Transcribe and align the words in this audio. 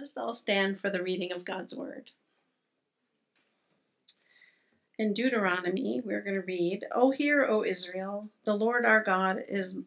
Let 0.00 0.06
us 0.06 0.16
all 0.16 0.34
stand 0.34 0.80
for 0.80 0.88
the 0.88 1.02
reading 1.02 1.30
of 1.30 1.44
God's 1.44 1.76
Word. 1.76 2.12
In 4.98 5.12
Deuteronomy, 5.12 6.00
we're 6.02 6.22
going 6.22 6.40
to 6.40 6.46
read, 6.46 6.86
O 6.90 7.10
hear, 7.10 7.44
O 7.44 7.62
Israel, 7.62 8.30
the 8.46 8.56
Lord 8.56 8.86
our 8.86 9.04
God 9.04 9.44
is 9.46 9.80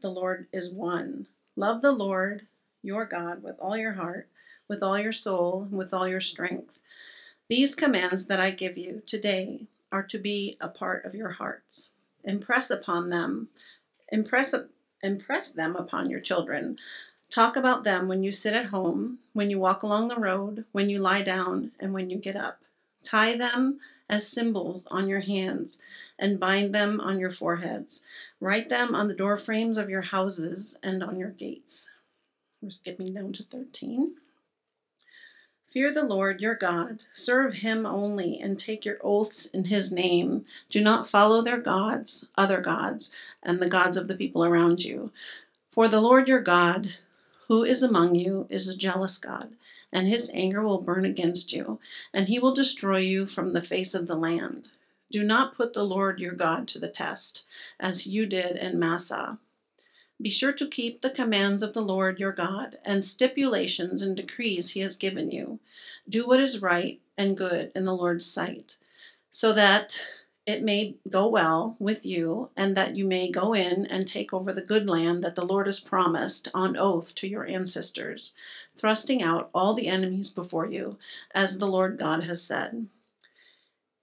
the 0.00 0.08
Lord 0.08 0.46
is 0.50 0.72
one. 0.72 1.26
Love 1.56 1.82
the 1.82 1.92
Lord 1.92 2.46
your 2.82 3.04
God 3.04 3.42
with 3.42 3.56
all 3.58 3.76
your 3.76 3.92
heart, 3.92 4.30
with 4.66 4.82
all 4.82 4.98
your 4.98 5.12
soul, 5.12 5.64
and 5.64 5.76
with 5.76 5.92
all 5.92 6.08
your 6.08 6.22
strength. 6.22 6.80
These 7.50 7.74
commands 7.74 8.24
that 8.28 8.40
I 8.40 8.50
give 8.50 8.78
you 8.78 9.02
today 9.04 9.66
are 9.92 10.04
to 10.04 10.16
be 10.16 10.56
a 10.58 10.68
part 10.68 11.04
of 11.04 11.14
your 11.14 11.32
hearts. 11.32 11.92
Impress 12.24 12.70
upon 12.70 13.10
them, 13.10 13.48
impress 14.10 14.54
impress 15.02 15.52
them 15.52 15.76
upon 15.76 16.08
your 16.08 16.20
children. 16.20 16.78
Talk 17.34 17.56
about 17.56 17.82
them 17.82 18.06
when 18.06 18.22
you 18.22 18.30
sit 18.30 18.54
at 18.54 18.66
home, 18.66 19.18
when 19.32 19.50
you 19.50 19.58
walk 19.58 19.82
along 19.82 20.06
the 20.06 20.14
road, 20.14 20.66
when 20.70 20.88
you 20.88 20.98
lie 20.98 21.22
down, 21.22 21.72
and 21.80 21.92
when 21.92 22.08
you 22.08 22.16
get 22.16 22.36
up. 22.36 22.60
Tie 23.02 23.36
them 23.36 23.80
as 24.08 24.28
symbols 24.30 24.86
on 24.88 25.08
your 25.08 25.18
hands 25.18 25.82
and 26.16 26.38
bind 26.38 26.72
them 26.72 27.00
on 27.00 27.18
your 27.18 27.32
foreheads. 27.32 28.06
Write 28.38 28.68
them 28.68 28.94
on 28.94 29.08
the 29.08 29.14
door 29.14 29.36
frames 29.36 29.78
of 29.78 29.90
your 29.90 30.02
houses 30.02 30.78
and 30.80 31.02
on 31.02 31.18
your 31.18 31.30
gates. 31.30 31.90
We're 32.62 32.70
skipping 32.70 33.12
down 33.12 33.32
to 33.32 33.42
13. 33.42 34.14
Fear 35.66 35.92
the 35.92 36.04
Lord 36.04 36.40
your 36.40 36.54
God, 36.54 37.00
serve 37.12 37.54
him 37.54 37.84
only, 37.84 38.38
and 38.38 38.60
take 38.60 38.84
your 38.84 38.98
oaths 39.02 39.46
in 39.46 39.64
his 39.64 39.90
name. 39.90 40.44
Do 40.70 40.80
not 40.80 41.08
follow 41.08 41.42
their 41.42 41.58
gods, 41.58 42.28
other 42.38 42.60
gods, 42.60 43.12
and 43.42 43.58
the 43.58 43.68
gods 43.68 43.96
of 43.96 44.06
the 44.06 44.14
people 44.14 44.44
around 44.44 44.84
you. 44.84 45.10
For 45.68 45.88
the 45.88 46.00
Lord 46.00 46.28
your 46.28 46.40
God, 46.40 46.98
who 47.48 47.64
is 47.64 47.82
among 47.82 48.14
you, 48.14 48.46
is 48.48 48.68
a 48.68 48.76
jealous 48.76 49.18
God, 49.18 49.54
and 49.92 50.08
his 50.08 50.30
anger 50.34 50.62
will 50.62 50.80
burn 50.80 51.04
against 51.04 51.52
you, 51.52 51.78
and 52.12 52.28
he 52.28 52.38
will 52.38 52.54
destroy 52.54 52.98
you 52.98 53.26
from 53.26 53.52
the 53.52 53.62
face 53.62 53.94
of 53.94 54.06
the 54.06 54.16
land. 54.16 54.70
Do 55.10 55.22
not 55.22 55.56
put 55.56 55.74
the 55.74 55.84
Lord 55.84 56.18
your 56.20 56.32
God 56.32 56.66
to 56.68 56.78
the 56.78 56.88
test, 56.88 57.46
as 57.78 58.06
you 58.06 58.26
did 58.26 58.56
in 58.56 58.78
Massah 58.78 59.38
be 60.20 60.30
sure 60.30 60.52
to 60.52 60.68
keep 60.68 61.00
the 61.00 61.10
commands 61.10 61.62
of 61.62 61.74
the 61.74 61.82
Lord 61.82 62.18
your 62.18 62.32
God 62.32 62.78
and 62.84 63.04
stipulations 63.04 64.00
and 64.00 64.16
decrees 64.16 64.70
he 64.70 64.80
has 64.80 64.96
given 64.96 65.30
you. 65.30 65.58
Do 66.08 66.26
what 66.26 66.40
is 66.40 66.62
right 66.62 67.00
and 67.18 67.36
good 67.36 67.72
in 67.74 67.84
the 67.84 67.94
Lord's 67.94 68.26
sight, 68.26 68.76
so 69.28 69.52
that 69.52 70.00
it 70.46 70.62
may 70.62 70.96
go 71.08 71.26
well 71.26 71.74
with 71.78 72.04
you 72.04 72.50
and 72.56 72.76
that 72.76 72.94
you 72.94 73.06
may 73.06 73.30
go 73.30 73.54
in 73.54 73.86
and 73.86 74.06
take 74.06 74.32
over 74.32 74.52
the 74.52 74.60
good 74.60 74.88
land 74.88 75.24
that 75.24 75.36
the 75.36 75.44
Lord 75.44 75.66
has 75.66 75.80
promised 75.80 76.48
on 76.52 76.76
oath 76.76 77.14
to 77.16 77.28
your 77.28 77.46
ancestors, 77.46 78.34
thrusting 78.76 79.22
out 79.22 79.48
all 79.54 79.72
the 79.72 79.88
enemies 79.88 80.28
before 80.28 80.66
you, 80.66 80.98
as 81.34 81.58
the 81.58 81.66
Lord 81.66 81.98
God 81.98 82.24
has 82.24 82.42
said. 82.42 82.88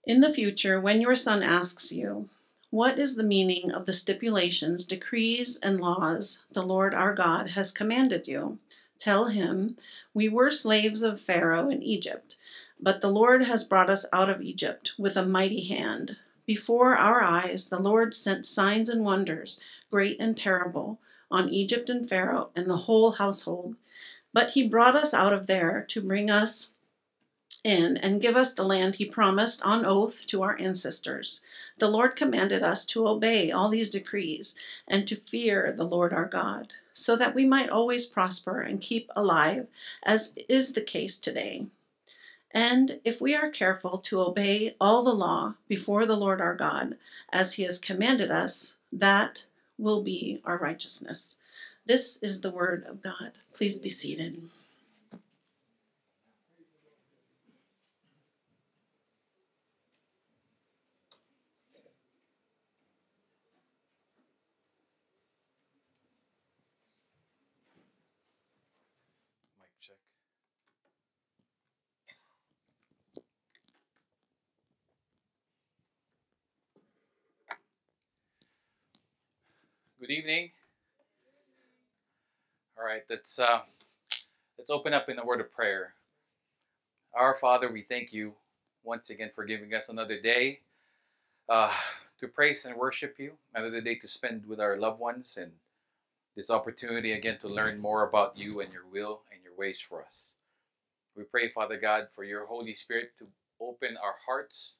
In 0.03 0.21
the 0.21 0.33
future, 0.33 0.79
when 0.79 0.99
your 0.99 1.15
son 1.15 1.43
asks 1.43 1.91
you, 1.91 2.27
what 2.71 2.97
is 2.97 3.17
the 3.17 3.23
meaning 3.23 3.71
of 3.71 3.85
the 3.85 3.93
stipulations, 3.93 4.85
decrees, 4.85 5.59
and 5.61 5.79
laws 5.79 6.45
the 6.51 6.63
Lord 6.63 6.95
our 6.95 7.13
God 7.13 7.49
has 7.49 7.71
commanded 7.71 8.27
you? 8.27 8.57
Tell 8.97 9.25
him, 9.25 9.77
We 10.13 10.27
were 10.27 10.49
slaves 10.49 11.03
of 11.03 11.19
Pharaoh 11.19 11.69
in 11.69 11.83
Egypt, 11.83 12.37
but 12.79 13.01
the 13.01 13.11
Lord 13.11 13.43
has 13.43 13.63
brought 13.63 13.89
us 13.89 14.05
out 14.11 14.29
of 14.29 14.41
Egypt 14.41 14.93
with 14.97 15.15
a 15.17 15.25
mighty 15.25 15.65
hand. 15.65 16.17
Before 16.51 16.97
our 16.97 17.23
eyes, 17.23 17.69
the 17.69 17.79
Lord 17.79 18.13
sent 18.13 18.45
signs 18.45 18.89
and 18.89 19.05
wonders, 19.05 19.57
great 19.89 20.19
and 20.19 20.37
terrible, 20.37 20.99
on 21.31 21.47
Egypt 21.47 21.89
and 21.89 22.05
Pharaoh 22.05 22.49
and 22.57 22.69
the 22.69 22.87
whole 22.87 23.11
household. 23.11 23.77
But 24.33 24.51
he 24.51 24.67
brought 24.67 24.97
us 24.97 25.13
out 25.13 25.31
of 25.31 25.47
there 25.47 25.85
to 25.87 26.01
bring 26.01 26.29
us 26.29 26.73
in 27.63 27.95
and 27.95 28.21
give 28.21 28.35
us 28.35 28.53
the 28.53 28.65
land 28.65 28.95
he 28.95 29.05
promised 29.05 29.65
on 29.65 29.85
oath 29.85 30.27
to 30.27 30.43
our 30.43 30.59
ancestors. 30.59 31.41
The 31.77 31.87
Lord 31.87 32.17
commanded 32.17 32.63
us 32.63 32.85
to 32.87 33.07
obey 33.07 33.49
all 33.49 33.69
these 33.69 33.89
decrees 33.89 34.59
and 34.85 35.07
to 35.07 35.15
fear 35.15 35.71
the 35.71 35.85
Lord 35.85 36.11
our 36.11 36.25
God, 36.25 36.73
so 36.93 37.15
that 37.15 37.33
we 37.33 37.45
might 37.45 37.69
always 37.69 38.05
prosper 38.05 38.59
and 38.59 38.81
keep 38.81 39.09
alive, 39.15 39.67
as 40.03 40.37
is 40.49 40.73
the 40.73 40.81
case 40.81 41.17
today. 41.17 41.67
And 42.53 42.99
if 43.05 43.21
we 43.21 43.33
are 43.33 43.49
careful 43.49 43.97
to 43.99 44.19
obey 44.19 44.75
all 44.79 45.03
the 45.03 45.13
law 45.13 45.55
before 45.67 46.05
the 46.05 46.17
Lord 46.17 46.41
our 46.41 46.55
God, 46.55 46.97
as 47.31 47.53
he 47.53 47.63
has 47.63 47.79
commanded 47.79 48.29
us, 48.29 48.77
that 48.91 49.45
will 49.77 50.03
be 50.03 50.41
our 50.43 50.57
righteousness. 50.57 51.39
This 51.85 52.21
is 52.21 52.41
the 52.41 52.51
word 52.51 52.83
of 52.87 53.01
God. 53.01 53.31
Please 53.53 53.79
be 53.79 53.89
seated. 53.89 54.41
Good 80.01 80.09
evening. 80.09 80.49
All 82.75 82.83
right, 82.83 83.03
let's 83.07 83.37
uh, 83.37 83.59
let's 84.57 84.71
open 84.71 84.95
up 84.95 85.09
in 85.09 85.19
a 85.19 85.23
word 85.23 85.41
of 85.41 85.51
prayer. 85.53 85.93
Our 87.13 87.35
Father, 87.35 87.71
we 87.71 87.83
thank 87.83 88.11
you 88.11 88.33
once 88.83 89.11
again 89.11 89.29
for 89.29 89.45
giving 89.45 89.75
us 89.75 89.89
another 89.89 90.19
day 90.19 90.61
uh, 91.49 91.71
to 92.19 92.27
praise 92.27 92.65
and 92.65 92.75
worship 92.75 93.19
you, 93.19 93.33
another 93.53 93.79
day 93.79 93.93
to 93.93 94.07
spend 94.07 94.47
with 94.47 94.59
our 94.59 94.75
loved 94.75 94.99
ones, 94.99 95.37
and 95.39 95.51
this 96.35 96.49
opportunity 96.49 97.11
again 97.11 97.37
to 97.37 97.47
learn 97.47 97.77
more 97.77 98.01
about 98.07 98.35
you 98.35 98.61
and 98.61 98.73
your 98.73 98.87
will 98.91 99.21
and 99.31 99.39
your 99.43 99.53
ways 99.55 99.79
for 99.79 100.03
us. 100.03 100.33
We 101.15 101.25
pray, 101.25 101.47
Father 101.49 101.77
God, 101.77 102.07
for 102.09 102.23
your 102.23 102.47
Holy 102.47 102.73
Spirit 102.73 103.11
to 103.19 103.27
open 103.59 103.97
our 104.03 104.15
hearts 104.25 104.77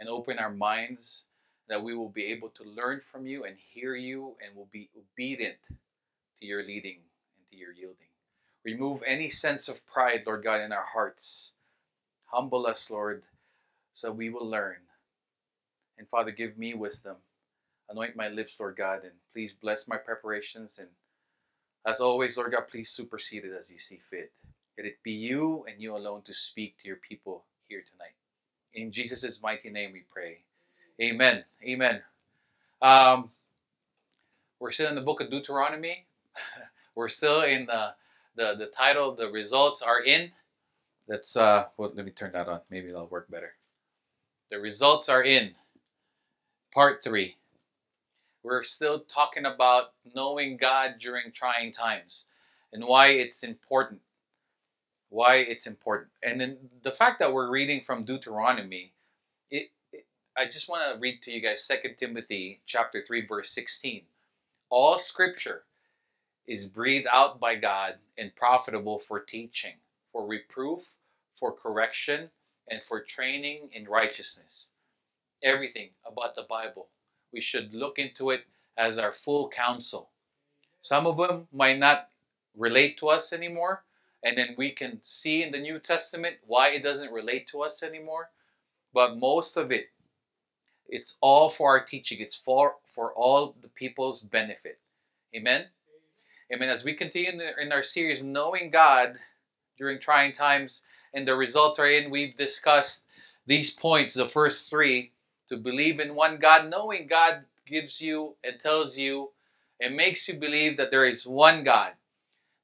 and 0.00 0.08
open 0.08 0.38
our 0.38 0.50
minds 0.50 1.24
that 1.72 1.82
we 1.82 1.94
will 1.94 2.10
be 2.10 2.26
able 2.26 2.50
to 2.50 2.64
learn 2.64 3.00
from 3.00 3.26
you 3.26 3.44
and 3.44 3.56
hear 3.72 3.94
you 3.94 4.36
and 4.44 4.54
will 4.54 4.68
be 4.70 4.90
obedient 4.94 5.56
to 6.38 6.46
your 6.46 6.62
leading 6.62 6.98
and 6.98 7.50
to 7.50 7.56
your 7.56 7.72
yielding. 7.72 8.12
Remove 8.62 9.02
any 9.06 9.30
sense 9.30 9.70
of 9.70 9.86
pride, 9.86 10.24
Lord 10.26 10.44
God, 10.44 10.60
in 10.60 10.70
our 10.70 10.84
hearts. 10.84 11.52
Humble 12.26 12.66
us, 12.66 12.90
Lord, 12.90 13.22
so 13.94 14.12
we 14.12 14.28
will 14.28 14.46
learn. 14.46 14.76
And 15.96 16.06
Father, 16.06 16.30
give 16.30 16.58
me 16.58 16.74
wisdom. 16.74 17.16
Anoint 17.88 18.16
my 18.16 18.28
lips, 18.28 18.60
Lord 18.60 18.76
God, 18.76 19.04
and 19.04 19.12
please 19.32 19.54
bless 19.54 19.88
my 19.88 19.96
preparations. 19.96 20.78
And 20.78 20.88
as 21.86 22.02
always, 22.02 22.36
Lord 22.36 22.52
God, 22.52 22.68
please 22.70 22.90
supersede 22.90 23.46
it 23.46 23.56
as 23.58 23.72
you 23.72 23.78
see 23.78 23.98
fit. 24.02 24.30
Let 24.76 24.86
it 24.86 25.02
be 25.02 25.12
you 25.12 25.64
and 25.66 25.80
you 25.80 25.96
alone 25.96 26.20
to 26.26 26.34
speak 26.34 26.76
to 26.82 26.88
your 26.88 26.98
people 26.98 27.44
here 27.66 27.82
tonight. 27.90 28.12
In 28.74 28.92
Jesus' 28.92 29.40
mighty 29.42 29.70
name 29.70 29.92
we 29.94 30.04
pray. 30.12 30.40
Amen. 31.00 31.44
Amen. 31.64 32.02
Um, 32.80 33.30
we're 34.60 34.72
still 34.72 34.88
in 34.88 34.94
the 34.94 35.00
book 35.00 35.20
of 35.20 35.30
Deuteronomy. 35.30 36.04
we're 36.94 37.08
still 37.08 37.42
in 37.42 37.66
the, 37.66 37.94
the, 38.36 38.54
the 38.58 38.66
title, 38.66 39.14
The 39.14 39.28
Results 39.28 39.82
Are 39.82 40.02
In. 40.02 40.30
Let's, 41.08 41.36
uh, 41.36 41.66
well, 41.76 41.92
let 41.94 42.04
me 42.04 42.12
turn 42.12 42.32
that 42.32 42.48
on. 42.48 42.60
Maybe 42.70 42.88
that'll 42.88 43.06
work 43.06 43.30
better. 43.30 43.54
The 44.50 44.58
Results 44.58 45.08
Are 45.08 45.22
In, 45.22 45.54
part 46.72 47.02
three. 47.02 47.36
We're 48.42 48.64
still 48.64 49.00
talking 49.00 49.46
about 49.46 49.92
knowing 50.14 50.56
God 50.56 50.96
during 51.00 51.32
trying 51.32 51.72
times 51.72 52.26
and 52.72 52.84
why 52.84 53.08
it's 53.08 53.42
important. 53.42 54.00
Why 55.10 55.36
it's 55.36 55.66
important. 55.66 56.10
And 56.22 56.40
then 56.40 56.56
the 56.82 56.92
fact 56.92 57.18
that 57.20 57.32
we're 57.32 57.50
reading 57.50 57.82
from 57.86 58.04
Deuteronomy, 58.04 58.92
I 60.34 60.46
just 60.46 60.68
want 60.68 60.94
to 60.94 60.98
read 60.98 61.20
to 61.22 61.30
you 61.30 61.42
guys 61.42 61.68
2 61.68 61.90
Timothy 61.98 62.60
chapter 62.64 63.04
3 63.06 63.26
verse 63.26 63.50
16. 63.50 64.02
All 64.70 64.98
scripture 64.98 65.64
is 66.46 66.70
breathed 66.70 67.06
out 67.12 67.38
by 67.38 67.54
God 67.54 67.96
and 68.16 68.34
profitable 68.34 68.98
for 68.98 69.20
teaching, 69.20 69.74
for 70.10 70.26
reproof, 70.26 70.94
for 71.34 71.52
correction, 71.52 72.30
and 72.70 72.82
for 72.82 73.00
training 73.02 73.68
in 73.74 73.84
righteousness. 73.84 74.68
Everything 75.42 75.90
about 76.10 76.34
the 76.34 76.46
Bible, 76.48 76.88
we 77.30 77.42
should 77.42 77.74
look 77.74 77.98
into 77.98 78.30
it 78.30 78.46
as 78.78 78.98
our 78.98 79.12
full 79.12 79.50
counsel. 79.50 80.08
Some 80.80 81.06
of 81.06 81.18
them 81.18 81.46
might 81.52 81.78
not 81.78 82.08
relate 82.56 82.98
to 83.00 83.08
us 83.08 83.34
anymore, 83.34 83.84
and 84.24 84.38
then 84.38 84.54
we 84.56 84.70
can 84.70 85.02
see 85.04 85.42
in 85.42 85.52
the 85.52 85.60
New 85.60 85.78
Testament 85.78 86.36
why 86.46 86.68
it 86.68 86.82
doesn't 86.82 87.12
relate 87.12 87.48
to 87.48 87.60
us 87.60 87.82
anymore. 87.82 88.30
But 88.94 89.18
most 89.18 89.56
of 89.56 89.70
it 89.70 89.91
it's 90.92 91.16
all 91.20 91.50
for 91.50 91.70
our 91.70 91.84
teaching. 91.84 92.20
It's 92.20 92.36
for, 92.36 92.74
for 92.84 93.12
all 93.14 93.56
the 93.60 93.68
people's 93.68 94.20
benefit. 94.22 94.78
Amen? 95.34 95.66
Amen. 96.52 96.68
As 96.68 96.84
we 96.84 96.92
continue 96.94 97.40
in 97.60 97.72
our 97.72 97.82
series, 97.82 98.22
Knowing 98.22 98.70
God 98.70 99.16
during 99.78 99.98
trying 99.98 100.32
times, 100.32 100.84
and 101.14 101.26
the 101.26 101.34
results 101.34 101.78
are 101.78 101.88
in. 101.88 102.10
We've 102.10 102.36
discussed 102.36 103.02
these 103.46 103.70
points, 103.70 104.14
the 104.14 104.28
first 104.28 104.70
three, 104.70 105.12
to 105.48 105.56
believe 105.56 106.00
in 106.00 106.14
one 106.14 106.38
God, 106.38 106.70
knowing 106.70 107.06
God 107.06 107.44
gives 107.66 108.00
you 108.00 108.36
and 108.44 108.58
tells 108.60 108.98
you 108.98 109.30
and 109.80 109.96
makes 109.96 110.28
you 110.28 110.34
believe 110.34 110.76
that 110.76 110.90
there 110.90 111.04
is 111.04 111.26
one 111.26 111.64
God. 111.64 111.92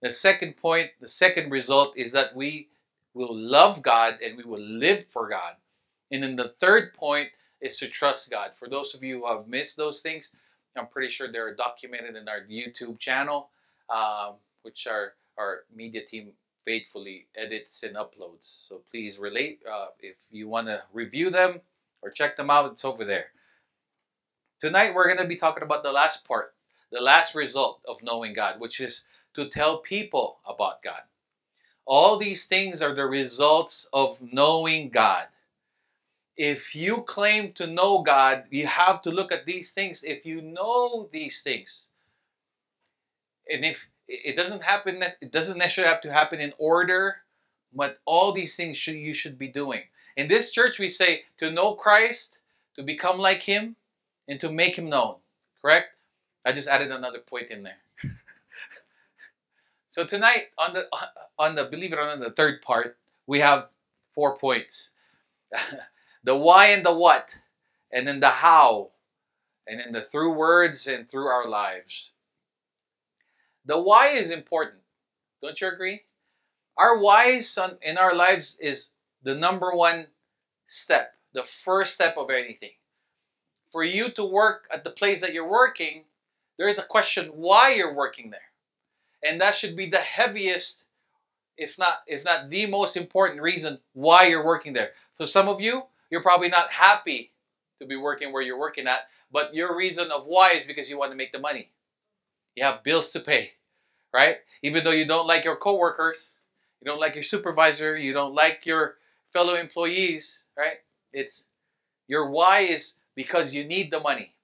The 0.00 0.10
second 0.10 0.56
point, 0.56 0.90
the 1.00 1.10
second 1.10 1.50
result 1.50 1.94
is 1.96 2.12
that 2.12 2.36
we 2.36 2.68
will 3.14 3.34
love 3.34 3.82
God 3.82 4.18
and 4.24 4.36
we 4.36 4.44
will 4.44 4.60
live 4.60 5.08
for 5.08 5.28
God. 5.28 5.54
And 6.10 6.22
then 6.22 6.36
the 6.36 6.54
third 6.60 6.94
point 6.94 7.30
is 7.60 7.78
to 7.78 7.88
trust 7.88 8.30
God. 8.30 8.50
For 8.54 8.68
those 8.68 8.94
of 8.94 9.02
you 9.02 9.20
who 9.20 9.32
have 9.32 9.48
missed 9.48 9.76
those 9.76 10.00
things, 10.00 10.30
I'm 10.76 10.86
pretty 10.86 11.08
sure 11.08 11.30
they're 11.30 11.54
documented 11.54 12.16
in 12.16 12.28
our 12.28 12.42
YouTube 12.48 12.98
channel, 12.98 13.48
um, 13.90 14.34
which 14.62 14.86
our, 14.86 15.14
our 15.36 15.64
media 15.74 16.04
team 16.04 16.30
faithfully 16.64 17.26
edits 17.36 17.82
and 17.82 17.96
uploads. 17.96 18.68
So 18.68 18.82
please 18.90 19.18
relate. 19.18 19.60
Uh, 19.70 19.86
if 20.00 20.26
you 20.30 20.48
want 20.48 20.66
to 20.68 20.82
review 20.92 21.30
them 21.30 21.60
or 22.02 22.10
check 22.10 22.36
them 22.36 22.50
out, 22.50 22.70
it's 22.70 22.84
over 22.84 23.04
there. 23.04 23.26
Tonight, 24.60 24.94
we're 24.94 25.06
going 25.06 25.18
to 25.18 25.24
be 25.24 25.36
talking 25.36 25.62
about 25.62 25.82
the 25.82 25.92
last 25.92 26.24
part, 26.24 26.54
the 26.92 27.00
last 27.00 27.34
result 27.34 27.80
of 27.88 28.02
knowing 28.02 28.34
God, 28.34 28.60
which 28.60 28.80
is 28.80 29.04
to 29.34 29.48
tell 29.48 29.78
people 29.78 30.38
about 30.46 30.82
God. 30.82 31.02
All 31.86 32.18
these 32.18 32.44
things 32.44 32.82
are 32.82 32.94
the 32.94 33.06
results 33.06 33.88
of 33.92 34.20
knowing 34.20 34.90
God. 34.90 35.24
If 36.38 36.76
you 36.76 37.02
claim 37.02 37.52
to 37.54 37.66
know 37.66 38.02
God, 38.02 38.44
you 38.50 38.68
have 38.68 39.02
to 39.02 39.10
look 39.10 39.32
at 39.32 39.44
these 39.44 39.72
things. 39.72 40.04
If 40.04 40.24
you 40.24 40.40
know 40.40 41.08
these 41.12 41.42
things, 41.42 41.88
and 43.50 43.64
if 43.64 43.90
it 44.06 44.36
doesn't 44.36 44.62
happen, 44.62 45.02
it 45.20 45.32
doesn't 45.32 45.58
necessarily 45.58 45.92
have 45.92 46.02
to 46.02 46.12
happen 46.12 46.40
in 46.40 46.52
order, 46.56 47.16
but 47.74 47.98
all 48.04 48.32
these 48.32 48.54
things 48.54 48.76
should, 48.76 48.94
you 48.94 49.14
should 49.14 49.36
be 49.36 49.48
doing. 49.48 49.82
In 50.16 50.28
this 50.28 50.52
church, 50.52 50.78
we 50.78 50.88
say 50.88 51.24
to 51.38 51.50
know 51.50 51.74
Christ, 51.74 52.38
to 52.76 52.84
become 52.84 53.18
like 53.18 53.42
Him, 53.42 53.74
and 54.28 54.40
to 54.40 54.50
make 54.50 54.78
Him 54.78 54.88
known. 54.88 55.16
Correct? 55.60 55.88
I 56.46 56.52
just 56.52 56.68
added 56.68 56.92
another 56.92 57.18
point 57.18 57.50
in 57.50 57.64
there. 57.64 57.78
so 59.88 60.06
tonight, 60.06 60.50
on 60.56 60.72
the 60.72 60.88
on 61.36 61.56
the 61.56 61.64
believe 61.64 61.92
it 61.92 61.98
or 61.98 62.04
not, 62.04 62.20
the 62.20 62.30
third 62.30 62.62
part, 62.62 62.96
we 63.26 63.40
have 63.40 63.68
four 64.12 64.38
points: 64.38 64.90
the 66.24 66.36
why 66.36 66.66
and 66.66 66.84
the 66.84 66.94
what, 66.94 67.36
and 67.92 68.06
then 68.06 68.20
the 68.20 68.28
how, 68.28 68.90
and 69.66 69.80
then 69.80 69.92
the 69.92 70.02
through 70.02 70.32
words 70.32 70.86
and 70.86 71.08
through 71.10 71.26
our 71.26 71.48
lives. 71.48 72.10
The 73.64 73.80
why 73.80 74.08
is 74.08 74.30
important. 74.30 74.80
Don't 75.42 75.60
you 75.60 75.68
agree? 75.68 76.02
Our 76.76 76.98
whys 76.98 77.58
in 77.82 77.98
our 77.98 78.14
lives 78.14 78.56
is 78.60 78.90
the 79.22 79.34
number 79.34 79.72
one 79.74 80.06
step, 80.66 81.14
the 81.32 81.44
first 81.44 81.94
step 81.94 82.16
of 82.16 82.30
anything. 82.30 82.70
For 83.70 83.84
you 83.84 84.10
to 84.12 84.24
work 84.24 84.68
at 84.72 84.84
the 84.84 84.90
place 84.90 85.20
that 85.20 85.32
you're 85.32 85.50
working, 85.50 86.04
there 86.56 86.68
is 86.68 86.78
a 86.78 86.82
question 86.82 87.26
why 87.26 87.74
you're 87.74 87.94
working 87.94 88.30
there. 88.30 88.40
And 89.22 89.40
that 89.40 89.54
should 89.54 89.76
be 89.76 89.86
the 89.86 89.98
heaviest, 89.98 90.84
if 91.56 91.78
not 91.78 92.02
if 92.06 92.24
not 92.24 92.48
the 92.48 92.66
most 92.66 92.96
important 92.96 93.42
reason 93.42 93.80
why 93.92 94.26
you're 94.26 94.44
working 94.44 94.72
there. 94.72 94.92
So 95.16 95.24
some 95.24 95.48
of 95.48 95.60
you, 95.60 95.82
you're 96.10 96.22
probably 96.22 96.48
not 96.48 96.70
happy 96.70 97.32
to 97.80 97.86
be 97.86 97.96
working 97.96 98.32
where 98.32 98.42
you're 98.42 98.58
working 98.58 98.86
at, 98.86 99.00
but 99.32 99.54
your 99.54 99.76
reason 99.76 100.10
of 100.10 100.24
why 100.26 100.52
is 100.52 100.64
because 100.64 100.88
you 100.88 100.98
want 100.98 101.12
to 101.12 101.16
make 101.16 101.32
the 101.32 101.38
money. 101.38 101.70
You 102.56 102.64
have 102.64 102.82
bills 102.82 103.10
to 103.10 103.20
pay 103.20 103.52
right? 104.12 104.36
Even 104.62 104.84
though 104.84 104.90
you 104.92 105.06
don't 105.06 105.26
like 105.26 105.44
your 105.44 105.56
coworkers, 105.56 106.34
you 106.80 106.86
don't 106.86 107.00
like 107.00 107.14
your 107.14 107.22
supervisor, 107.22 107.96
you 107.96 108.12
don't 108.12 108.34
like 108.34 108.64
your 108.64 108.96
fellow 109.32 109.54
employees, 109.54 110.44
right? 110.56 110.78
It's 111.12 111.46
your 112.06 112.30
why 112.30 112.60
is 112.60 112.94
because 113.14 113.54
you 113.54 113.64
need 113.64 113.90
the 113.90 114.00
money. 114.00 114.34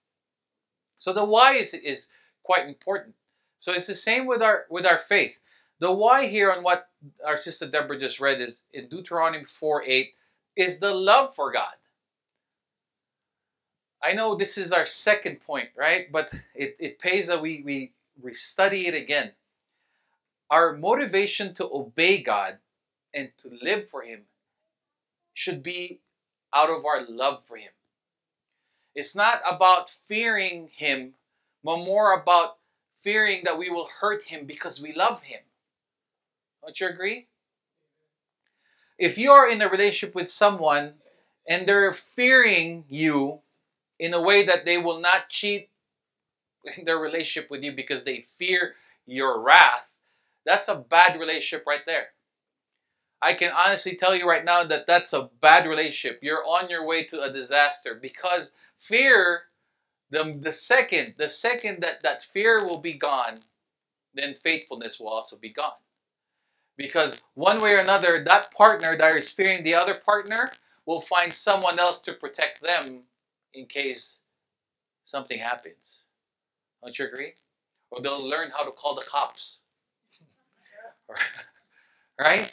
So 0.98 1.12
the 1.12 1.24
why 1.24 1.54
is 1.56 1.74
is 1.74 2.06
quite 2.42 2.66
important. 2.66 3.14
So 3.58 3.72
it's 3.72 3.86
the 3.86 3.94
same 3.94 4.26
with 4.26 4.42
our 4.42 4.66
with 4.70 4.86
our 4.86 4.98
faith. 4.98 5.38
The 5.80 5.92
why 5.92 6.26
here 6.26 6.52
on 6.52 6.62
what 6.62 6.88
our 7.26 7.36
sister 7.36 7.66
Deborah 7.66 7.98
just 7.98 8.20
read 8.20 8.40
is 8.40 8.62
in 8.72 8.88
Deuteronomy 8.88 9.44
4 9.44 9.82
8 9.84 10.14
is 10.56 10.78
the 10.78 10.94
love 10.94 11.34
for 11.34 11.52
God. 11.52 11.74
I 14.02 14.12
know 14.12 14.34
this 14.34 14.58
is 14.58 14.72
our 14.72 14.86
second 14.86 15.40
point, 15.40 15.70
right? 15.76 16.12
But 16.12 16.32
it, 16.54 16.76
it 16.78 16.98
pays 16.98 17.26
that 17.28 17.40
we, 17.40 17.62
we, 17.64 17.92
we 18.22 18.34
study 18.34 18.86
it 18.86 18.94
again 18.94 19.32
our 20.50 20.76
motivation 20.76 21.54
to 21.54 21.68
obey 21.72 22.22
God 22.22 22.58
and 23.12 23.30
to 23.42 23.50
live 23.62 23.88
for 23.88 24.02
Him 24.02 24.22
should 25.32 25.62
be 25.62 26.00
out 26.54 26.70
of 26.70 26.84
our 26.84 27.04
love 27.08 27.42
for 27.46 27.56
Him. 27.56 27.72
It's 28.94 29.16
not 29.16 29.40
about 29.48 29.90
fearing 29.90 30.70
Him, 30.72 31.14
but 31.64 31.78
more 31.78 32.12
about 32.12 32.58
fearing 33.00 33.42
that 33.44 33.58
we 33.58 33.70
will 33.70 33.88
hurt 34.00 34.24
Him 34.24 34.46
because 34.46 34.80
we 34.80 34.92
love 34.92 35.22
Him. 35.22 35.40
Don't 36.62 36.78
you 36.78 36.88
agree? 36.88 37.26
If 38.98 39.18
you 39.18 39.32
are 39.32 39.48
in 39.48 39.62
a 39.62 39.68
relationship 39.68 40.14
with 40.14 40.28
someone 40.28 40.94
and 41.48 41.66
they're 41.66 41.92
fearing 41.92 42.84
you 42.88 43.40
in 43.98 44.14
a 44.14 44.20
way 44.20 44.44
that 44.46 44.64
they 44.64 44.78
will 44.78 45.00
not 45.00 45.28
cheat 45.28 45.70
in 46.76 46.84
their 46.84 46.98
relationship 46.98 47.50
with 47.50 47.62
you 47.62 47.72
because 47.72 48.04
they 48.04 48.26
fear 48.38 48.74
your 49.06 49.40
wrath, 49.40 49.88
that's 50.46 50.68
a 50.68 50.74
bad 50.74 51.18
relationship 51.18 51.66
right 51.66 51.84
there. 51.86 52.08
I 53.20 53.32
can 53.32 53.52
honestly 53.52 53.96
tell 53.96 54.14
you 54.14 54.28
right 54.28 54.44
now 54.44 54.64
that 54.64 54.86
that's 54.86 55.14
a 55.14 55.30
bad 55.40 55.66
relationship. 55.66 56.20
You're 56.22 56.46
on 56.46 56.68
your 56.68 56.86
way 56.86 57.04
to 57.04 57.22
a 57.22 57.32
disaster 57.32 57.98
because 58.00 58.52
fear, 58.78 59.44
the, 60.10 60.36
the 60.38 60.52
second, 60.52 61.14
the 61.16 61.30
second 61.30 61.82
that 61.82 62.02
that 62.02 62.22
fear 62.22 62.64
will 62.66 62.80
be 62.80 62.92
gone, 62.92 63.40
then 64.12 64.34
faithfulness 64.42 65.00
will 65.00 65.08
also 65.08 65.36
be 65.36 65.48
gone. 65.48 65.72
Because 66.76 67.20
one 67.34 67.60
way 67.60 67.74
or 67.74 67.78
another, 67.78 68.24
that 68.24 68.52
partner 68.52 68.96
that 68.96 69.16
is 69.16 69.30
fearing 69.30 69.62
the 69.62 69.74
other 69.74 69.94
partner 69.94 70.50
will 70.86 71.00
find 71.00 71.32
someone 71.32 71.78
else 71.78 72.00
to 72.00 72.12
protect 72.12 72.62
them 72.62 73.02
in 73.54 73.66
case 73.66 74.18
something 75.04 75.38
happens. 75.38 76.04
Don't 76.82 76.98
you 76.98 77.06
agree? 77.06 77.34
Or 77.90 78.02
they'll 78.02 78.26
learn 78.26 78.50
how 78.56 78.64
to 78.64 78.72
call 78.72 78.94
the 78.94 79.04
cops 79.06 79.60
right? 82.20 82.52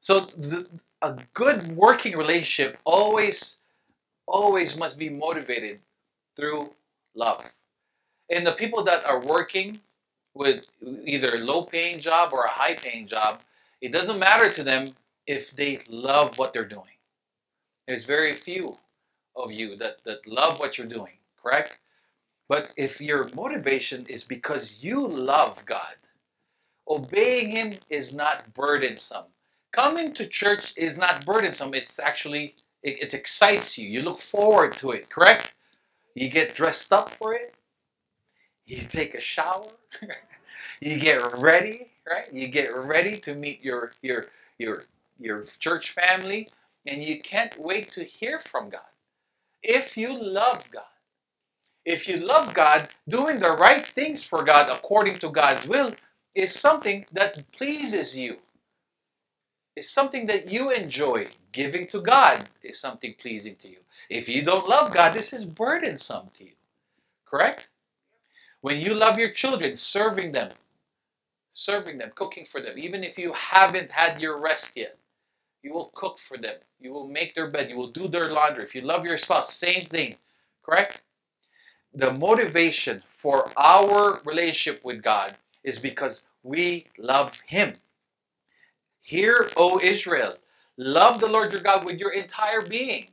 So 0.00 0.20
the, 0.20 0.66
a 1.02 1.18
good 1.34 1.72
working 1.72 2.16
relationship 2.16 2.78
always, 2.84 3.58
always 4.26 4.78
must 4.78 4.98
be 4.98 5.08
motivated 5.08 5.80
through 6.36 6.70
love. 7.14 7.44
And 8.30 8.46
the 8.46 8.52
people 8.52 8.82
that 8.84 9.04
are 9.04 9.20
working 9.20 9.80
with 10.34 10.66
either 11.06 11.32
a 11.36 11.38
low 11.40 11.62
paying 11.64 12.00
job 12.00 12.30
or 12.32 12.44
a 12.44 12.50
high 12.50 12.74
paying 12.74 13.06
job, 13.08 13.40
it 13.80 13.92
doesn't 13.92 14.18
matter 14.18 14.50
to 14.52 14.64
them 14.64 14.92
if 15.26 15.50
they 15.56 15.80
love 15.88 16.38
what 16.38 16.52
they're 16.52 16.64
doing. 16.68 16.84
There's 17.86 18.04
very 18.04 18.34
few 18.34 18.78
of 19.36 19.52
you 19.52 19.76
that, 19.76 19.98
that 20.04 20.26
love 20.26 20.60
what 20.60 20.78
you're 20.78 20.86
doing, 20.86 21.14
correct? 21.42 21.78
But 22.48 22.72
if 22.76 23.00
your 23.00 23.28
motivation 23.34 24.06
is 24.08 24.24
because 24.24 24.82
you 24.82 25.06
love 25.06 25.64
God, 25.66 25.96
obeying 26.88 27.50
Him 27.50 27.74
is 27.90 28.14
not 28.14 28.52
burdensome. 28.54 29.26
Coming 29.72 30.12
to 30.14 30.26
church 30.26 30.74
is 30.76 30.98
not 30.98 31.26
burdensome. 31.26 31.74
It's 31.74 31.98
actually, 31.98 32.56
it, 32.82 33.02
it 33.02 33.14
excites 33.14 33.78
you. 33.78 33.88
You 33.88 34.02
look 34.02 34.20
forward 34.20 34.76
to 34.78 34.92
it, 34.92 35.10
correct? 35.10 35.54
You 36.14 36.30
get 36.30 36.54
dressed 36.54 36.92
up 36.92 37.10
for 37.10 37.34
it. 37.34 37.54
You 38.70 38.78
take 38.82 39.14
a 39.14 39.20
shower. 39.20 39.68
you 40.82 40.98
get 41.00 41.38
ready, 41.38 41.88
right? 42.10 42.32
You 42.32 42.48
get 42.48 42.76
ready 42.76 43.18
to 43.20 43.34
meet 43.36 43.62
your, 43.64 43.92
your, 44.02 44.28
your, 44.58 44.84
your 45.20 45.44
church 45.60 45.92
family, 45.92 46.50
and 46.86 47.02
you 47.02 47.22
can't 47.22 47.60
wait 47.60 47.92
to 47.94 48.04
hear 48.04 48.40
from 48.40 48.70
God. 48.70 48.82
If 49.62 49.96
you 49.96 50.18
love 50.22 50.70
God, 50.72 50.84
if 51.86 52.08
you 52.08 52.18
love 52.18 52.54
God, 52.54 52.88
doing 53.08 53.40
the 53.40 53.52
right 53.52 53.86
things 53.86 54.24
for 54.24 54.44
God 54.44 54.70
according 54.70 55.16
to 55.20 55.30
God's 55.30 55.68
will 55.68 55.92
is 56.34 56.54
something 56.54 57.06
that 57.12 57.50
pleases 57.52 58.18
you. 58.18 58.38
It's 59.76 59.90
something 59.90 60.26
that 60.28 60.50
you 60.52 60.70
enjoy. 60.72 61.28
Giving 61.52 61.88
to 61.88 62.00
God 62.02 62.48
is 62.62 62.80
something 62.80 63.14
pleasing 63.20 63.56
to 63.62 63.68
you. 63.68 63.78
If 64.10 64.28
you 64.28 64.42
don't 64.44 64.68
love 64.68 64.92
God, 64.94 65.14
this 65.14 65.32
is 65.34 65.46
burdensome 65.46 66.30
to 66.36 66.44
you. 66.44 66.52
Correct? 67.26 67.69
When 68.62 68.80
you 68.80 68.94
love 68.94 69.18
your 69.18 69.30
children, 69.32 69.76
serving 69.76 70.32
them, 70.32 70.52
serving 71.52 71.98
them, 71.98 72.12
cooking 72.14 72.44
for 72.46 72.60
them, 72.60 72.78
even 72.78 73.04
if 73.04 73.18
you 73.18 73.32
haven't 73.34 73.92
had 73.92 74.20
your 74.20 74.40
rest 74.40 74.76
yet, 74.76 74.98
you 75.62 75.72
will 75.72 75.92
cook 75.94 76.18
for 76.18 76.38
them. 76.38 76.56
You 76.80 76.92
will 76.92 77.08
make 77.08 77.34
their 77.34 77.50
bed. 77.50 77.70
You 77.70 77.78
will 77.78 77.90
do 77.92 78.08
their 78.08 78.30
laundry. 78.32 78.64
If 78.64 78.74
you 78.74 78.82
love 78.82 79.04
your 79.04 79.18
spouse, 79.18 79.54
same 79.54 79.84
thing. 79.84 80.16
Correct? 80.64 81.02
The 81.94 82.12
motivation 82.14 83.02
for 83.04 83.50
our 83.56 84.20
relationship 84.24 84.84
with 84.84 85.02
God 85.02 85.36
is 85.64 85.78
because 85.78 86.28
we 86.42 86.86
love 86.98 87.40
Him. 87.46 87.74
Hear, 89.02 89.50
O 89.56 89.80
Israel, 89.82 90.34
love 90.78 91.20
the 91.20 91.28
Lord 91.28 91.52
your 91.52 91.62
God 91.62 91.84
with 91.86 91.98
your 91.98 92.12
entire 92.12 92.62
being. 92.62 93.08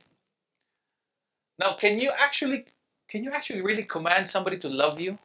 Now, 1.58 1.74
can 1.74 2.00
you 2.00 2.10
actually 2.18 2.66
can 3.08 3.24
you 3.24 3.32
actually 3.32 3.62
really 3.62 3.84
command 3.84 4.28
somebody 4.28 4.58
to 4.58 4.68
love 4.68 5.00
you? 5.00 5.18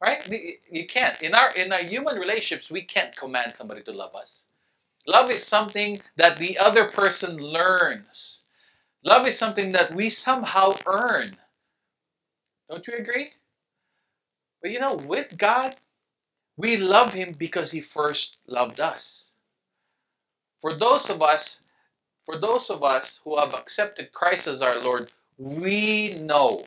Right? 0.00 0.26
You 0.70 0.86
can't. 0.86 1.20
In 1.22 1.34
our 1.34 1.50
in 1.52 1.72
our 1.72 1.82
human 1.82 2.18
relationships, 2.18 2.70
we 2.70 2.82
can't 2.82 3.16
command 3.16 3.54
somebody 3.54 3.82
to 3.82 3.92
love 3.92 4.14
us. 4.14 4.46
Love 5.06 5.30
is 5.30 5.44
something 5.44 6.00
that 6.16 6.38
the 6.38 6.58
other 6.58 6.86
person 6.86 7.36
learns. 7.38 8.44
Love 9.04 9.26
is 9.26 9.38
something 9.38 9.72
that 9.72 9.94
we 9.94 10.10
somehow 10.10 10.74
earn. 10.86 11.36
Don't 12.70 12.86
you 12.86 12.94
agree? 12.94 13.32
But 14.62 14.70
you 14.72 14.80
know, 14.80 14.96
with 14.96 15.36
God, 15.38 15.76
we 16.56 16.76
love 16.76 17.14
Him 17.14 17.34
because 17.38 17.70
He 17.70 17.80
first 17.80 18.38
loved 18.46 18.80
us. 18.80 19.28
For 20.60 20.74
those 20.76 21.10
of 21.10 21.22
us, 21.22 21.60
for 22.24 22.38
those 22.38 22.70
of 22.70 22.84
us 22.84 23.20
who 23.24 23.38
have 23.38 23.54
accepted 23.54 24.12
Christ 24.12 24.46
as 24.48 24.62
our 24.62 24.80
Lord, 24.80 25.10
we 25.38 26.14
know. 26.14 26.64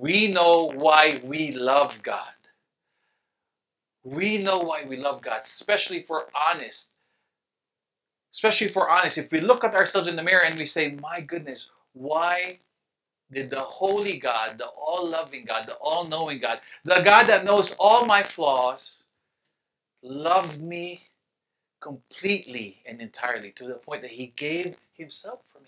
We 0.00 0.28
know 0.28 0.72
why 0.76 1.20
we 1.22 1.52
love 1.52 2.02
God. 2.02 2.22
We 4.02 4.38
know 4.38 4.58
why 4.58 4.84
we 4.84 4.96
love 4.96 5.20
God, 5.20 5.40
especially 5.44 5.98
if 5.98 6.08
we're 6.08 6.24
honest. 6.48 6.88
Especially 8.32 8.68
if 8.68 8.76
we're 8.76 8.88
honest. 8.88 9.18
If 9.18 9.30
we 9.30 9.40
look 9.40 9.62
at 9.62 9.74
ourselves 9.74 10.08
in 10.08 10.16
the 10.16 10.22
mirror 10.22 10.44
and 10.46 10.58
we 10.58 10.64
say, 10.64 10.96
My 11.02 11.20
goodness, 11.20 11.70
why 11.92 12.60
did 13.30 13.50
the 13.50 13.60
holy 13.60 14.16
God, 14.16 14.56
the 14.56 14.68
all 14.68 15.06
loving 15.06 15.44
God, 15.44 15.66
the 15.66 15.74
all 15.74 16.06
knowing 16.06 16.40
God, 16.40 16.60
the 16.86 17.02
God 17.02 17.26
that 17.26 17.44
knows 17.44 17.76
all 17.78 18.06
my 18.06 18.22
flaws, 18.22 19.02
love 20.02 20.60
me 20.60 21.02
completely 21.82 22.78
and 22.86 23.02
entirely 23.02 23.50
to 23.52 23.66
the 23.66 23.74
point 23.74 24.02
that 24.02 24.12
he 24.12 24.32
gave 24.36 24.76
himself 24.94 25.40
for? 25.52 25.59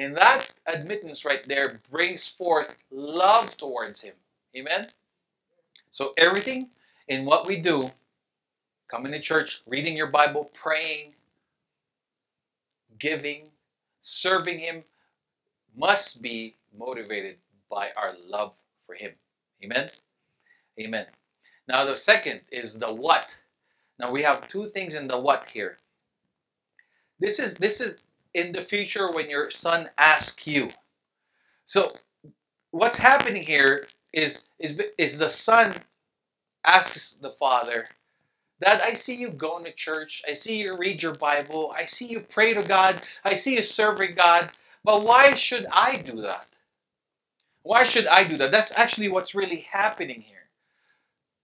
And 0.00 0.16
that 0.16 0.50
admittance 0.66 1.26
right 1.26 1.46
there 1.46 1.82
brings 1.90 2.26
forth 2.26 2.74
love 2.90 3.54
towards 3.58 4.00
Him. 4.00 4.14
Amen? 4.56 4.88
So, 5.90 6.14
everything 6.16 6.70
in 7.08 7.26
what 7.26 7.46
we 7.46 7.58
do, 7.58 7.90
coming 8.88 9.12
to 9.12 9.20
church, 9.20 9.60
reading 9.66 9.94
your 9.94 10.06
Bible, 10.06 10.50
praying, 10.54 11.12
giving, 12.98 13.50
serving 14.00 14.58
Him, 14.58 14.84
must 15.76 16.22
be 16.22 16.56
motivated 16.74 17.36
by 17.70 17.90
our 17.94 18.14
love 18.26 18.54
for 18.86 18.94
Him. 18.94 19.12
Amen? 19.62 19.90
Amen. 20.80 21.04
Now, 21.68 21.84
the 21.84 21.98
second 21.98 22.40
is 22.50 22.78
the 22.78 22.90
what. 22.90 23.28
Now, 23.98 24.10
we 24.10 24.22
have 24.22 24.48
two 24.48 24.70
things 24.70 24.94
in 24.94 25.08
the 25.08 25.20
what 25.20 25.50
here. 25.50 25.76
This 27.18 27.38
is 27.38 27.56
this 27.56 27.82
is 27.82 27.96
in 28.34 28.52
the 28.52 28.62
future 28.62 29.12
when 29.12 29.28
your 29.28 29.50
son 29.50 29.88
asks 29.98 30.46
you. 30.46 30.70
So 31.66 31.92
what's 32.70 32.98
happening 32.98 33.42
here 33.42 33.86
is 34.12 34.42
is 34.58 34.80
is 34.98 35.18
the 35.18 35.30
son 35.30 35.74
asks 36.64 37.14
the 37.14 37.30
father, 37.30 37.88
Dad, 38.60 38.82
I 38.82 38.94
see 38.94 39.14
you 39.14 39.30
going 39.30 39.64
to 39.64 39.72
church. 39.72 40.22
I 40.28 40.34
see 40.34 40.60
you 40.60 40.76
read 40.76 41.02
your 41.02 41.14
Bible. 41.14 41.74
I 41.76 41.86
see 41.86 42.06
you 42.06 42.20
pray 42.20 42.52
to 42.52 42.62
God. 42.62 43.02
I 43.24 43.34
see 43.34 43.54
you 43.56 43.62
serving 43.62 44.14
God. 44.16 44.50
But 44.84 45.02
why 45.04 45.34
should 45.34 45.66
I 45.72 45.96
do 45.96 46.20
that? 46.22 46.46
Why 47.62 47.84
should 47.84 48.06
I 48.06 48.24
do 48.24 48.36
that? 48.38 48.50
That's 48.50 48.76
actually 48.76 49.08
what's 49.08 49.34
really 49.34 49.66
happening 49.70 50.20
here. 50.20 50.48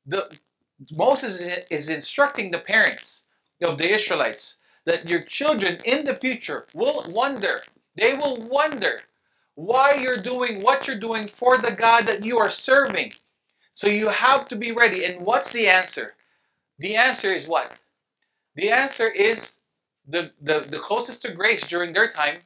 The 0.07 0.31
Moses 0.91 1.41
is 1.71 1.89
instructing 1.89 2.51
the 2.51 2.59
parents 2.59 3.29
of 3.63 3.79
the 3.79 3.93
Israelites 3.95 4.57
that 4.87 5.09
your 5.09 5.21
children 5.23 5.79
in 5.85 6.07
the 6.07 6.15
future 6.15 6.67
will 6.73 7.05
wonder, 7.11 7.63
they 7.97 8.15
will 8.15 8.37
wonder 8.49 9.03
why 9.55 9.99
you're 10.01 10.17
doing 10.17 10.63
what 10.63 10.87
you're 10.87 10.99
doing 10.99 11.27
for 11.27 11.59
the 11.59 11.73
God 11.73 12.07
that 12.07 12.25
you 12.25 12.39
are 12.39 12.51
serving. 12.51 13.13
So 13.73 13.89
you 13.89 14.09
have 14.09 14.49
to 14.49 14.57
be 14.57 14.73
ready. 14.73 15.05
And 15.05 15.21
what's 15.21 15.53
the 15.53 15.67
answer? 15.67 16.15
The 16.79 16.97
answer 16.97 17.31
is 17.33 17.47
what? 17.47 17.79
The 18.55 18.71
answer 18.71 19.09
is 19.09 19.57
the, 20.09 20.31
the, 20.41 20.61
the 20.61 20.79
closest 20.79 21.23
to 21.23 21.33
grace 21.33 21.63
during 21.67 21.93
their 21.93 22.09
time. 22.09 22.39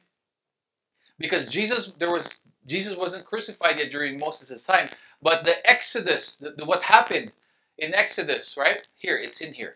Because 1.19 1.47
Jesus, 1.47 1.93
there 1.99 2.11
was 2.11 2.41
Jesus 2.65 2.95
wasn't 2.95 3.25
crucified 3.25 3.79
yet 3.79 3.91
during 3.91 4.19
Moses' 4.19 4.63
time. 4.63 4.87
But 5.21 5.45
the 5.45 5.67
Exodus, 5.69 6.35
the, 6.35 6.51
the, 6.51 6.65
what 6.65 6.83
happened 6.83 7.31
in 7.77 7.93
Exodus, 7.93 8.55
right? 8.57 8.87
Here, 8.95 9.17
it's 9.17 9.41
in 9.41 9.53
here. 9.53 9.75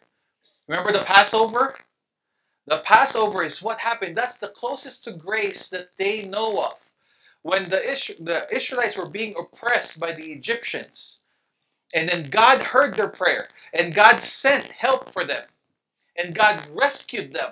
Remember 0.67 0.91
the 0.91 1.03
Passover? 1.03 1.75
The 2.67 2.79
Passover 2.79 3.43
is 3.43 3.61
what 3.63 3.79
happened. 3.79 4.17
That's 4.17 4.37
the 4.39 4.49
closest 4.49 5.05
to 5.05 5.13
grace 5.13 5.69
that 5.69 5.89
they 5.99 6.25
know 6.27 6.63
of. 6.65 6.75
When 7.43 7.69
the, 7.69 7.83
Is- 7.91 8.15
the 8.19 8.47
Israelites 8.55 8.97
were 8.97 9.09
being 9.09 9.35
oppressed 9.39 9.99
by 9.99 10.13
the 10.13 10.31
Egyptians, 10.31 11.21
and 11.93 12.09
then 12.09 12.29
God 12.29 12.61
heard 12.63 12.95
their 12.95 13.09
prayer, 13.09 13.49
and 13.73 13.93
God 13.95 14.19
sent 14.21 14.65
help 14.65 15.11
for 15.11 15.25
them, 15.25 15.45
and 16.17 16.35
God 16.35 16.65
rescued 16.73 17.33
them. 17.33 17.51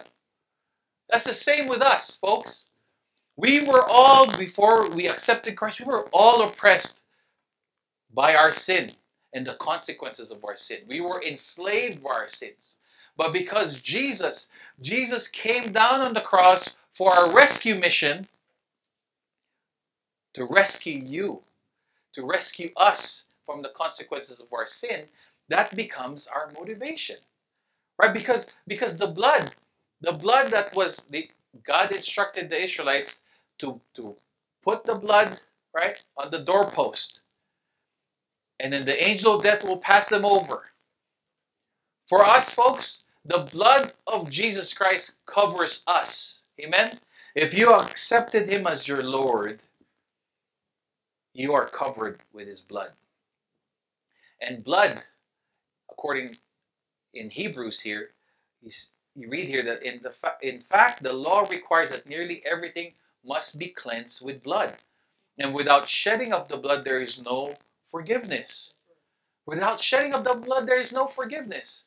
That's 1.09 1.25
the 1.25 1.33
same 1.33 1.67
with 1.67 1.81
us, 1.81 2.15
folks. 2.17 2.67
We 3.37 3.65
were 3.65 3.85
all, 3.89 4.27
before 4.37 4.89
we 4.91 5.09
accepted 5.09 5.57
Christ, 5.57 5.79
we 5.81 5.87
were 5.87 6.09
all 6.13 6.43
oppressed 6.43 6.99
by 8.13 8.35
our 8.35 8.53
sin 8.53 8.91
and 9.33 9.45
the 9.47 9.55
consequences 9.55 10.31
of 10.31 10.45
our 10.45 10.57
sin. 10.57 10.79
We 10.87 11.01
were 11.01 11.23
enslaved 11.23 12.03
by 12.03 12.11
our 12.11 12.29
sins. 12.29 12.77
But 13.17 13.33
because 13.33 13.79
Jesus, 13.79 14.49
Jesus 14.81 15.27
came 15.27 15.71
down 15.71 16.01
on 16.01 16.13
the 16.13 16.21
cross 16.21 16.75
for 16.93 17.13
our 17.13 17.31
rescue 17.31 17.75
mission 17.75 18.27
to 20.33 20.45
rescue 20.45 20.99
you, 21.05 21.41
to 22.15 22.25
rescue 22.25 22.71
us 22.77 23.25
from 23.45 23.61
the 23.61 23.69
consequences 23.69 24.39
of 24.39 24.47
our 24.53 24.67
sin, 24.67 25.05
that 25.49 25.75
becomes 25.75 26.27
our 26.27 26.51
motivation. 26.57 27.17
Right? 27.99 28.13
Because 28.13 28.47
because 28.67 28.97
the 28.97 29.07
blood, 29.07 29.55
the 30.01 30.13
blood 30.13 30.51
that 30.51 30.75
was 30.75 31.05
the 31.11 31.29
God 31.65 31.91
instructed 31.91 32.49
the 32.49 32.61
Israelites 32.61 33.21
to, 33.59 33.79
to 33.95 34.15
put 34.63 34.85
the 34.85 34.95
blood 34.95 35.39
right 35.75 36.01
on 36.17 36.31
the 36.31 36.39
doorpost. 36.39 37.21
And 38.59 38.73
then 38.73 38.85
the 38.85 39.03
angel 39.03 39.35
of 39.35 39.43
death 39.43 39.63
will 39.63 39.77
pass 39.77 40.09
them 40.09 40.25
over. 40.25 40.63
For 42.07 42.23
us, 42.25 42.49
folks, 42.51 43.02
the 43.25 43.39
blood 43.51 43.93
of 44.07 44.31
Jesus 44.31 44.73
Christ 44.73 45.13
covers 45.25 45.83
us. 45.87 46.43
Amen? 46.61 46.99
If 47.35 47.57
you 47.57 47.73
accepted 47.73 48.49
Him 48.51 48.67
as 48.67 48.87
your 48.87 49.03
Lord, 49.03 49.61
you 51.33 51.53
are 51.53 51.67
covered 51.67 52.21
with 52.33 52.47
His 52.47 52.61
blood. 52.61 52.91
And 54.41 54.63
blood, 54.63 55.03
according 55.91 56.37
in 57.13 57.29
Hebrews 57.29 57.81
here, 57.81 58.11
you 59.15 59.29
read 59.29 59.47
here 59.47 59.63
that 59.63 59.83
in, 59.83 60.01
the 60.03 60.11
fa- 60.11 60.37
in 60.41 60.61
fact, 60.61 61.03
the 61.03 61.13
law 61.13 61.41
requires 61.49 61.91
that 61.91 62.09
nearly 62.09 62.43
everything 62.45 62.93
must 63.25 63.57
be 63.59 63.69
cleansed 63.69 64.23
with 64.25 64.43
blood. 64.43 64.75
And 65.39 65.53
without 65.53 65.89
shedding 65.89 66.33
of 66.33 66.47
the 66.47 66.57
blood, 66.57 66.85
there 66.85 66.99
is 66.99 67.21
no 67.23 67.55
forgiveness. 67.91 68.75
Without 69.45 69.81
shedding 69.81 70.13
of 70.13 70.23
the 70.23 70.35
blood, 70.35 70.67
there 70.67 70.79
is 70.81 70.93
no 70.93 71.07
forgiveness. 71.07 71.85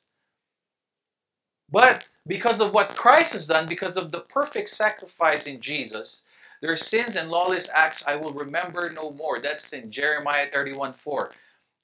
But 1.70 2.06
because 2.26 2.60
of 2.60 2.74
what 2.74 2.90
Christ 2.96 3.32
has 3.34 3.46
done, 3.46 3.68
because 3.68 3.96
of 3.96 4.12
the 4.12 4.20
perfect 4.20 4.70
sacrifice 4.70 5.46
in 5.46 5.60
Jesus, 5.60 6.24
their 6.62 6.76
sins 6.76 7.16
and 7.16 7.30
lawless 7.30 7.68
acts 7.74 8.04
I 8.06 8.16
will 8.16 8.32
remember 8.32 8.90
no 8.90 9.10
more. 9.12 9.40
That's 9.40 9.72
in 9.72 9.90
Jeremiah 9.90 10.48
31 10.52 10.94
4. 10.94 11.32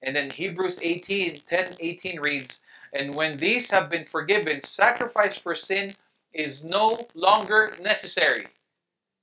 And 0.02 0.16
then 0.16 0.30
Hebrews 0.30 0.80
18 0.82 1.42
10 1.46 1.76
18 1.80 2.14
reads, 2.20 2.64
And 2.92 3.14
when 3.14 3.38
these 3.38 3.70
have 3.70 3.90
been 3.90 4.04
forgiven, 4.04 4.60
sacrifice 4.60 5.38
for 5.38 5.54
sin 5.54 5.94
is 6.32 6.64
no 6.64 7.06
longer 7.14 7.74
necessary. 7.82 8.46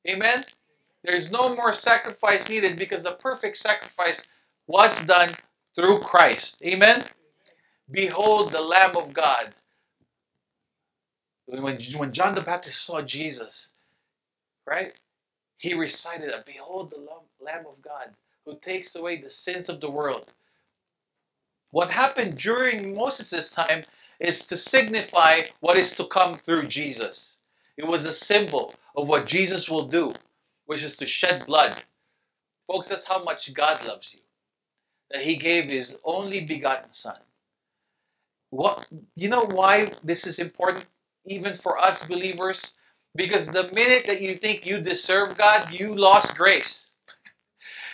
Amen? 0.07 0.43
There's 1.03 1.31
no 1.31 1.55
more 1.55 1.73
sacrifice 1.73 2.49
needed 2.49 2.77
because 2.77 3.03
the 3.03 3.13
perfect 3.13 3.57
sacrifice 3.57 4.27
was 4.67 5.05
done 5.05 5.31
through 5.75 5.99
Christ. 5.99 6.61
Amen? 6.63 7.05
Behold 7.91 8.51
the 8.51 8.61
Lamb 8.61 8.97
of 8.97 9.13
God 9.13 9.53
when, 11.49 11.79
when 11.97 12.13
John 12.13 12.35
the 12.35 12.41
Baptist 12.41 12.85
saw 12.85 13.01
Jesus, 13.01 13.73
right, 14.67 14.93
he 15.57 15.73
recited, 15.75 16.31
Behold 16.45 16.91
the 16.91 17.05
Lamb 17.43 17.65
of 17.67 17.81
God 17.83 18.11
who 18.45 18.57
takes 18.61 18.95
away 18.95 19.17
the 19.17 19.29
sins 19.29 19.69
of 19.69 19.81
the 19.81 19.91
world. 19.91 20.33
What 21.71 21.91
happened 21.91 22.37
during 22.37 22.95
Moses' 22.95 23.51
time 23.51 23.83
is 24.19 24.45
to 24.47 24.57
signify 24.57 25.41
what 25.61 25.77
is 25.77 25.95
to 25.95 26.05
come 26.07 26.35
through 26.37 26.67
Jesus. 26.67 27.37
It 27.77 27.87
was 27.87 28.05
a 28.05 28.13
symbol 28.13 28.75
of 28.95 29.09
what 29.09 29.27
Jesus 29.27 29.69
will 29.69 29.87
do, 29.87 30.13
which 30.67 30.83
is 30.83 30.97
to 30.97 31.07
shed 31.07 31.45
blood. 31.47 31.83
Folks, 32.67 32.87
that's 32.87 33.05
how 33.05 33.23
much 33.23 33.53
God 33.53 33.85
loves 33.85 34.13
you. 34.13 34.21
That 35.11 35.23
He 35.23 35.37
gave 35.37 35.65
His 35.65 35.97
only 36.05 36.41
begotten 36.41 36.93
Son. 36.93 37.17
what 38.51 38.87
you 39.15 39.29
know 39.29 39.43
why 39.45 39.91
this 40.03 40.27
is 40.27 40.39
important 40.39 40.85
even 41.29 41.55
for 41.55 41.77
us 41.79 42.05
believers? 42.07 42.75
Because 43.15 43.47
the 43.49 43.71
minute 43.73 44.05
that 44.07 44.21
you 44.21 44.37
think 44.37 44.65
you 44.65 44.81
deserve 44.81 45.37
God, 45.37 45.71
you 45.79 45.95
lost 45.95 46.37
grace. 46.37 46.91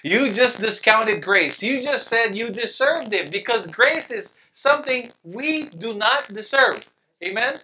You 0.03 0.31
just 0.33 0.61
discounted 0.61 1.23
grace. 1.23 1.63
You 1.63 1.81
just 1.83 2.07
said 2.07 2.37
you 2.37 2.49
deserved 2.49 3.13
it 3.13 3.31
because 3.31 3.67
grace 3.67 4.11
is 4.11 4.35
something 4.51 5.11
we 5.23 5.65
do 5.65 5.93
not 5.95 6.33
deserve. 6.33 6.91
Amen? 7.23 7.59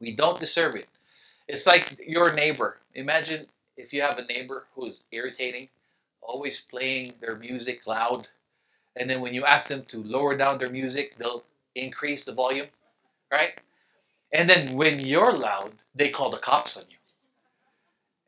We 0.00 0.12
don't 0.12 0.40
deserve 0.40 0.76
it. 0.76 0.88
It's 1.48 1.66
like 1.66 2.00
your 2.06 2.32
neighbor. 2.34 2.78
Imagine 2.94 3.46
if 3.76 3.92
you 3.92 4.02
have 4.02 4.18
a 4.18 4.24
neighbor 4.26 4.66
who's 4.74 5.04
irritating, 5.12 5.68
always 6.22 6.60
playing 6.60 7.14
their 7.20 7.36
music 7.36 7.86
loud, 7.86 8.28
and 8.96 9.10
then 9.10 9.20
when 9.20 9.34
you 9.34 9.44
ask 9.44 9.68
them 9.68 9.84
to 9.88 9.98
lower 10.04 10.36
down 10.36 10.58
their 10.58 10.70
music, 10.70 11.16
they'll 11.16 11.44
increase 11.74 12.24
the 12.24 12.32
volume, 12.32 12.68
right? 13.32 13.60
And 14.32 14.48
then 14.48 14.74
when 14.74 15.00
you're 15.00 15.32
loud, 15.32 15.72
they 15.94 16.10
call 16.10 16.30
the 16.30 16.38
cops 16.38 16.76
on 16.76 16.84
you. 16.88 16.96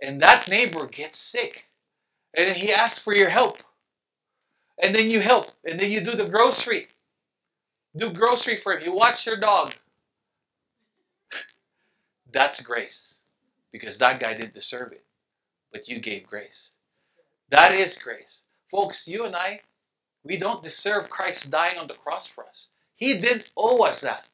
And 0.00 0.20
that 0.22 0.48
neighbor 0.48 0.86
gets 0.86 1.18
sick. 1.18 1.66
And 2.34 2.56
he 2.56 2.72
asks 2.72 2.98
for 2.98 3.14
your 3.14 3.30
help. 3.30 3.58
And 4.82 4.94
then 4.94 5.10
you 5.10 5.20
help. 5.20 5.52
And 5.64 5.80
then 5.80 5.90
you 5.90 6.00
do 6.00 6.12
the 6.12 6.26
grocery. 6.26 6.88
Do 7.96 8.10
grocery 8.10 8.56
for 8.56 8.76
him. 8.76 8.84
You 8.84 8.92
watch 8.92 9.26
your 9.26 9.38
dog. 9.38 9.74
That's 12.32 12.60
grace. 12.60 13.20
Because 13.72 13.98
that 13.98 14.20
guy 14.20 14.34
didn't 14.34 14.54
deserve 14.54 14.92
it. 14.92 15.04
But 15.72 15.88
you 15.88 15.98
gave 15.98 16.26
grace. 16.26 16.72
That 17.50 17.72
is 17.72 17.96
grace. 17.96 18.42
Folks, 18.70 19.06
you 19.06 19.24
and 19.24 19.34
I, 19.34 19.60
we 20.24 20.36
don't 20.36 20.62
deserve 20.62 21.08
Christ 21.08 21.50
dying 21.50 21.78
on 21.78 21.86
the 21.86 21.94
cross 21.94 22.26
for 22.26 22.44
us. 22.44 22.68
He 22.96 23.14
didn't 23.14 23.50
owe 23.56 23.84
us 23.84 24.00
that. 24.00 24.26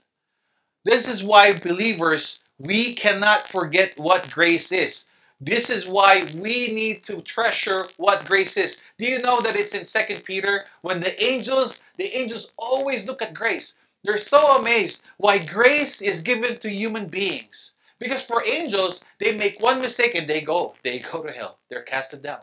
This 0.85 1.09
is 1.09 1.23
why, 1.23 1.53
believers, 1.59 2.43
we 2.59 2.95
cannot 2.95 3.49
forget 3.49 3.99
what 3.99 4.31
grace 4.31 4.73
is. 4.73 5.07
This 5.41 5.71
is 5.71 5.89
why 5.89 6.27
we 6.37 6.73
need 6.73 7.03
to 7.05 7.21
treasure 7.23 7.87
what 7.97 8.25
grace 8.27 8.57
is. 8.57 8.81
Do 8.99 9.07
you 9.07 9.19
know 9.19 9.41
that 9.41 9.57
it's 9.57 9.75
in 9.75 9.85
Second 9.85 10.25
Peter 10.25 10.63
when 10.83 11.01
the 11.01 11.21
angels, 11.23 11.83
the 11.97 12.17
angels 12.17 12.53
always 12.57 13.09
look 13.09 13.23
at 13.23 13.35
grace. 13.35 13.79
They're 14.05 14.19
so 14.19 14.57
amazed 14.57 15.03
why 15.17 15.39
grace 15.39 16.01
is 16.01 16.21
given 16.21 16.59
to 16.59 16.71
human 16.71 17.07
beings. 17.07 17.75
Because 17.99 18.23
for 18.23 18.45
angels, 18.45 19.05
they 19.21 19.37
make 19.37 19.61
one 19.61 19.81
mistake 19.81 20.15
and 20.17 20.29
they 20.29 20.41
go. 20.41 20.75
They 20.83 20.99
go 20.99 21.23
to 21.23 21.33
hell. 21.33 21.59
They're 21.69 21.83
casted 21.83 22.23
down. 22.23 22.41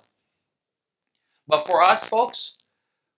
But 1.47 1.67
for 1.67 1.81
us 1.83 2.05
folks, 2.07 2.55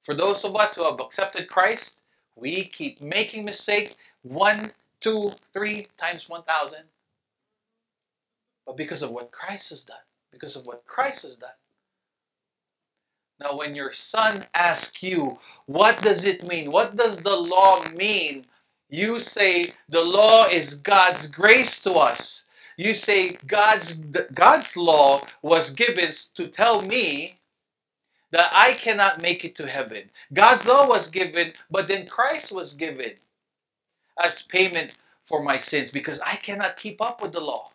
for 0.04 0.16
those 0.16 0.44
of 0.46 0.56
us 0.56 0.76
who 0.76 0.84
have 0.84 1.00
accepted 1.00 1.48
Christ, 1.48 2.02
we 2.36 2.66
keep 2.66 3.02
making 3.02 3.46
mistake 3.46 3.96
one, 4.24 4.72
two, 5.02 5.32
three 5.54 5.88
times 5.98 6.30
1,000. 6.30 6.80
But 8.66 8.78
because 8.78 9.02
of 9.02 9.12
what 9.12 9.32
Christ 9.32 9.72
has 9.72 9.84
done, 9.84 9.98
because 10.32 10.56
of 10.56 10.66
what 10.66 10.86
Christ 10.86 11.24
has 11.24 11.36
done. 11.36 11.50
Now, 13.40 13.58
when 13.58 13.74
your 13.76 13.92
son 13.92 14.46
asks 14.54 15.02
you, 15.02 15.40
what 15.66 16.00
does 16.04 16.26
it 16.26 16.48
mean? 16.48 16.72
What 16.72 16.96
does 16.96 17.18
the 17.18 17.36
law 17.36 17.82
mean? 17.96 18.46
You 18.90 19.20
say 19.20 19.74
the 19.90 20.02
law 20.02 20.48
is 20.48 20.76
God's 20.76 21.28
grace 21.28 21.80
to 21.82 21.94
us. 21.94 22.46
You 22.78 22.94
say 22.94 23.38
God's 23.48 23.96
God's 24.34 24.78
law 24.78 25.22
was 25.42 25.72
given 25.72 26.12
to 26.36 26.48
tell 26.48 26.82
me 26.82 27.40
that 28.32 28.52
I 28.54 28.74
cannot 28.74 29.22
make 29.22 29.44
it 29.44 29.56
to 29.56 29.68
heaven. 29.68 30.10
God's 30.34 30.68
law 30.68 30.88
was 30.88 31.10
given, 31.10 31.54
but 31.70 31.88
then 31.88 32.08
Christ 32.08 32.52
was 32.52 32.74
given 32.74 33.14
as 34.24 34.44
payment 34.44 34.92
for 35.32 35.42
my 35.42 35.58
sins 35.58 35.92
because 35.92 36.20
I 36.20 36.36
cannot 36.36 36.76
keep 36.78 37.02
up 37.02 37.22
with 37.22 37.32
the 37.32 37.40
law. 37.40 37.72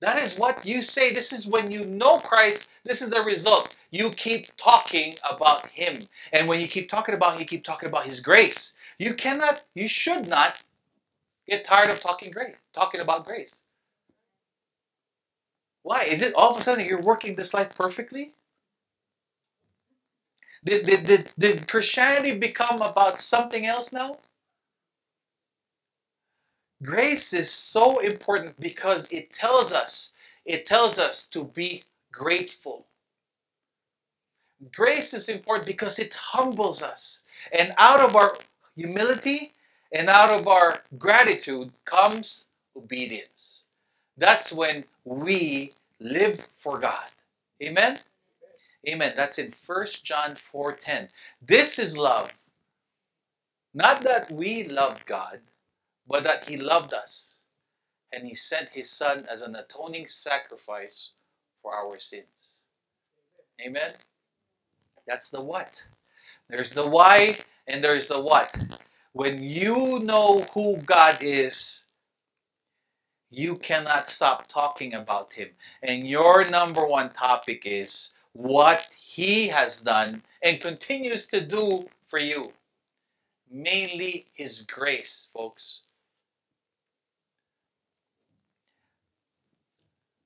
That 0.00 0.20
is 0.20 0.36
what 0.36 0.66
you 0.66 0.82
say. 0.82 1.14
This 1.14 1.32
is 1.32 1.46
when 1.46 1.70
you 1.70 1.84
know 1.84 2.18
Christ, 2.18 2.68
this 2.84 3.00
is 3.00 3.08
the 3.08 3.22
result. 3.22 3.76
You 3.92 4.10
keep 4.10 4.48
talking 4.56 5.14
about 5.30 5.68
Him. 5.68 6.02
And 6.32 6.48
when 6.48 6.60
you 6.60 6.66
keep 6.66 6.90
talking 6.90 7.14
about 7.14 7.34
Him, 7.34 7.40
you 7.40 7.46
keep 7.46 7.64
talking 7.64 7.88
about 7.88 8.04
His 8.04 8.18
grace. 8.20 8.74
You 8.98 9.14
cannot, 9.14 9.62
you 9.74 9.86
should 9.86 10.26
not 10.26 10.62
get 11.48 11.64
tired 11.64 11.90
of 11.90 12.00
talking 12.00 12.32
grace, 12.32 12.56
talking 12.74 13.00
about 13.00 13.24
grace. 13.24 13.62
Why? 15.84 16.02
Is 16.02 16.20
it 16.20 16.34
all 16.34 16.50
of 16.50 16.58
a 16.58 16.62
sudden 16.62 16.84
you're 16.84 17.00
working 17.00 17.36
this 17.36 17.54
life 17.54 17.70
perfectly? 17.76 18.34
Did, 20.64 20.84
did, 20.84 21.06
did, 21.06 21.32
did 21.38 21.68
Christianity 21.68 22.36
become 22.36 22.82
about 22.82 23.20
something 23.20 23.66
else 23.66 23.92
now? 23.92 24.18
Grace 26.84 27.32
is 27.32 27.50
so 27.50 28.00
important 28.00 28.58
because 28.60 29.08
it 29.10 29.32
tells 29.34 29.72
us, 29.72 30.12
it 30.46 30.66
tells 30.66 30.98
us 30.98 31.26
to 31.28 31.44
be 31.44 31.84
grateful. 32.12 32.86
Grace 34.74 35.14
is 35.14 35.28
important 35.28 35.66
because 35.66 35.98
it 35.98 36.12
humbles 36.12 36.82
us. 36.82 37.22
And 37.52 37.72
out 37.78 38.00
of 38.00 38.16
our 38.16 38.36
humility 38.76 39.52
and 39.92 40.08
out 40.10 40.30
of 40.30 40.48
our 40.48 40.82
gratitude 40.98 41.72
comes 41.86 42.48
obedience. 42.76 43.64
That's 44.18 44.52
when 44.52 44.84
we 45.04 45.74
live 46.00 46.46
for 46.56 46.78
God. 46.78 47.08
Amen? 47.62 48.00
Amen. 48.88 49.14
That's 49.16 49.38
in 49.38 49.52
1 49.52 49.86
John 50.04 50.36
4:10. 50.36 51.08
This 51.42 51.78
is 51.78 51.96
love. 51.98 52.36
Not 53.74 54.02
that 54.02 54.30
we 54.32 54.64
love 54.64 55.04
God, 55.06 55.40
but 56.08 56.24
that 56.24 56.48
he 56.48 56.56
loved 56.56 56.94
us 56.94 57.40
and 58.12 58.26
he 58.26 58.34
sent 58.34 58.68
his 58.70 58.90
son 58.90 59.26
as 59.30 59.42
an 59.42 59.56
atoning 59.56 60.06
sacrifice 60.06 61.12
for 61.62 61.74
our 61.74 61.98
sins. 61.98 62.62
Amen. 63.64 63.92
That's 65.06 65.30
the 65.30 65.40
what. 65.40 65.82
There's 66.48 66.72
the 66.72 66.86
why 66.86 67.38
and 67.66 67.82
there's 67.82 68.08
the 68.08 68.20
what. 68.20 68.56
When 69.12 69.42
you 69.42 70.00
know 70.00 70.40
who 70.54 70.76
God 70.78 71.18
is, 71.22 71.84
you 73.30 73.56
cannot 73.56 74.08
stop 74.08 74.46
talking 74.48 74.94
about 74.94 75.32
him. 75.32 75.48
And 75.82 76.06
your 76.08 76.48
number 76.48 76.86
one 76.86 77.10
topic 77.10 77.62
is 77.64 78.14
what 78.32 78.88
He 78.96 79.48
has 79.48 79.80
done 79.80 80.22
and 80.42 80.60
continues 80.60 81.26
to 81.28 81.40
do 81.40 81.86
for 82.06 82.18
you. 82.18 82.52
Mainly 83.50 84.26
His 84.34 84.62
grace, 84.62 85.30
folks. 85.32 85.82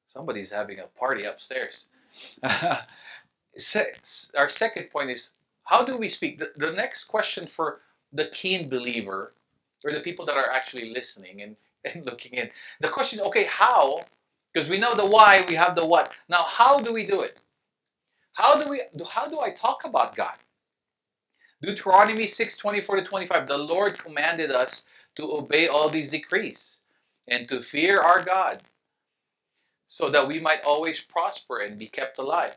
Somebody's 0.08 0.50
having 0.50 0.80
a 0.80 0.86
party 0.98 1.24
upstairs. 1.24 1.88
Our 2.42 4.48
second 4.48 4.90
point 4.90 5.10
is 5.10 5.34
how 5.64 5.84
do 5.84 5.98
we 5.98 6.08
speak? 6.08 6.38
The, 6.38 6.50
the 6.56 6.72
next 6.72 7.04
question 7.04 7.46
for 7.46 7.82
the 8.14 8.28
keen 8.28 8.70
believer, 8.70 9.34
or 9.84 9.92
the 9.92 10.00
people 10.00 10.24
that 10.24 10.38
are 10.38 10.50
actually 10.50 10.94
listening 10.94 11.42
and, 11.42 11.56
and 11.84 12.06
looking 12.06 12.32
in, 12.32 12.48
the 12.80 12.88
question 12.88 13.20
okay, 13.20 13.44
how? 13.44 14.00
Because 14.52 14.70
we 14.70 14.78
know 14.78 14.96
the 14.96 15.04
why, 15.04 15.44
we 15.46 15.54
have 15.54 15.76
the 15.76 15.84
what. 15.84 16.16
Now, 16.30 16.42
how 16.42 16.80
do 16.80 16.90
we 16.90 17.06
do 17.06 17.20
it? 17.20 17.42
How 18.32 18.60
do 18.60 18.70
we 18.70 18.80
how 19.06 19.28
do 19.28 19.40
I 19.40 19.50
talk 19.50 19.84
about 19.84 20.16
God? 20.16 20.36
Deuteronomy 21.60 22.26
6, 22.26 22.56
24 22.56 22.96
to 22.96 23.02
25. 23.02 23.46
The 23.46 23.58
Lord 23.58 23.98
commanded 23.98 24.52
us 24.52 24.86
to 25.16 25.32
obey 25.32 25.68
all 25.68 25.90
these 25.90 26.10
decrees 26.10 26.78
and 27.26 27.46
to 27.48 27.60
fear 27.60 28.00
our 28.00 28.22
God 28.22 28.62
so 29.88 30.08
that 30.10 30.28
we 30.28 30.40
might 30.40 30.64
always 30.64 31.00
prosper 31.00 31.60
and 31.60 31.78
be 31.78 31.86
kept 31.88 32.18
alive. 32.18 32.54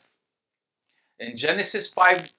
In 1.20 1.38
Genesis 1.38 1.88
5, 1.88 2.34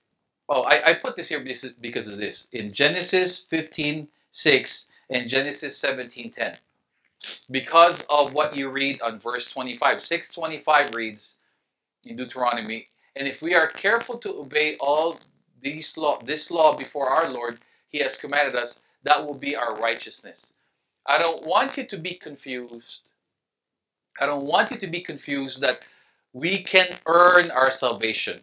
oh, 0.48 0.62
I, 0.62 0.90
I 0.90 0.94
put 0.94 1.16
this 1.16 1.28
here 1.31 1.44
because 1.81 2.07
of 2.07 2.18
this. 2.18 2.48
In 2.52 2.72
Genesis 2.72 3.40
15, 3.40 4.09
6 4.33 4.87
and 5.11 5.28
Genesis 5.28 5.76
17, 5.78 6.31
10. 6.31 6.57
Because 7.50 8.05
of 8.11 8.35
what 8.35 8.57
you 8.57 8.68
read 8.70 9.00
on 9.00 9.20
verse 9.20 9.50
25. 9.50 10.00
625 10.02 10.94
reads 10.94 11.37
in 12.05 12.16
Deuteronomy, 12.16 12.88
and 13.16 13.28
if 13.28 13.42
we 13.42 13.55
are 13.55 13.66
careful 13.68 14.18
to 14.18 14.40
obey 14.40 14.76
all 14.81 15.18
these 15.61 15.96
law, 15.96 16.18
this 16.24 16.50
law 16.50 16.76
before 16.76 17.11
our 17.11 17.31
Lord, 17.31 17.59
He 17.88 17.98
has 17.98 18.16
commanded 18.16 18.55
us, 18.57 18.83
that 19.05 19.24
will 19.24 19.35
be 19.35 19.55
our 19.55 19.76
righteousness. 19.76 20.55
I 21.07 21.18
don't 21.18 21.46
want 21.46 21.76
you 21.76 21.85
to 21.85 21.98
be 21.98 22.14
confused. 22.14 23.02
I 24.20 24.27
don't 24.27 24.44
want 24.44 24.70
you 24.70 24.79
to 24.79 24.87
be 24.87 25.01
confused 25.01 25.61
that 25.62 25.83
we 26.33 26.62
can 26.62 26.88
earn 27.07 27.51
our 27.51 27.70
salvation. 27.70 28.40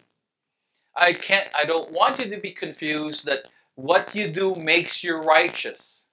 I 0.96 1.14
can't 1.14 1.50
I 1.56 1.66
don't 1.66 1.92
want 1.92 2.20
you 2.20 2.30
to 2.30 2.38
be 2.38 2.52
confused 2.52 3.26
that 3.26 3.52
what 3.76 4.16
you 4.16 4.30
do 4.30 4.56
makes 4.56 5.04
you 5.04 5.18
righteous. 5.18 6.04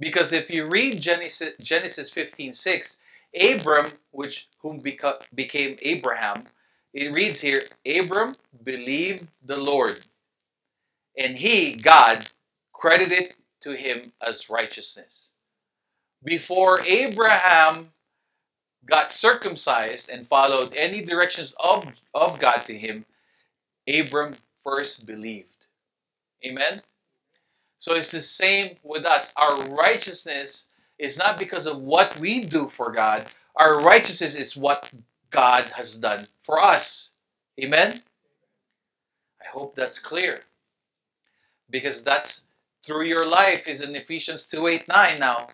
Because 0.00 0.32
if 0.32 0.50
you 0.50 0.66
read 0.66 1.00
Genesis 1.00 1.54
Genesis 1.60 2.10
15:6, 2.12 2.98
Abram, 3.40 3.92
which 4.10 4.48
whom 4.60 4.82
beca- 4.82 5.22
became 5.34 5.78
Abraham, 5.82 6.46
it 6.94 7.12
reads 7.12 7.40
here 7.40 7.68
Abram 7.86 8.36
believed 8.64 9.28
the 9.44 9.56
Lord, 9.58 10.02
and 11.16 11.36
he, 11.36 11.74
God, 11.76 12.30
credited 12.72 13.36
to 13.62 13.72
him 13.76 14.12
as 14.22 14.50
righteousness. 14.50 15.32
Before 16.24 16.80
Abraham 16.86 17.92
got 18.86 19.12
circumcised 19.12 20.08
and 20.08 20.26
followed 20.26 20.76
any 20.76 21.02
directions 21.02 21.54
of, 21.60 21.92
of 22.14 22.38
God 22.38 22.58
to 22.62 22.76
him, 22.76 23.04
Abram 23.88 24.34
first 24.64 25.06
believed. 25.06 25.66
Amen? 26.44 26.82
So 27.78 27.94
it's 27.94 28.10
the 28.10 28.20
same 28.20 28.76
with 28.82 29.04
us. 29.04 29.32
Our 29.36 29.56
righteousness 29.68 30.66
is 30.98 31.18
not 31.18 31.38
because 31.38 31.66
of 31.66 31.78
what 31.78 32.18
we 32.20 32.44
do 32.44 32.68
for 32.68 32.90
God, 32.90 33.26
our 33.56 33.80
righteousness 33.80 34.34
is 34.34 34.56
what 34.56 34.90
God 35.30 35.64
has 35.70 35.94
done 35.96 36.26
for 36.42 36.60
us. 36.60 37.10
Amen? 37.60 38.00
I 39.40 39.48
hope 39.50 39.74
that's 39.74 39.98
clear. 39.98 40.42
Because 41.70 42.02
that's 42.02 42.44
through 42.86 43.04
your 43.04 43.26
life 43.26 43.68
is 43.68 43.80
in 43.80 43.94
Ephesians 43.94 44.46
2 44.46 44.66
8 44.66 44.88
9 44.88 45.18
now. 45.18 45.48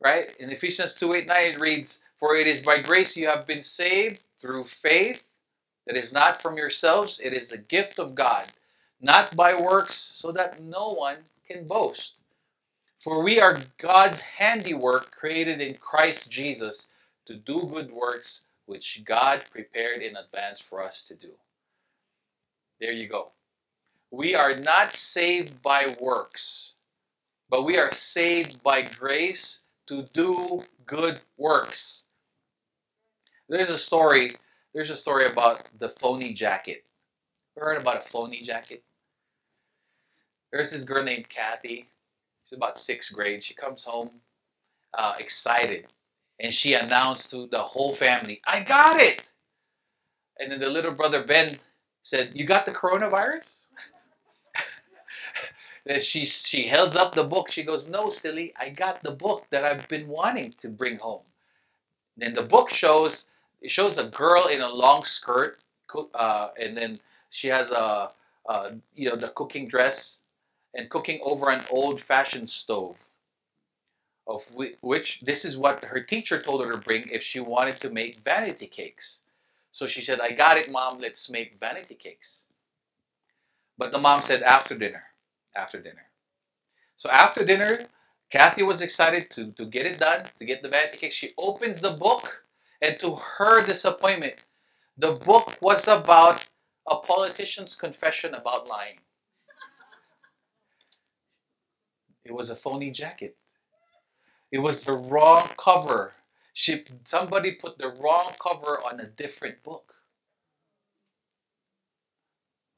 Right? 0.00 0.34
In 0.38 0.50
Ephesians 0.50 0.94
2 0.94 1.14
8 1.14 1.26
9 1.26 1.46
it 1.52 1.60
reads, 1.60 2.02
For 2.18 2.36
it 2.36 2.46
is 2.46 2.62
by 2.62 2.80
grace 2.80 3.16
you 3.16 3.28
have 3.28 3.46
been 3.46 3.62
saved 3.62 4.24
through 4.40 4.64
faith 4.64 5.22
that 5.86 5.96
is 5.96 6.12
not 6.12 6.42
from 6.42 6.56
yourselves, 6.56 7.20
it 7.22 7.32
is 7.32 7.50
the 7.50 7.58
gift 7.58 7.98
of 7.98 8.14
God, 8.14 8.46
not 9.00 9.34
by 9.36 9.58
works, 9.58 9.96
so 9.96 10.32
that 10.32 10.60
no 10.60 10.92
one 10.92 11.18
can 11.46 11.66
boast. 11.66 12.14
For 12.98 13.22
we 13.22 13.40
are 13.40 13.60
God's 13.78 14.20
handiwork 14.20 15.12
created 15.12 15.60
in 15.60 15.74
Christ 15.74 16.30
Jesus 16.30 16.88
to 17.26 17.36
do 17.36 17.70
good 17.72 17.90
works 17.92 18.46
which 18.66 19.02
God 19.04 19.44
prepared 19.50 20.02
in 20.02 20.16
advance 20.16 20.60
for 20.60 20.82
us 20.82 21.04
to 21.04 21.14
do. 21.14 21.30
There 22.80 22.92
you 22.92 23.08
go. 23.08 23.32
We 24.10 24.34
are 24.34 24.56
not 24.56 24.92
saved 24.92 25.62
by 25.62 25.96
works, 26.00 26.72
but 27.48 27.64
we 27.64 27.78
are 27.78 27.92
saved 27.92 28.62
by 28.62 28.82
grace 28.82 29.60
to 29.86 30.02
do 30.12 30.62
good 30.86 31.20
works. 31.38 32.04
There's 33.48 33.70
a 33.70 33.78
story, 33.78 34.36
there's 34.74 34.90
a 34.90 34.96
story 34.96 35.26
about 35.26 35.62
the 35.78 35.88
phony 35.88 36.34
jacket. 36.34 36.84
Ever 37.56 37.66
heard 37.66 37.80
about 37.80 37.98
a 37.98 38.08
phony 38.08 38.42
jacket? 38.42 38.82
There's 40.52 40.70
this 40.70 40.84
girl 40.84 41.02
named 41.02 41.28
Kathy. 41.28 41.88
She's 42.44 42.56
about 42.56 42.78
sixth 42.78 43.12
grade. 43.12 43.42
She 43.42 43.54
comes 43.54 43.84
home 43.84 44.10
uh, 44.94 45.14
excited 45.18 45.86
and 46.40 46.52
she 46.52 46.74
announced 46.74 47.30
to 47.30 47.46
the 47.46 47.58
whole 47.58 47.94
family, 47.94 48.40
I 48.46 48.60
got 48.60 49.00
it. 49.00 49.22
And 50.38 50.52
then 50.52 50.60
the 50.60 50.70
little 50.70 50.92
brother 50.92 51.24
Ben 51.24 51.56
said, 52.04 52.30
You 52.34 52.44
got 52.44 52.64
the 52.64 52.72
coronavirus? 52.72 53.62
then 55.86 56.00
she, 56.00 56.24
she 56.24 56.68
held 56.68 56.96
up 56.96 57.14
the 57.14 57.24
book. 57.24 57.50
She 57.50 57.64
goes, 57.64 57.88
No, 57.88 58.10
silly, 58.10 58.54
I 58.58 58.68
got 58.68 59.02
the 59.02 59.10
book 59.10 59.46
that 59.50 59.64
I've 59.64 59.88
been 59.88 60.06
wanting 60.06 60.54
to 60.58 60.68
bring 60.68 60.98
home. 60.98 61.22
Then 62.16 62.34
the 62.34 62.42
book 62.42 62.70
shows 62.70 63.28
it 63.60 63.70
shows 63.70 63.98
a 63.98 64.04
girl 64.04 64.46
in 64.46 64.62
a 64.62 64.68
long 64.68 65.02
skirt, 65.04 65.60
uh, 66.14 66.48
and 66.60 66.76
then 66.76 67.00
she 67.30 67.48
has 67.48 67.70
a, 67.70 68.10
a 68.48 68.72
you 68.94 69.08
know 69.08 69.16
the 69.16 69.28
cooking 69.28 69.68
dress 69.68 70.22
and 70.74 70.90
cooking 70.90 71.20
over 71.22 71.50
an 71.50 71.62
old-fashioned 71.70 72.48
stove 72.48 73.08
of 74.28 74.42
which 74.82 75.20
this 75.22 75.44
is 75.44 75.56
what 75.56 75.84
her 75.86 76.00
teacher 76.00 76.40
told 76.40 76.62
her 76.62 76.70
to 76.70 76.78
bring 76.78 77.08
if 77.08 77.22
she 77.22 77.40
wanted 77.40 77.80
to 77.80 77.88
make 77.88 78.20
vanity 78.20 78.66
cakes. 78.66 79.22
So 79.72 79.86
she 79.86 80.02
said, 80.02 80.20
I 80.20 80.32
got 80.32 80.58
it, 80.58 80.70
mom, 80.70 80.98
let's 80.98 81.30
make 81.30 81.58
vanity 81.58 81.94
cakes. 81.94 82.44
But 83.78 83.90
the 83.90 83.98
mom 83.98 84.20
said, 84.20 84.42
after 84.42 84.76
dinner, 84.76 85.04
after 85.56 85.80
dinner. 85.80 86.04
So 86.96 87.08
after 87.10 87.44
dinner, 87.44 87.86
Kathy 88.28 88.62
was 88.62 88.82
excited 88.82 89.30
to, 89.30 89.52
to 89.52 89.64
get 89.64 89.86
it 89.86 89.98
done, 89.98 90.26
to 90.38 90.44
get 90.44 90.62
the 90.62 90.68
vanity 90.68 90.98
cakes. 90.98 91.14
She 91.14 91.32
opens 91.38 91.80
the 91.80 91.92
book, 91.92 92.44
and 92.80 92.98
to 93.00 93.14
her 93.16 93.64
disappointment, 93.64 94.36
the 94.96 95.12
book 95.12 95.56
was 95.60 95.88
about 95.88 96.46
a 96.88 96.96
politician's 96.96 97.74
confession 97.74 98.34
about 98.34 98.68
lying. 98.68 98.98
It 102.24 102.32
was 102.32 102.50
a 102.50 102.56
phony 102.56 102.90
jacket. 102.90 103.36
It 104.52 104.58
was 104.58 104.84
the 104.84 104.92
wrong 104.92 105.48
cover. 105.58 106.14
She, 106.52 106.84
somebody 107.04 107.52
put 107.52 107.78
the 107.78 107.88
wrong 107.88 108.32
cover 108.42 108.80
on 108.84 109.00
a 109.00 109.06
different 109.06 109.62
book. 109.62 109.94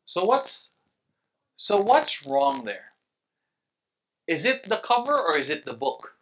So 0.04 0.24
what's 0.24 0.72
so 1.56 1.80
what's 1.80 2.26
wrong 2.26 2.64
there? 2.64 2.92
Is 4.26 4.44
it 4.44 4.68
the 4.68 4.78
cover 4.78 5.18
or 5.18 5.36
is 5.36 5.50
it 5.50 5.64
the 5.64 5.74
book? 5.74 6.14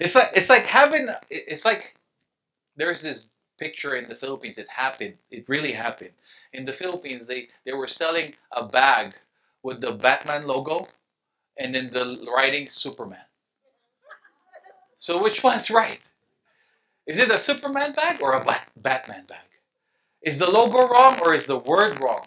It's 0.00 0.14
like 0.14 0.30
it's 0.34 0.48
like 0.50 0.66
having 0.66 1.08
it's 1.30 1.64
like 1.64 1.94
there's 2.76 3.00
this 3.00 3.26
picture 3.58 3.94
in 3.94 4.08
the 4.08 4.14
Philippines. 4.14 4.58
It 4.58 4.68
happened. 4.68 5.14
It 5.30 5.48
really 5.48 5.72
happened. 5.72 6.10
In 6.52 6.64
the 6.64 6.72
Philippines, 6.72 7.26
they, 7.26 7.48
they 7.64 7.72
were 7.72 7.86
selling 7.86 8.34
a 8.52 8.64
bag 8.66 9.14
with 9.62 9.80
the 9.80 9.92
Batman 9.92 10.46
logo 10.46 10.88
and 11.58 11.74
then 11.74 11.88
the 11.92 12.26
writing 12.34 12.68
Superman. 12.68 13.24
So 14.98 15.22
which 15.22 15.42
one's 15.44 15.70
right? 15.70 16.00
Is 17.06 17.18
it 17.18 17.30
a 17.30 17.38
Superman 17.38 17.92
bag 17.92 18.22
or 18.22 18.32
a 18.32 18.44
Batman 18.76 19.26
bag? 19.26 19.38
Is 20.22 20.38
the 20.38 20.50
logo 20.50 20.88
wrong 20.88 21.18
or 21.20 21.34
is 21.34 21.46
the 21.46 21.58
word 21.58 22.00
wrong? 22.00 22.26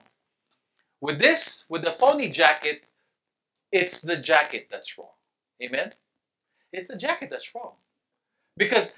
With 1.01 1.19
this, 1.19 1.65
with 1.69 1.83
the 1.83 1.91
phony 1.91 2.29
jacket, 2.29 2.83
it's 3.71 4.01
the 4.01 4.17
jacket 4.17 4.67
that's 4.71 4.97
wrong. 4.97 5.09
Amen? 5.61 5.93
It's 6.77 6.87
the 6.87 6.95
jacket 6.97 7.29
that's 7.31 7.53
wrong. 7.55 7.73
Because 8.57 8.93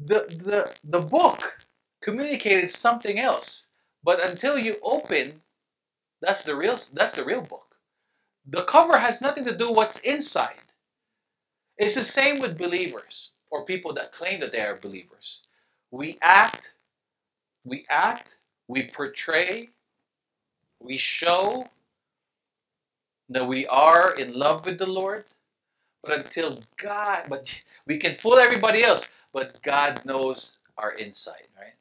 the, 0.00 0.26
the, 0.44 0.74
the 0.84 1.00
book 1.00 1.58
communicated 2.02 2.70
something 2.70 3.20
else. 3.20 3.66
But 4.04 4.24
until 4.28 4.58
you 4.58 4.76
open, 4.82 5.40
that's 6.22 6.44
the 6.44 6.56
real 6.56 6.78
that's 6.92 7.14
the 7.14 7.24
real 7.24 7.42
book. 7.42 7.76
The 8.48 8.64
cover 8.64 8.98
has 8.98 9.20
nothing 9.20 9.44
to 9.44 9.56
do 9.56 9.72
what's 9.72 9.98
inside. 10.00 10.62
It's 11.78 11.94
the 11.94 12.02
same 12.02 12.40
with 12.40 12.58
believers 12.58 13.30
or 13.50 13.64
people 13.64 13.92
that 13.94 14.12
claim 14.12 14.40
that 14.40 14.52
they 14.52 14.60
are 14.60 14.76
believers. 14.76 15.42
We 15.90 16.18
act, 16.22 16.72
we 17.64 17.84
act, 17.90 18.36
we 18.68 18.84
portray, 18.88 19.70
we 20.80 20.96
show 20.96 21.66
that 23.30 23.46
we 23.46 23.66
are 23.66 24.14
in 24.14 24.34
love 24.34 24.66
with 24.66 24.78
the 24.78 24.86
Lord, 24.86 25.24
but 26.06 26.18
until 26.18 26.60
God, 26.76 27.24
but 27.28 27.48
we 27.86 27.98
can 27.98 28.14
fool 28.14 28.38
everybody 28.38 28.82
else, 28.84 29.08
but 29.32 29.60
God 29.62 30.02
knows 30.04 30.60
our 30.78 30.92
inside, 30.92 31.48
right? 31.58 31.74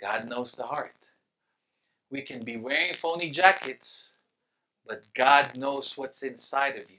God 0.00 0.28
knows 0.28 0.52
the 0.52 0.64
heart. 0.64 0.94
We 2.10 2.22
can 2.22 2.44
be 2.44 2.56
wearing 2.56 2.94
phony 2.94 3.30
jackets, 3.30 4.12
but 4.86 5.02
God 5.14 5.56
knows 5.56 5.96
what's 5.96 6.22
inside 6.22 6.76
of 6.76 6.90
you. 6.90 6.98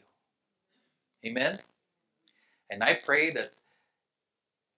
Amen? 1.25 1.59
And 2.69 2.83
I 2.83 2.99
pray 3.05 3.31
that 3.31 3.53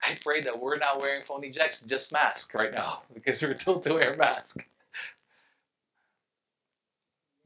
I 0.02 0.16
pray 0.22 0.40
that 0.42 0.60
we're 0.60 0.78
not 0.78 1.00
wearing 1.00 1.24
phony 1.24 1.50
jackets, 1.50 1.80
just 1.82 2.12
masks 2.12 2.54
right 2.54 2.72
now, 2.72 3.02
because 3.14 3.42
we're 3.42 3.54
told 3.54 3.82
to 3.84 3.94
wear 3.94 4.14
masks. 4.16 4.58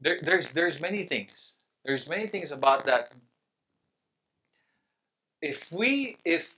There, 0.01 0.19
there's 0.21 0.51
there's 0.51 0.79
many 0.81 1.05
things. 1.05 1.53
There's 1.85 2.07
many 2.07 2.27
things 2.27 2.51
about 2.51 2.85
that. 2.85 3.11
If 5.43 5.71
we 5.71 6.17
if 6.25 6.55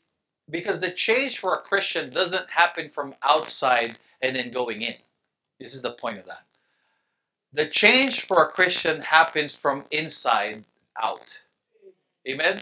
because 0.51 0.81
the 0.81 0.91
change 0.91 1.39
for 1.39 1.55
a 1.55 1.61
Christian 1.61 2.11
doesn't 2.11 2.49
happen 2.51 2.89
from 2.91 3.15
outside 3.23 3.99
and 4.23 4.35
then 4.37 4.51
going 4.51 4.83
in. 4.83 4.95
This 5.59 5.75
is 5.75 5.83
the 5.83 5.93
point 5.93 6.19
of 6.19 6.27
that. 6.27 6.43
The 7.53 7.67
change 7.67 8.21
for 8.27 8.43
a 8.43 8.49
Christian 8.49 9.01
happens 9.01 9.55
from 9.55 9.85
inside 9.91 10.65
out. 11.01 11.39
Amen? 12.27 12.61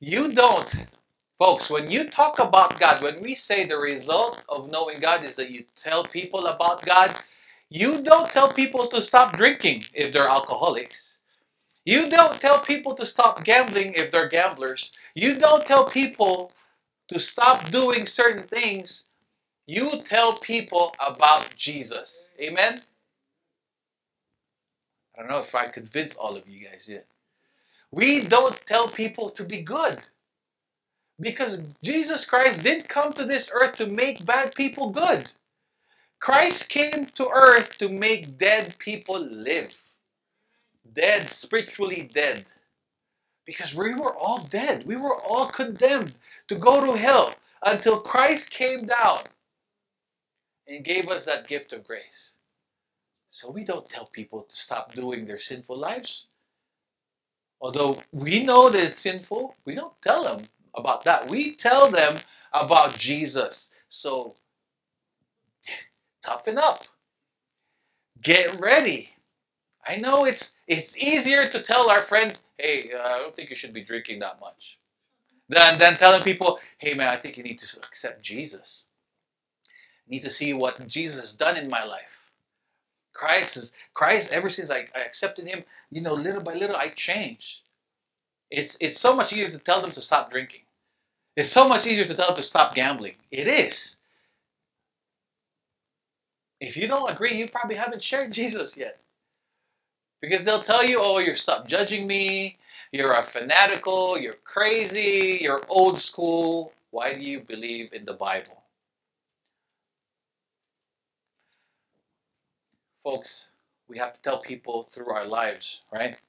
You 0.00 0.32
don't, 0.32 0.70
folks, 1.38 1.70
when 1.70 1.90
you 1.90 2.10
talk 2.10 2.38
about 2.40 2.80
God, 2.80 3.02
when 3.02 3.22
we 3.22 3.34
say 3.34 3.66
the 3.66 3.78
result 3.78 4.44
of 4.48 4.70
knowing 4.70 5.00
God 5.00 5.24
is 5.24 5.36
that 5.36 5.50
you 5.50 5.64
tell 5.82 6.04
people 6.04 6.46
about 6.48 6.86
God, 6.86 7.16
you 7.70 8.02
don't 8.02 8.30
tell 8.30 8.52
people 8.52 8.88
to 8.88 9.02
stop 9.02 9.36
drinking 9.36 9.86
if 9.94 10.12
they're 10.12 10.28
alcoholics. 10.28 11.17
You 11.88 12.10
don't 12.10 12.38
tell 12.38 12.60
people 12.60 12.94
to 12.96 13.06
stop 13.06 13.44
gambling 13.44 13.94
if 13.94 14.12
they're 14.12 14.28
gamblers. 14.28 14.92
You 15.14 15.38
don't 15.38 15.64
tell 15.66 15.86
people 15.86 16.52
to 17.08 17.18
stop 17.18 17.70
doing 17.70 18.04
certain 18.04 18.42
things. 18.42 19.06
You 19.66 20.02
tell 20.02 20.34
people 20.34 20.94
about 21.00 21.56
Jesus. 21.56 22.32
Amen? 22.38 22.82
I 25.16 25.20
don't 25.22 25.30
know 25.30 25.38
if 25.38 25.54
I 25.54 25.68
convinced 25.68 26.18
all 26.18 26.36
of 26.36 26.46
you 26.46 26.68
guys 26.68 26.90
yet. 26.90 27.06
We 27.90 28.20
don't 28.20 28.60
tell 28.66 28.88
people 28.88 29.30
to 29.30 29.42
be 29.42 29.62
good. 29.62 30.02
Because 31.18 31.64
Jesus 31.82 32.26
Christ 32.26 32.64
didn't 32.64 32.90
come 32.90 33.14
to 33.14 33.24
this 33.24 33.50
earth 33.54 33.76
to 33.76 33.86
make 33.86 34.26
bad 34.26 34.54
people 34.54 34.90
good. 34.90 35.32
Christ 36.20 36.68
came 36.68 37.06
to 37.14 37.30
earth 37.30 37.78
to 37.78 37.88
make 37.88 38.36
dead 38.36 38.76
people 38.78 39.18
live. 39.18 39.74
Dead, 40.94 41.30
spiritually 41.30 42.10
dead. 42.12 42.46
Because 43.46 43.74
we 43.74 43.94
were 43.94 44.14
all 44.16 44.46
dead. 44.50 44.86
We 44.86 44.96
were 44.96 45.20
all 45.22 45.48
condemned 45.48 46.14
to 46.48 46.56
go 46.56 46.84
to 46.84 46.98
hell 46.98 47.34
until 47.62 47.98
Christ 48.00 48.50
came 48.50 48.86
down 48.86 49.20
and 50.66 50.84
gave 50.84 51.08
us 51.08 51.24
that 51.24 51.48
gift 51.48 51.72
of 51.72 51.86
grace. 51.86 52.34
So 53.30 53.50
we 53.50 53.64
don't 53.64 53.88
tell 53.88 54.06
people 54.06 54.42
to 54.42 54.56
stop 54.56 54.94
doing 54.94 55.26
their 55.26 55.40
sinful 55.40 55.78
lives. 55.78 56.26
Although 57.60 57.98
we 58.12 58.44
know 58.44 58.70
that 58.70 58.82
it's 58.82 59.00
sinful, 59.00 59.54
we 59.64 59.74
don't 59.74 60.00
tell 60.02 60.24
them 60.24 60.46
about 60.74 61.04
that. 61.04 61.28
We 61.28 61.54
tell 61.54 61.90
them 61.90 62.18
about 62.52 62.98
Jesus. 62.98 63.70
So 63.88 64.36
toughen 66.24 66.58
up. 66.58 66.84
Get 68.22 68.60
ready. 68.60 69.10
I 69.86 69.96
know 69.96 70.24
it's 70.24 70.52
it's 70.66 70.96
easier 70.96 71.48
to 71.48 71.62
tell 71.62 71.90
our 71.90 72.02
friends, 72.02 72.44
"Hey, 72.58 72.92
uh, 72.92 73.02
I 73.02 73.18
don't 73.18 73.34
think 73.34 73.50
you 73.50 73.56
should 73.56 73.72
be 73.72 73.84
drinking 73.84 74.20
that 74.20 74.40
much," 74.40 74.78
than 75.48 75.78
than 75.78 75.96
telling 75.96 76.22
people, 76.22 76.60
"Hey, 76.78 76.94
man, 76.94 77.08
I 77.08 77.16
think 77.16 77.36
you 77.36 77.42
need 77.44 77.58
to 77.60 77.78
accept 77.82 78.22
Jesus. 78.22 78.84
You 80.06 80.12
need 80.12 80.22
to 80.22 80.30
see 80.30 80.52
what 80.54 80.86
Jesus 80.88 81.20
has 81.20 81.34
done 81.34 81.56
in 81.56 81.70
my 81.70 81.84
life. 81.84 82.32
Christ 83.14 83.56
is 83.58 83.72
Christ. 83.94 84.32
Ever 84.32 84.48
since 84.48 84.70
I, 84.70 84.88
I 84.94 85.00
accepted 85.00 85.46
Him, 85.46 85.64
you 85.90 86.00
know, 86.02 86.14
little 86.14 86.42
by 86.42 86.54
little, 86.54 86.76
I 86.76 86.88
changed. 86.88 87.62
It's 88.50 88.76
it's 88.80 89.00
so 89.00 89.14
much 89.14 89.32
easier 89.32 89.50
to 89.50 89.58
tell 89.58 89.80
them 89.82 89.92
to 89.92 90.02
stop 90.02 90.30
drinking. 90.30 90.62
It's 91.36 91.50
so 91.52 91.68
much 91.68 91.86
easier 91.86 92.04
to 92.06 92.14
tell 92.14 92.28
them 92.28 92.36
to 92.36 92.42
stop 92.42 92.74
gambling. 92.74 93.16
It 93.30 93.48
is. 93.48 93.96
If 96.60 96.76
you 96.76 96.88
don't 96.88 97.10
agree, 97.10 97.34
you 97.34 97.48
probably 97.48 97.76
haven't 97.76 98.02
shared 98.02 98.32
Jesus 98.40 98.76
yet. 98.76 99.00
Because 100.20 100.44
they'll 100.44 100.62
tell 100.62 100.84
you, 100.84 100.98
oh, 101.00 101.18
you're 101.18 101.36
stop 101.36 101.66
judging 101.68 102.06
me, 102.06 102.58
you're 102.92 103.12
a 103.12 103.22
fanatical, 103.22 104.18
you're 104.18 104.40
crazy, 104.44 105.38
you're 105.40 105.62
old 105.68 105.98
school. 105.98 106.72
Why 106.90 107.12
do 107.14 107.20
you 107.20 107.40
believe 107.40 107.92
in 107.92 108.04
the 108.04 108.14
Bible? 108.14 108.62
Folks, 113.04 113.50
we 113.88 113.98
have 113.98 114.14
to 114.14 114.22
tell 114.22 114.38
people 114.38 114.90
through 114.92 115.10
our 115.10 115.26
lives, 115.26 115.82
right? 115.92 116.20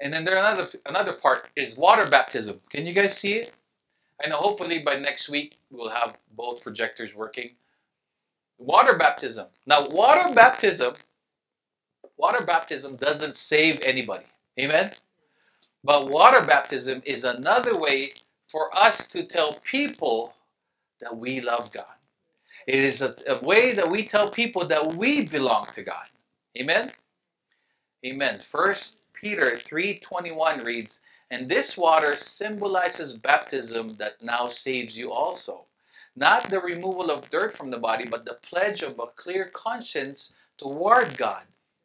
And 0.00 0.12
then 0.12 0.24
there 0.24 0.36
another 0.36 0.68
another 0.86 1.12
part 1.12 1.50
is 1.56 1.76
water 1.76 2.06
baptism. 2.06 2.60
Can 2.68 2.86
you 2.86 2.92
guys 2.92 3.16
see 3.16 3.34
it? 3.34 3.54
I 4.22 4.28
know 4.28 4.36
hopefully 4.36 4.80
by 4.80 4.96
next 4.96 5.28
week 5.28 5.58
we'll 5.70 5.90
have 5.90 6.18
both 6.36 6.62
projectors 6.62 7.14
working. 7.14 7.50
Water 8.58 8.96
baptism. 8.96 9.46
Now 9.66 9.88
water 9.88 10.32
baptism 10.34 10.94
water 12.16 12.44
baptism 12.44 12.96
doesn't 12.96 13.36
save 13.36 13.80
anybody. 13.80 14.26
Amen? 14.58 14.92
But 15.82 16.08
water 16.08 16.44
baptism 16.44 17.02
is 17.04 17.24
another 17.24 17.76
way 17.76 18.12
for 18.50 18.76
us 18.76 19.06
to 19.08 19.24
tell 19.24 19.54
people 19.70 20.34
that 21.00 21.14
we 21.16 21.40
love 21.40 21.72
God. 21.72 21.84
It 22.66 22.80
is 22.80 23.02
a, 23.02 23.14
a, 23.26 23.44
way 23.44 23.72
that 23.74 23.90
we 23.90 24.04
tell 24.04 24.30
people 24.30 24.66
that 24.66 24.94
we 24.94 25.26
belong 25.26 25.66
to 25.74 25.82
God. 25.82 26.06
Amen? 26.58 26.90
Amen. 28.06 28.40
First 28.40 29.02
Peter 29.12 29.52
3.21 29.52 30.64
reads, 30.64 31.02
And 31.30 31.48
this 31.48 31.76
water 31.76 32.16
symbolizes 32.16 33.16
baptism 33.16 33.96
that 33.96 34.22
now 34.22 34.48
saves 34.48 34.96
you 34.96 35.12
also. 35.12 35.66
Not 36.16 36.48
the 36.48 36.60
removal 36.60 37.10
of 37.10 37.28
dirt 37.30 37.52
from 37.52 37.70
the 37.70 37.78
body, 37.78 38.06
but 38.06 38.24
the 38.24 38.38
pledge 38.48 38.82
of 38.82 38.98
a 38.98 39.08
clear 39.16 39.46
conscience 39.46 40.32
toward 40.56 41.18
God. 41.18 41.42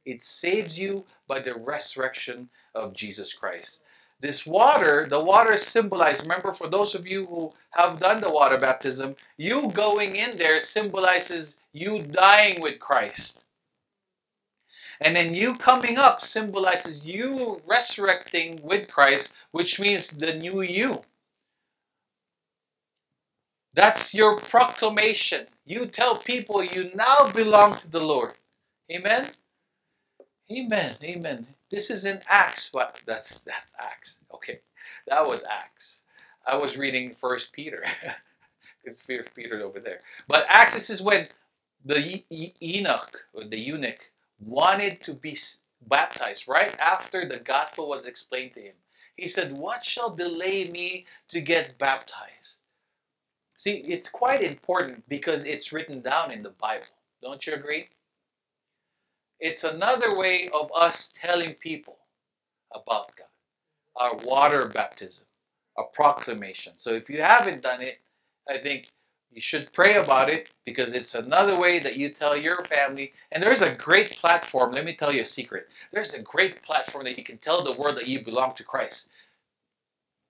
It 0.09 0.23
saves 0.23 0.77
you 0.77 1.05
by 1.27 1.39
the 1.39 1.55
resurrection 1.55 2.49
of 2.75 2.93
Jesus 2.93 3.33
Christ. 3.33 3.83
This 4.21 4.45
water, 4.45 5.07
the 5.09 5.19
water 5.19 5.55
symbolizes, 5.55 6.23
remember 6.23 6.53
for 6.53 6.67
those 6.67 6.93
of 6.93 7.07
you 7.07 7.25
who 7.27 7.53
have 7.71 7.99
done 7.99 8.19
the 8.19 8.31
water 8.31 8.57
baptism, 8.57 9.15
you 9.37 9.69
going 9.71 10.15
in 10.15 10.37
there 10.37 10.59
symbolizes 10.59 11.59
you 11.71 12.01
dying 12.01 12.59
with 12.59 12.79
Christ. 12.79 13.45
And 15.01 15.15
then 15.15 15.33
you 15.33 15.55
coming 15.55 15.97
up 15.97 16.19
symbolizes 16.21 17.05
you 17.05 17.61
resurrecting 17.65 18.59
with 18.61 18.89
Christ, 18.89 19.33
which 19.51 19.79
means 19.79 20.09
the 20.09 20.33
new 20.33 20.61
you. 20.61 21.01
That's 23.73 24.13
your 24.13 24.37
proclamation. 24.39 25.47
You 25.65 25.85
tell 25.85 26.17
people 26.17 26.63
you 26.63 26.91
now 26.95 27.31
belong 27.31 27.77
to 27.77 27.87
the 27.89 28.01
Lord. 28.01 28.33
Amen? 28.91 29.29
Amen. 30.51 30.95
Amen. 31.03 31.47
This 31.71 31.89
is 31.89 32.05
in 32.05 32.21
Acts. 32.29 32.69
What? 32.71 33.01
That's 33.07 33.39
that's 33.41 33.73
Acts. 33.79 34.19
Okay, 34.33 34.59
that 35.07 35.25
was 35.27 35.43
Acts. 35.49 36.01
I 36.45 36.55
was 36.55 36.77
reading 36.77 37.15
First 37.19 37.51
Peter. 37.53 37.83
it's 38.85 39.03
Peter 39.35 39.61
over 39.61 39.79
there. 39.79 40.01
But 40.27 40.45
Acts 40.49 40.73
this 40.75 40.89
is 40.89 41.01
when 41.01 41.27
the 41.85 42.23
Enoch 42.63 43.17
or 43.33 43.45
the 43.45 43.59
eunuch 43.59 44.11
wanted 44.41 45.03
to 45.05 45.13
be 45.13 45.37
baptized 45.89 46.47
right 46.47 46.75
after 46.81 47.27
the 47.27 47.39
gospel 47.39 47.89
was 47.89 48.05
explained 48.05 48.53
to 48.55 48.61
him. 48.61 48.75
He 49.17 49.27
said, 49.27 49.53
"What 49.53 49.83
shall 49.83 50.11
delay 50.11 50.69
me 50.69 51.05
to 51.29 51.41
get 51.41 51.77
baptized?" 51.79 52.59
See, 53.57 53.77
it's 53.87 54.09
quite 54.09 54.43
important 54.43 55.07
because 55.09 55.45
it's 55.45 55.73
written 55.73 56.01
down 56.01 56.31
in 56.31 56.43
the 56.43 56.51
Bible. 56.51 56.87
Don't 57.21 57.45
you 57.47 57.53
agree? 57.55 57.89
It's 59.39 59.63
another 59.63 60.15
way 60.17 60.49
of 60.53 60.71
us 60.75 61.13
telling 61.19 61.53
people 61.55 61.97
about 62.73 63.11
God. 63.17 63.27
Our 63.95 64.15
water 64.25 64.67
baptism, 64.67 65.25
a 65.77 65.83
proclamation. 65.93 66.73
So 66.77 66.93
if 66.93 67.09
you 67.09 67.21
haven't 67.21 67.63
done 67.63 67.81
it, 67.81 67.99
I 68.49 68.57
think 68.57 68.89
you 69.31 69.41
should 69.41 69.71
pray 69.73 69.95
about 69.95 70.29
it 70.29 70.49
because 70.65 70.93
it's 70.93 71.15
another 71.15 71.59
way 71.59 71.79
that 71.79 71.95
you 71.95 72.09
tell 72.09 72.35
your 72.35 72.63
family. 72.65 73.13
And 73.31 73.43
there's 73.43 73.61
a 73.61 73.75
great 73.75 74.11
platform. 74.17 74.73
Let 74.73 74.85
me 74.85 74.95
tell 74.95 75.13
you 75.13 75.21
a 75.21 75.25
secret. 75.25 75.69
There's 75.93 76.13
a 76.13 76.21
great 76.21 76.63
platform 76.63 77.05
that 77.05 77.17
you 77.17 77.23
can 77.23 77.37
tell 77.37 77.63
the 77.63 77.73
world 77.73 77.97
that 77.97 78.07
you 78.07 78.23
belong 78.23 78.53
to 78.55 78.63
Christ. 78.63 79.09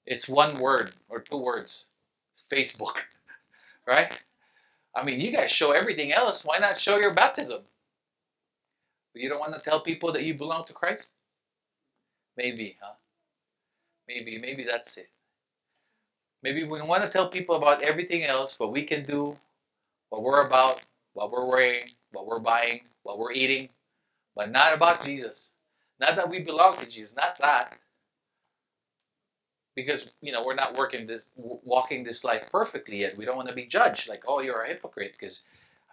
It's 0.05 0.27
one 0.29 0.55
word 0.59 0.93
or 1.09 1.19
two 1.19 1.37
words. 1.37 1.87
Facebook, 2.51 2.97
right? 3.87 4.19
I 4.95 5.03
mean, 5.03 5.19
you 5.21 5.31
guys 5.31 5.51
show 5.51 5.71
everything 5.71 6.11
else. 6.11 6.43
Why 6.43 6.57
not 6.59 6.79
show 6.79 6.97
your 6.97 7.13
baptism? 7.13 7.61
You 9.19 9.29
don't 9.29 9.39
want 9.39 9.53
to 9.53 9.59
tell 9.59 9.81
people 9.81 10.13
that 10.13 10.23
you 10.23 10.33
belong 10.33 10.65
to 10.65 10.73
Christ? 10.73 11.09
Maybe, 12.37 12.77
huh? 12.81 12.93
Maybe, 14.07 14.37
maybe 14.37 14.63
that's 14.63 14.97
it. 14.97 15.09
Maybe 16.41 16.63
we 16.63 16.81
want 16.81 17.03
to 17.03 17.09
tell 17.09 17.27
people 17.27 17.55
about 17.55 17.83
everything 17.83 18.23
else, 18.23 18.57
what 18.57 18.71
we 18.71 18.83
can 18.83 19.05
do, 19.05 19.35
what 20.09 20.23
we're 20.23 20.45
about, 20.45 20.81
what 21.13 21.31
we're 21.31 21.45
wearing, 21.45 21.89
what 22.13 22.27
we're 22.27 22.39
buying, 22.39 22.81
what 23.03 23.19
we're 23.19 23.33
eating, 23.33 23.69
but 24.35 24.51
not 24.51 24.73
about 24.73 25.03
Jesus. 25.03 25.51
Not 25.99 26.15
that 26.15 26.29
we 26.29 26.39
belong 26.39 26.77
to 26.77 26.85
Jesus, 26.87 27.13
not 27.15 27.37
that. 27.39 27.77
Because 29.75 30.07
you 30.21 30.31
know 30.31 30.45
we're 30.45 30.55
not 30.55 30.77
working 30.77 31.05
this, 31.07 31.29
walking 31.35 32.03
this 32.03 32.23
life 32.23 32.49
perfectly 32.51 33.01
yet. 33.01 33.17
We 33.17 33.25
don't 33.25 33.35
want 33.37 33.49
to 33.49 33.53
be 33.53 33.65
judged 33.65 34.07
like, 34.07 34.23
oh, 34.27 34.41
you're 34.41 34.63
a 34.63 34.67
hypocrite 34.67 35.13
because 35.19 35.41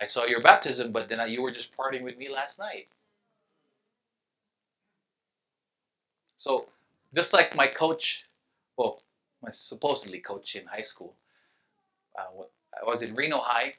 I 0.01 0.07
saw 0.07 0.25
your 0.25 0.43
baptism, 0.43 0.93
but 0.93 1.09
then 1.09 1.29
you 1.29 1.43
were 1.43 1.53
just 1.53 1.77
partying 1.77 2.03
with 2.03 2.19
me 2.19 2.29
last 2.29 2.59
night. 2.59 2.87
So 6.37 6.67
just 7.15 7.33
like 7.33 7.57
my 7.57 7.67
coach, 7.67 8.25
well, 8.77 9.03
my 9.43 9.51
supposedly 9.51 10.19
coach 10.19 10.57
in 10.57 10.67
high 10.67 10.83
school, 10.83 11.15
uh, 12.19 12.43
I 12.81 12.85
was 12.85 13.03
in 13.03 13.15
Reno 13.15 13.39
High, 13.39 13.75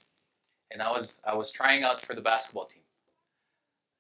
and 0.72 0.82
I 0.82 0.92
was 0.92 1.22
I 1.26 1.36
was 1.36 1.52
trying 1.52 1.84
out 1.84 2.02
for 2.02 2.14
the 2.14 2.22
basketball 2.22 2.66
team. 2.66 2.82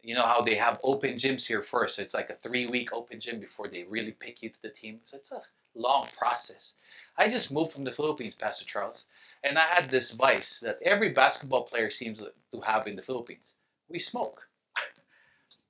You 0.01 0.15
know 0.15 0.25
how 0.25 0.41
they 0.41 0.55
have 0.55 0.79
open 0.83 1.15
gyms 1.15 1.45
here 1.45 1.61
first. 1.61 1.99
It's 1.99 2.13
like 2.13 2.29
a 2.29 2.35
three-week 2.35 2.93
open 2.93 3.19
gym 3.19 3.39
before 3.39 3.67
they 3.67 3.83
really 3.83 4.11
pick 4.11 4.41
you 4.41 4.49
to 4.49 4.61
the 4.61 4.69
team. 4.69 4.99
So 5.03 5.17
it's 5.17 5.31
a 5.31 5.41
long 5.75 6.07
process. 6.17 6.75
I 7.17 7.29
just 7.29 7.51
moved 7.51 7.73
from 7.73 7.83
the 7.83 7.91
Philippines, 7.91 8.35
Pastor 8.35 8.65
Charles, 8.65 9.05
and 9.43 9.57
I 9.57 9.65
had 9.65 9.89
this 9.89 10.11
vice 10.11 10.59
that 10.61 10.79
every 10.83 11.09
basketball 11.09 11.63
player 11.63 11.89
seems 11.89 12.19
to 12.19 12.61
have 12.61 12.87
in 12.87 12.95
the 12.95 13.01
Philippines. 13.01 13.53
We 13.89 13.99
smoke. 13.99 14.47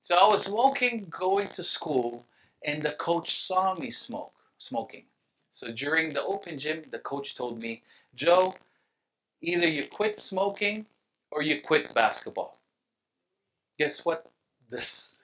so 0.04 0.16
I 0.16 0.30
was 0.30 0.46
smoking 0.46 1.08
going 1.10 1.48
to 1.50 1.64
school 1.64 2.26
and 2.66 2.82
the 2.82 2.94
coach 2.94 3.46
saw 3.46 3.76
me 3.76 3.92
smoke, 3.92 4.34
smoking. 4.58 5.06
So 5.54 5.72
during 5.72 6.12
the 6.14 6.24
open 6.24 6.60
gym, 6.60 6.84
the 6.92 7.00
coach 7.00 7.36
told 7.36 7.62
me, 7.62 7.84
Joe, 8.16 8.54
either 9.42 9.68
you 9.68 9.88
quit 9.88 10.18
smoking 10.18 10.86
or 11.32 11.42
you 11.42 11.62
quit 11.62 11.94
basketball. 11.94 12.60
Guess 13.80 14.06
what? 14.06 14.32
This 14.70 15.22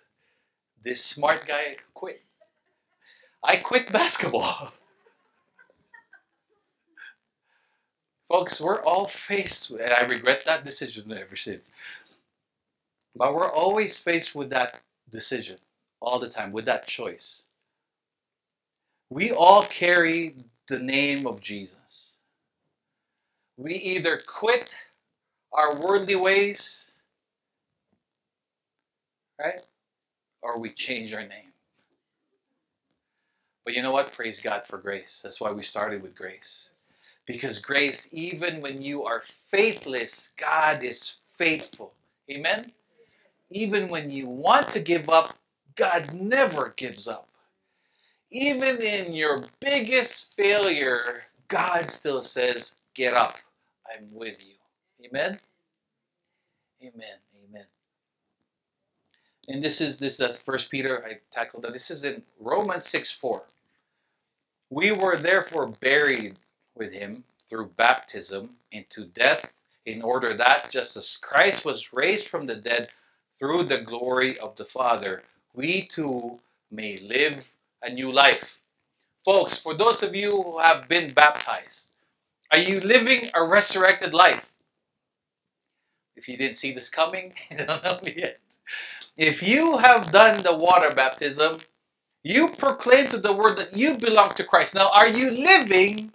this 0.83 1.03
smart 1.03 1.47
guy 1.47 1.77
quit. 1.93 2.21
I 3.43 3.57
quit 3.57 3.91
basketball. 3.91 4.71
Folks, 8.29 8.59
we're 8.59 8.81
all 8.83 9.07
faced 9.07 9.69
with, 9.69 9.81
and 9.81 9.93
I 9.93 10.01
regret 10.05 10.43
that 10.45 10.65
decision 10.65 11.11
ever 11.11 11.35
since. 11.35 11.71
But 13.15 13.35
we're 13.35 13.51
always 13.51 13.97
faced 13.97 14.33
with 14.33 14.49
that 14.49 14.81
decision. 15.11 15.57
All 16.03 16.19
the 16.19 16.29
time 16.29 16.51
with 16.51 16.65
that 16.65 16.85
choice. 16.85 17.45
We 19.09 19.31
all 19.31 19.63
carry 19.63 20.35
the 20.67 20.79
name 20.79 21.25
of 21.25 21.39
Jesus. 21.41 22.13
We 23.57 23.75
either 23.75 24.21
quit 24.25 24.69
our 25.53 25.75
worldly 25.75 26.15
ways, 26.15 26.91
right? 29.39 29.61
Or 30.41 30.59
we 30.59 30.71
change 30.71 31.13
our 31.13 31.21
name. 31.21 31.51
But 33.65 33.75
you 33.75 33.81
know 33.81 33.91
what? 33.91 34.11
Praise 34.11 34.41
God 34.41 34.67
for 34.67 34.77
grace. 34.77 35.21
That's 35.23 35.39
why 35.39 35.51
we 35.51 35.63
started 35.63 36.01
with 36.01 36.15
grace. 36.15 36.71
Because 37.25 37.59
grace, 37.59 38.09
even 38.11 38.59
when 38.59 38.81
you 38.81 39.03
are 39.03 39.21
faithless, 39.21 40.33
God 40.37 40.83
is 40.83 41.21
faithful. 41.29 41.93
Amen? 42.29 42.73
Even 43.51 43.87
when 43.87 44.11
you 44.11 44.27
want 44.27 44.69
to 44.71 44.81
give 44.81 45.07
up, 45.09 45.37
God 45.75 46.13
never 46.13 46.73
gives 46.75 47.07
up. 47.07 47.27
Even 48.31 48.81
in 48.81 49.13
your 49.13 49.43
biggest 49.59 50.35
failure, 50.35 51.23
God 51.47 51.89
still 51.91 52.23
says, 52.23 52.75
Get 52.95 53.13
up. 53.13 53.37
I'm 53.91 54.07
with 54.11 54.37
you. 54.39 54.55
Amen? 55.07 55.39
Amen. 56.81 57.17
Amen. 57.49 57.65
And 59.47 59.63
this 59.63 59.81
is 59.81 59.99
this 59.99 60.19
is 60.19 60.41
First 60.41 60.69
Peter. 60.69 61.03
I 61.05 61.19
tackled 61.31 61.63
that. 61.63 61.73
This 61.73 61.91
is 61.91 62.03
in 62.05 62.21
Romans 62.39 62.85
6 62.85 63.11
4. 63.11 63.43
We 64.69 64.91
were 64.91 65.17
therefore 65.17 65.67
buried 65.81 66.37
with 66.75 66.91
him 66.91 67.23
through 67.47 67.67
baptism 67.77 68.51
into 68.71 69.05
death, 69.05 69.53
in 69.85 70.01
order 70.01 70.33
that, 70.33 70.71
just 70.71 70.95
as 70.97 71.17
Christ 71.17 71.65
was 71.65 71.93
raised 71.93 72.27
from 72.27 72.45
the 72.45 72.55
dead 72.55 72.89
through 73.37 73.63
the 73.63 73.81
glory 73.81 74.39
of 74.39 74.55
the 74.55 74.65
Father, 74.65 75.23
we 75.53 75.83
too 75.83 76.39
may 76.71 76.99
live 76.99 77.53
a 77.83 77.89
new 77.89 78.11
life. 78.11 78.61
Folks, 79.25 79.57
for 79.57 79.73
those 79.75 80.03
of 80.03 80.15
you 80.15 80.41
who 80.41 80.59
have 80.59 80.87
been 80.89 81.13
baptized, 81.13 81.95
are 82.51 82.57
you 82.57 82.79
living 82.81 83.29
a 83.33 83.43
resurrected 83.43 84.13
life? 84.13 84.49
If 86.15 86.27
you 86.27 86.37
didn't 86.37 86.57
see 86.57 86.73
this 86.73 86.89
coming, 86.89 87.33
you 87.51 87.57
don't 87.57 87.83
know 87.83 87.99
yet. 88.03 88.39
If 89.17 89.43
you 89.43 89.77
have 89.77 90.11
done 90.11 90.43
the 90.43 90.55
water 90.55 90.93
baptism, 90.93 91.59
you 92.23 92.49
proclaim 92.49 93.07
to 93.09 93.17
the 93.19 93.33
world 93.33 93.57
that 93.59 93.77
you 93.77 93.97
belong 93.97 94.31
to 94.35 94.43
Christ. 94.43 94.75
Now, 94.75 94.89
are 94.91 95.07
you 95.07 95.31
living 95.31 96.11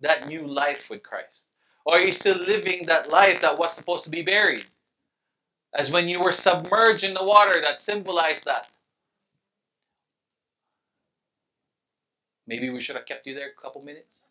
that 0.00 0.26
new 0.26 0.46
life 0.46 0.90
with 0.90 1.02
Christ? 1.02 1.46
Or 1.84 1.94
are 1.96 2.00
you 2.00 2.12
still 2.12 2.38
living 2.38 2.86
that 2.86 3.10
life 3.10 3.40
that 3.42 3.58
was 3.58 3.72
supposed 3.74 4.04
to 4.04 4.10
be 4.10 4.22
buried? 4.22 4.66
As 5.74 5.90
when 5.90 6.08
you 6.08 6.20
were 6.20 6.32
submerged 6.32 7.04
in 7.04 7.14
the 7.14 7.24
water 7.24 7.60
that 7.60 7.80
symbolized 7.80 8.44
that. 8.44 8.68
Maybe 12.46 12.68
we 12.70 12.80
should 12.80 12.96
have 12.96 13.06
kept 13.06 13.26
you 13.28 13.34
there 13.34 13.50
a 13.56 13.62
couple 13.62 13.80
minutes. 13.82 14.24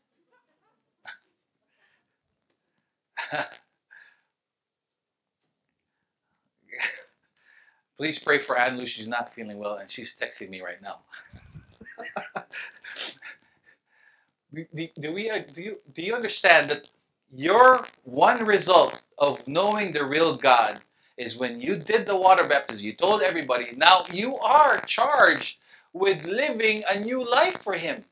Please 7.98 8.20
pray 8.20 8.40
for 8.40 8.60
Anne 8.60 8.78
Lou. 8.78 8.88
She's 8.88 9.08
not 9.08 9.30
feeling 9.30 9.58
well 9.58 9.76
and 9.78 9.90
she's 9.90 10.18
texting 10.18 10.50
me 10.50 10.62
right 10.62 10.82
now. 10.82 11.00
do, 14.54 14.88
do, 15.00 15.14
we, 15.14 15.30
uh, 15.30 15.44
do, 15.54 15.62
you, 15.62 15.78
do 15.94 16.02
you 16.02 16.14
understand 16.16 16.70
that 16.72 16.90
your 17.34 17.86
one 18.04 18.46
result 18.46 19.02
of 19.18 19.48
knowing 19.48 19.94
the 19.94 20.06
real 20.06 20.36
God 20.36 20.82
is 21.20 21.38
when 21.38 21.60
you 21.60 21.76
did 21.76 22.08
the 22.08 22.16
water 22.16 22.46
baptism, 22.48 22.84
you 22.86 22.94
told 22.94 23.22
everybody, 23.22 23.76
now 23.76 24.06
you 24.12 24.38
are 24.38 24.80
charged 24.82 25.58
with 25.92 26.26
living 26.26 26.82
a 26.90 26.98
new 26.98 27.30
life 27.30 27.62
for 27.62 27.74
Him. 27.74 28.06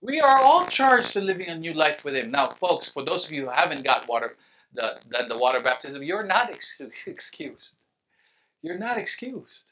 We 0.00 0.20
are 0.20 0.40
all 0.40 0.64
charged 0.66 1.12
to 1.14 1.20
living 1.20 1.48
a 1.48 1.58
new 1.58 1.74
life 1.74 2.04
with 2.04 2.14
Him. 2.14 2.30
Now, 2.30 2.46
folks, 2.46 2.88
for 2.88 3.04
those 3.04 3.26
of 3.26 3.32
you 3.32 3.42
who 3.42 3.50
haven't 3.50 3.82
got 3.82 4.08
water, 4.08 4.36
the, 4.74 5.00
the, 5.08 5.24
the 5.28 5.36
water 5.38 5.60
baptism, 5.60 6.04
you're 6.04 6.24
not 6.24 6.50
ex- 6.50 6.80
excused. 7.06 7.74
You're 8.62 8.78
not 8.78 8.96
excused. 8.96 9.64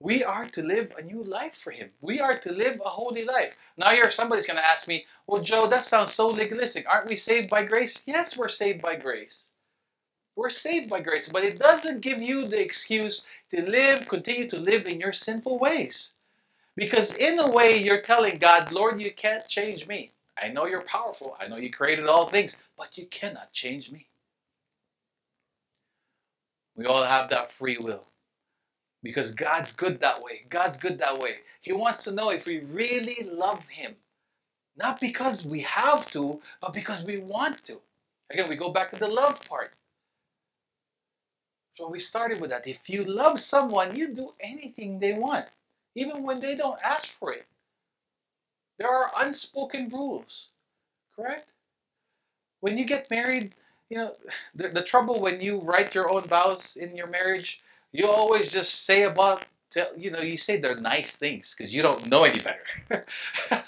We 0.00 0.24
are 0.24 0.46
to 0.46 0.62
live 0.62 0.94
a 0.98 1.02
new 1.02 1.22
life 1.22 1.56
for 1.56 1.72
Him. 1.72 1.90
We 2.00 2.20
are 2.20 2.38
to 2.38 2.52
live 2.52 2.80
a 2.84 2.88
holy 2.88 3.24
life. 3.24 3.58
Now, 3.76 3.90
here 3.90 4.10
somebody's 4.10 4.46
going 4.46 4.58
to 4.58 4.64
ask 4.64 4.88
me, 4.88 5.06
"Well, 5.26 5.42
Joe, 5.42 5.66
that 5.68 5.84
sounds 5.84 6.14
so 6.14 6.28
legalistic. 6.28 6.86
Aren't 6.88 7.08
we 7.08 7.16
saved 7.16 7.50
by 7.50 7.64
grace?" 7.64 8.02
Yes, 8.06 8.36
we're 8.36 8.48
saved 8.48 8.82
by 8.82 8.96
grace. 8.96 9.52
We're 10.36 10.50
saved 10.50 10.90
by 10.90 11.00
grace, 11.00 11.28
but 11.28 11.44
it 11.44 11.58
doesn't 11.58 12.02
give 12.02 12.20
you 12.20 12.46
the 12.46 12.60
excuse 12.60 13.26
to 13.50 13.62
live, 13.62 14.06
continue 14.06 14.48
to 14.50 14.58
live 14.58 14.86
in 14.86 15.00
your 15.00 15.14
sinful 15.14 15.58
ways. 15.58 16.12
Because 16.76 17.14
in 17.16 17.38
a 17.38 17.50
way, 17.50 17.82
you're 17.82 18.02
telling 18.02 18.36
God, 18.36 18.70
Lord, 18.70 19.00
you 19.00 19.10
can't 19.12 19.48
change 19.48 19.86
me. 19.88 20.12
I 20.40 20.48
know 20.48 20.66
you're 20.66 20.82
powerful. 20.82 21.36
I 21.40 21.48
know 21.48 21.56
you 21.56 21.70
created 21.70 22.06
all 22.06 22.28
things, 22.28 22.58
but 22.76 22.98
you 22.98 23.06
cannot 23.06 23.52
change 23.52 23.90
me. 23.90 24.06
We 26.76 26.84
all 26.84 27.02
have 27.02 27.30
that 27.30 27.50
free 27.50 27.78
will. 27.78 28.04
Because 29.02 29.30
God's 29.30 29.72
good 29.72 30.00
that 30.00 30.22
way. 30.22 30.44
God's 30.50 30.76
good 30.76 30.98
that 30.98 31.18
way. 31.18 31.36
He 31.62 31.72
wants 31.72 32.04
to 32.04 32.12
know 32.12 32.30
if 32.30 32.44
we 32.44 32.58
really 32.58 33.26
love 33.32 33.66
Him. 33.68 33.94
Not 34.76 35.00
because 35.00 35.46
we 35.46 35.60
have 35.62 36.10
to, 36.10 36.42
but 36.60 36.74
because 36.74 37.02
we 37.02 37.16
want 37.16 37.64
to. 37.64 37.80
Again, 38.30 38.50
we 38.50 38.56
go 38.56 38.70
back 38.70 38.90
to 38.90 38.96
the 38.96 39.08
love 39.08 39.42
part. 39.48 39.72
So 41.76 41.88
we 41.88 41.98
started 41.98 42.40
with 42.40 42.50
that. 42.50 42.66
If 42.66 42.88
you 42.88 43.04
love 43.04 43.38
someone, 43.38 43.94
you 43.94 44.14
do 44.14 44.32
anything 44.40 44.98
they 44.98 45.12
want 45.14 45.46
even 45.94 46.22
when 46.22 46.40
they 46.40 46.54
don't 46.54 46.80
ask 46.84 47.08
for 47.18 47.32
it. 47.32 47.46
There 48.78 48.88
are 48.88 49.10
unspoken 49.18 49.88
rules, 49.88 50.48
correct? 51.16 51.48
When 52.60 52.76
you 52.76 52.84
get 52.84 53.10
married, 53.10 53.54
you 53.88 53.96
know, 53.96 54.12
the, 54.54 54.68
the 54.68 54.82
trouble 54.82 55.20
when 55.20 55.40
you 55.40 55.58
write 55.60 55.94
your 55.94 56.12
own 56.12 56.22
vows 56.24 56.76
in 56.76 56.94
your 56.96 57.06
marriage, 57.06 57.60
you 57.92 58.08
always 58.10 58.50
just 58.50 58.84
say 58.84 59.02
about, 59.04 59.46
you 59.96 60.10
know, 60.10 60.20
you 60.20 60.36
say 60.36 60.58
they're 60.58 60.78
nice 60.78 61.16
things 61.16 61.54
because 61.56 61.72
you 61.72 61.82
don't 61.82 62.06
know 62.08 62.24
any 62.24 62.40
better. 62.40 63.06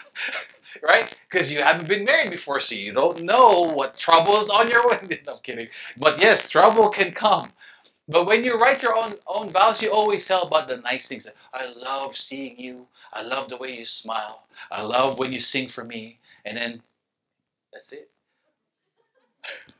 right? 0.82 1.16
Because 1.30 1.50
you 1.50 1.62
haven't 1.62 1.88
been 1.88 2.04
married 2.04 2.30
before, 2.30 2.60
so 2.60 2.74
you 2.74 2.92
don't 2.92 3.22
know 3.22 3.62
what 3.74 3.96
trouble 3.96 4.36
is 4.40 4.50
on 4.50 4.68
your 4.68 4.86
way. 4.88 4.98
No, 5.26 5.34
I'm 5.34 5.40
kidding. 5.42 5.68
But 5.96 6.20
yes, 6.20 6.50
trouble 6.50 6.88
can 6.90 7.12
come. 7.12 7.50
But 8.08 8.26
when 8.26 8.42
you 8.42 8.54
write 8.54 8.82
your 8.82 8.96
own 8.96 9.14
own 9.26 9.50
vows, 9.50 9.82
you 9.82 9.90
always 9.90 10.26
tell 10.26 10.42
about 10.42 10.66
the 10.66 10.78
nice 10.78 11.06
things. 11.06 11.26
I 11.52 11.66
love 11.66 12.16
seeing 12.16 12.58
you. 12.58 12.86
I 13.12 13.22
love 13.22 13.48
the 13.48 13.58
way 13.58 13.76
you 13.76 13.84
smile. 13.84 14.44
I 14.70 14.82
love 14.82 15.18
when 15.18 15.32
you 15.32 15.40
sing 15.40 15.68
for 15.68 15.84
me. 15.84 16.18
And 16.44 16.56
then 16.56 16.82
that's 17.72 17.92
it. 17.92 18.10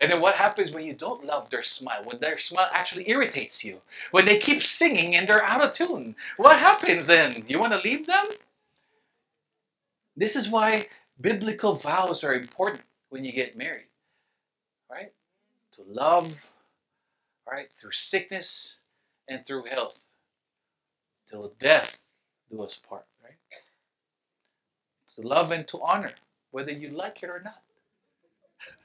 And 0.00 0.10
then 0.10 0.20
what 0.20 0.34
happens 0.34 0.72
when 0.72 0.84
you 0.84 0.94
don't 0.94 1.24
love 1.24 1.48
their 1.48 1.62
smile? 1.62 2.02
When 2.04 2.18
their 2.18 2.36
smile 2.36 2.68
actually 2.72 3.08
irritates 3.08 3.64
you? 3.64 3.80
When 4.10 4.24
they 4.24 4.36
keep 4.36 4.60
singing 4.60 5.14
and 5.14 5.28
they're 5.28 5.44
out 5.44 5.64
of 5.64 5.72
tune? 5.72 6.16
What 6.38 6.58
happens 6.58 7.06
then? 7.06 7.44
You 7.46 7.60
want 7.60 7.72
to 7.72 7.78
leave 7.88 8.08
them? 8.08 8.26
This 10.16 10.34
is 10.34 10.48
why 10.48 10.88
biblical 11.20 11.76
vows 11.76 12.24
are 12.24 12.34
important 12.34 12.84
when 13.10 13.24
you 13.24 13.30
get 13.30 13.56
married. 13.56 13.86
Right? 14.90 15.12
To 15.76 15.84
love 15.86 16.50
right? 17.50 17.68
Through 17.80 17.92
sickness 17.92 18.80
and 19.28 19.46
through 19.46 19.64
health. 19.64 19.98
Till 21.30 21.52
death 21.58 21.98
do 22.50 22.62
us 22.62 22.80
part, 22.88 23.06
right? 23.22 23.34
To 25.16 25.26
love 25.26 25.52
and 25.52 25.66
to 25.68 25.80
honor, 25.80 26.12
whether 26.50 26.72
you 26.72 26.90
like 26.90 27.22
it 27.22 27.30
or 27.30 27.40
not. 27.44 27.62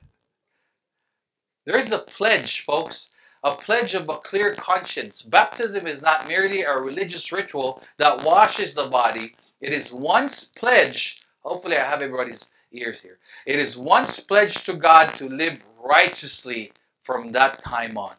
There 1.66 1.78
is 1.78 1.92
a 1.92 2.00
pledge, 2.00 2.64
folks, 2.66 3.10
a 3.44 3.54
pledge 3.54 3.94
of 3.94 4.08
a 4.10 4.18
clear 4.20 4.56
conscience. 4.56 5.22
Baptism 5.22 5.86
is 5.86 6.02
not 6.02 6.28
merely 6.28 6.62
a 6.64 6.78
religious 6.78 7.30
ritual 7.32 7.84
that 7.98 8.24
washes 8.24 8.74
the 8.74 8.88
body, 8.88 9.36
it 9.60 9.74
is 9.74 9.92
once 9.92 10.46
pledged. 10.46 11.26
Hopefully, 11.42 11.78
I 11.78 11.84
have 11.84 12.02
everybody's 12.02 12.52
ears 12.72 13.02
here. 13.02 13.20
It 13.46 13.60
is 13.60 13.78
once 13.78 14.20
pledged 14.20 14.66
to 14.68 14.76
God 14.76 15.10
to 15.16 15.28
live 15.28 15.66
righteously 15.84 16.72
from 17.02 17.32
that 17.34 17.62
time 17.62 17.98
on 17.98 18.16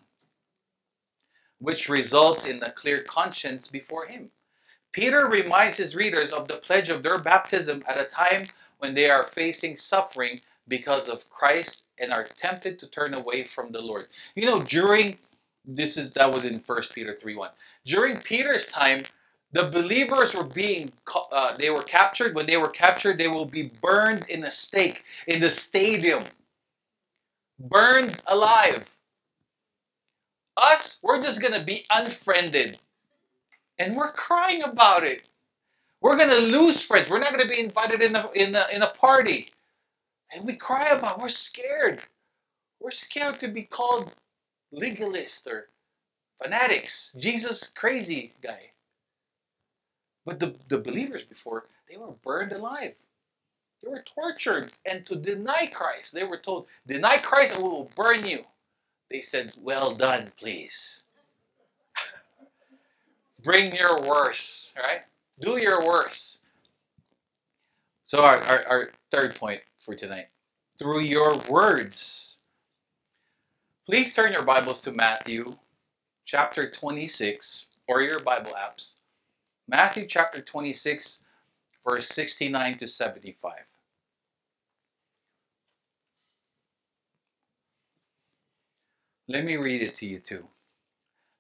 which 1.60 1.88
results 1.88 2.46
in 2.46 2.62
a 2.62 2.70
clear 2.72 3.02
conscience 3.02 3.68
before 3.68 4.06
Him. 4.06 4.30
Peter 4.92 5.26
reminds 5.26 5.76
his 5.76 5.94
readers 5.94 6.32
of 6.32 6.48
the 6.48 6.56
pledge 6.56 6.88
of 6.88 7.02
their 7.02 7.18
baptism 7.18 7.84
at 7.86 8.00
a 8.00 8.04
time 8.04 8.46
when 8.78 8.94
they 8.94 9.08
are 9.08 9.24
facing 9.24 9.76
suffering 9.76 10.40
because 10.66 11.08
of 11.08 11.28
Christ 11.30 11.88
and 11.98 12.12
are 12.12 12.26
tempted 12.36 12.78
to 12.78 12.86
turn 12.86 13.14
away 13.14 13.44
from 13.44 13.70
the 13.72 13.80
Lord. 13.80 14.06
You 14.34 14.46
know, 14.46 14.62
during 14.62 15.18
this 15.64 15.96
is 15.96 16.10
that 16.12 16.32
was 16.32 16.46
in 16.46 16.60
First 16.60 16.94
Peter 16.94 17.16
3 17.20 17.36
1. 17.36 17.50
During 17.86 18.16
Peter's 18.18 18.66
time, 18.66 19.02
the 19.52 19.64
believers 19.64 20.34
were 20.34 20.44
being 20.44 20.92
uh, 21.32 21.56
they 21.56 21.70
were 21.70 21.82
captured. 21.82 22.34
When 22.34 22.46
they 22.46 22.56
were 22.56 22.68
captured, 22.68 23.18
they 23.18 23.28
will 23.28 23.46
be 23.46 23.70
burned 23.82 24.24
in 24.28 24.44
a 24.44 24.50
stake 24.50 25.04
in 25.26 25.40
the 25.40 25.50
stadium, 25.50 26.24
burned 27.58 28.20
alive 28.26 28.84
Us, 30.58 30.98
we're 31.02 31.22
just 31.22 31.40
going 31.40 31.54
to 31.54 31.64
be 31.64 31.86
unfriended. 31.90 32.78
And 33.78 33.96
we're 33.96 34.12
crying 34.12 34.62
about 34.62 35.04
it. 35.04 35.28
We're 36.00 36.16
going 36.16 36.30
to 36.30 36.58
lose 36.58 36.82
friends. 36.82 37.10
We're 37.10 37.20
not 37.20 37.32
going 37.32 37.48
to 37.48 37.54
be 37.54 37.60
invited 37.60 38.02
in 38.02 38.16
a, 38.16 38.30
in, 38.34 38.54
a, 38.54 38.66
in 38.72 38.82
a 38.82 38.88
party. 38.88 39.48
And 40.32 40.44
we 40.44 40.54
cry 40.54 40.88
about 40.88 41.18
it. 41.18 41.22
We're 41.22 41.28
scared. 41.28 42.00
We're 42.80 42.90
scared 42.90 43.40
to 43.40 43.48
be 43.48 43.62
called 43.62 44.12
legalist 44.72 45.46
or 45.46 45.68
fanatics. 46.42 47.14
Jesus 47.18 47.68
crazy 47.68 48.34
guy. 48.42 48.70
But 50.24 50.40
the, 50.40 50.54
the 50.68 50.78
believers 50.78 51.24
before, 51.24 51.66
they 51.88 51.96
were 51.96 52.12
burned 52.24 52.52
alive. 52.52 52.94
They 53.82 53.90
were 53.90 54.04
tortured. 54.14 54.72
And 54.86 55.06
to 55.06 55.16
deny 55.16 55.66
Christ, 55.72 56.12
they 56.12 56.24
were 56.24 56.38
told, 56.38 56.66
deny 56.86 57.18
Christ 57.18 57.54
and 57.54 57.62
we 57.62 57.68
will 57.68 57.90
burn 57.96 58.26
you. 58.26 58.44
They 59.10 59.20
said, 59.20 59.52
well 59.60 59.94
done, 59.94 60.32
please. 60.38 61.04
Bring 63.42 63.74
your 63.74 64.02
worst, 64.02 64.76
right? 64.76 65.02
Do 65.40 65.58
your 65.58 65.86
worst. 65.86 66.40
So 68.04 68.20
our, 68.20 68.42
our, 68.44 68.66
our 68.68 68.90
third 69.10 69.36
point 69.36 69.60
for 69.80 69.94
tonight. 69.94 70.28
Through 70.78 71.00
your 71.00 71.38
words. 71.48 72.38
Please 73.86 74.14
turn 74.14 74.32
your 74.32 74.42
Bibles 74.42 74.82
to 74.82 74.92
Matthew 74.92 75.56
chapter 76.26 76.70
26 76.70 77.78
or 77.88 78.02
your 78.02 78.20
Bible 78.20 78.52
apps. 78.52 78.94
Matthew 79.66 80.06
chapter 80.06 80.42
26, 80.42 81.24
verse 81.88 82.08
69 82.08 82.78
to 82.78 82.88
75. 82.88 83.52
Let 89.28 89.44
me 89.44 89.56
read 89.56 89.82
it 89.82 89.94
to 89.96 90.06
you 90.06 90.18
too. 90.18 90.48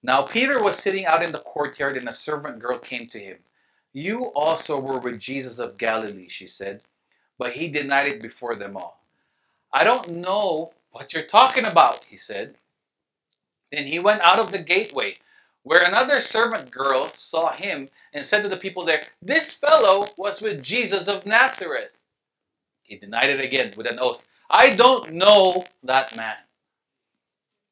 Now 0.02 0.22
Peter 0.22 0.62
was 0.62 0.76
sitting 0.76 1.06
out 1.06 1.22
in 1.22 1.32
the 1.32 1.40
courtyard, 1.40 1.96
and 1.96 2.08
a 2.08 2.12
servant 2.12 2.58
girl 2.58 2.78
came 2.78 3.08
to 3.08 3.18
him. 3.18 3.38
You 3.92 4.26
also 4.26 4.78
were 4.78 4.98
with 4.98 5.18
Jesus 5.18 5.58
of 5.58 5.78
Galilee, 5.78 6.28
she 6.28 6.46
said. 6.46 6.82
But 7.38 7.52
he 7.52 7.68
denied 7.68 8.08
it 8.08 8.22
before 8.22 8.54
them 8.56 8.76
all. 8.76 9.02
I 9.72 9.84
don't 9.84 10.08
know 10.10 10.72
what 10.90 11.12
you're 11.12 11.26
talking 11.26 11.64
about, 11.64 12.04
he 12.04 12.16
said. 12.16 12.58
Then 13.72 13.86
he 13.86 13.98
went 13.98 14.22
out 14.22 14.38
of 14.38 14.52
the 14.52 14.58
gateway, 14.58 15.16
where 15.62 15.84
another 15.84 16.20
servant 16.20 16.70
girl 16.70 17.10
saw 17.16 17.52
him 17.52 17.88
and 18.12 18.24
said 18.24 18.42
to 18.42 18.48
the 18.48 18.56
people 18.56 18.84
there, 18.84 19.06
This 19.20 19.52
fellow 19.52 20.06
was 20.16 20.40
with 20.40 20.62
Jesus 20.62 21.08
of 21.08 21.26
Nazareth. 21.26 21.90
He 22.82 22.96
denied 22.96 23.30
it 23.30 23.44
again 23.44 23.74
with 23.76 23.86
an 23.86 23.98
oath. 23.98 24.26
I 24.50 24.74
don't 24.74 25.12
know 25.12 25.64
that 25.82 26.16
man. 26.16 26.36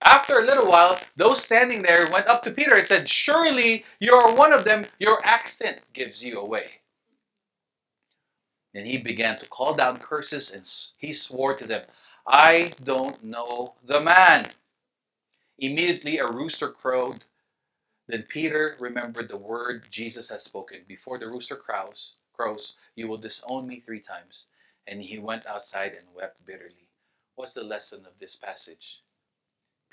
After 0.03 0.39
a 0.39 0.45
little 0.45 0.69
while, 0.69 0.99
those 1.17 1.43
standing 1.43 1.83
there 1.83 2.07
went 2.11 2.29
up 2.29 2.43
to 2.45 2.51
Peter 2.51 2.75
and 2.77 2.87
said, 2.87 3.09
Surely 3.09 3.85
you 3.99 4.15
are 4.15 4.35
one 4.35 4.53
of 4.53 4.65
them. 4.65 4.87
Your 4.99 5.21
accent 5.25 5.81
gives 5.93 6.23
you 6.23 6.39
away. 6.39 6.81
And 8.75 8.87
he 8.87 8.99
began 8.99 9.39
to 9.39 9.49
call 9.49 9.75
down 9.75 9.99
curses 9.99 10.51
and 10.51 10.71
he 10.99 11.13
swore 11.13 11.55
to 11.55 11.67
them, 11.67 11.83
I 12.27 12.73
don't 12.85 13.25
know 13.25 13.75
the 13.85 14.01
man. 14.01 14.51
Immediately 15.59 16.19
a 16.19 16.31
rooster 16.31 16.69
crowed. 16.69 17.25
Then 18.07 18.25
Peter 18.29 18.77
remembered 18.79 19.29
the 19.29 19.39
word 19.39 19.87
Jesus 19.91 20.29
had 20.29 20.43
spoken 20.43 20.81
Before 20.87 21.19
the 21.19 21.29
rooster 21.29 21.57
crows, 21.57 22.13
crows, 22.35 22.75
you 22.95 23.09
will 23.09 23.17
disown 23.17 23.67
me 23.67 23.81
three 23.81 24.01
times. 24.01 24.47
And 24.87 25.03
he 25.03 25.19
went 25.19 25.47
outside 25.47 25.93
and 25.95 26.07
wept 26.15 26.45
bitterly. 26.45 26.89
What's 27.35 27.55
the 27.55 27.65
lesson 27.65 28.01
of 28.07 28.19
this 28.21 28.37
passage? 28.37 29.01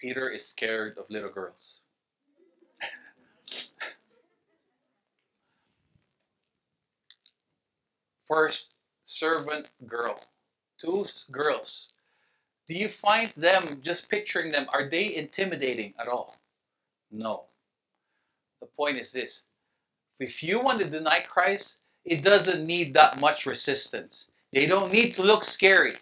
Peter 0.03 0.29
is 0.29 0.45
scared 0.45 0.97
of 0.97 1.09
little 1.09 1.29
girls. 1.29 1.79
First, 8.25 8.73
servant 9.05 9.67
girl. 9.87 10.19
Two 10.77 11.05
girls. 11.31 11.93
Do 12.67 12.73
you 12.73 12.89
find 12.89 13.31
them, 13.37 13.79
just 13.81 14.09
picturing 14.09 14.51
them, 14.51 14.67
are 14.73 14.89
they 14.89 15.15
intimidating 15.15 15.93
at 15.97 16.09
all? 16.09 16.35
No. 17.09 17.45
The 18.59 18.67
point 18.67 18.99
is 18.99 19.13
this 19.13 19.43
if 20.19 20.43
you 20.43 20.59
want 20.59 20.79
to 20.79 20.85
deny 20.85 21.21
Christ, 21.21 21.77
it 22.03 22.25
doesn't 22.25 22.67
need 22.67 22.93
that 22.93 23.21
much 23.21 23.45
resistance. 23.45 24.31
They 24.51 24.65
don't 24.65 24.91
need 24.91 25.15
to 25.15 25.23
look 25.23 25.45
scary. 25.45 25.95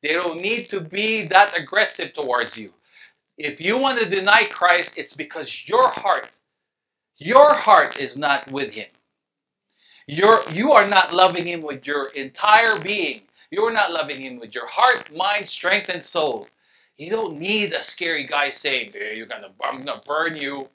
They 0.00 0.12
don't 0.12 0.40
need 0.40 0.70
to 0.70 0.80
be 0.80 1.26
that 1.26 1.58
aggressive 1.58 2.14
towards 2.14 2.56
you. 2.56 2.72
If 3.42 3.60
you 3.60 3.76
want 3.76 3.98
to 3.98 4.08
deny 4.08 4.44
Christ, 4.44 4.96
it's 4.96 5.14
because 5.14 5.68
your 5.68 5.88
heart, 5.88 6.30
your 7.16 7.52
heart 7.52 7.98
is 7.98 8.16
not 8.16 8.48
with 8.52 8.72
Him. 8.72 8.86
You're, 10.06 10.48
you 10.52 10.70
are 10.70 10.86
not 10.86 11.12
loving 11.12 11.48
Him 11.48 11.60
with 11.60 11.84
your 11.84 12.10
entire 12.10 12.78
being. 12.78 13.22
You're 13.50 13.72
not 13.72 13.90
loving 13.90 14.20
Him 14.20 14.38
with 14.38 14.54
your 14.54 14.68
heart, 14.68 15.12
mind, 15.12 15.48
strength, 15.48 15.88
and 15.88 16.00
soul. 16.00 16.46
You 16.98 17.10
don't 17.10 17.36
need 17.36 17.72
a 17.72 17.82
scary 17.82 18.28
guy 18.28 18.50
saying, 18.50 18.92
hey, 18.92 19.16
you're 19.16 19.26
gonna, 19.26 19.50
I'm 19.60 19.82
going 19.82 19.98
to 19.98 20.06
burn 20.06 20.36
you. 20.36 20.68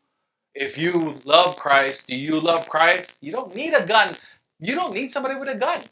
If 0.53 0.77
you 0.77 1.15
love 1.23 1.55
Christ, 1.55 2.07
do 2.07 2.17
you 2.17 2.37
love 2.37 2.67
Christ? 2.67 3.15
You 3.21 3.31
don't 3.31 3.55
need 3.55 3.75
a 3.75 3.85
gun. 3.85 4.13
You 4.59 4.75
don't 4.75 4.93
need 4.93 5.09
somebody 5.09 5.35
with 5.35 5.47
a 5.47 5.55
gun. 5.55 5.83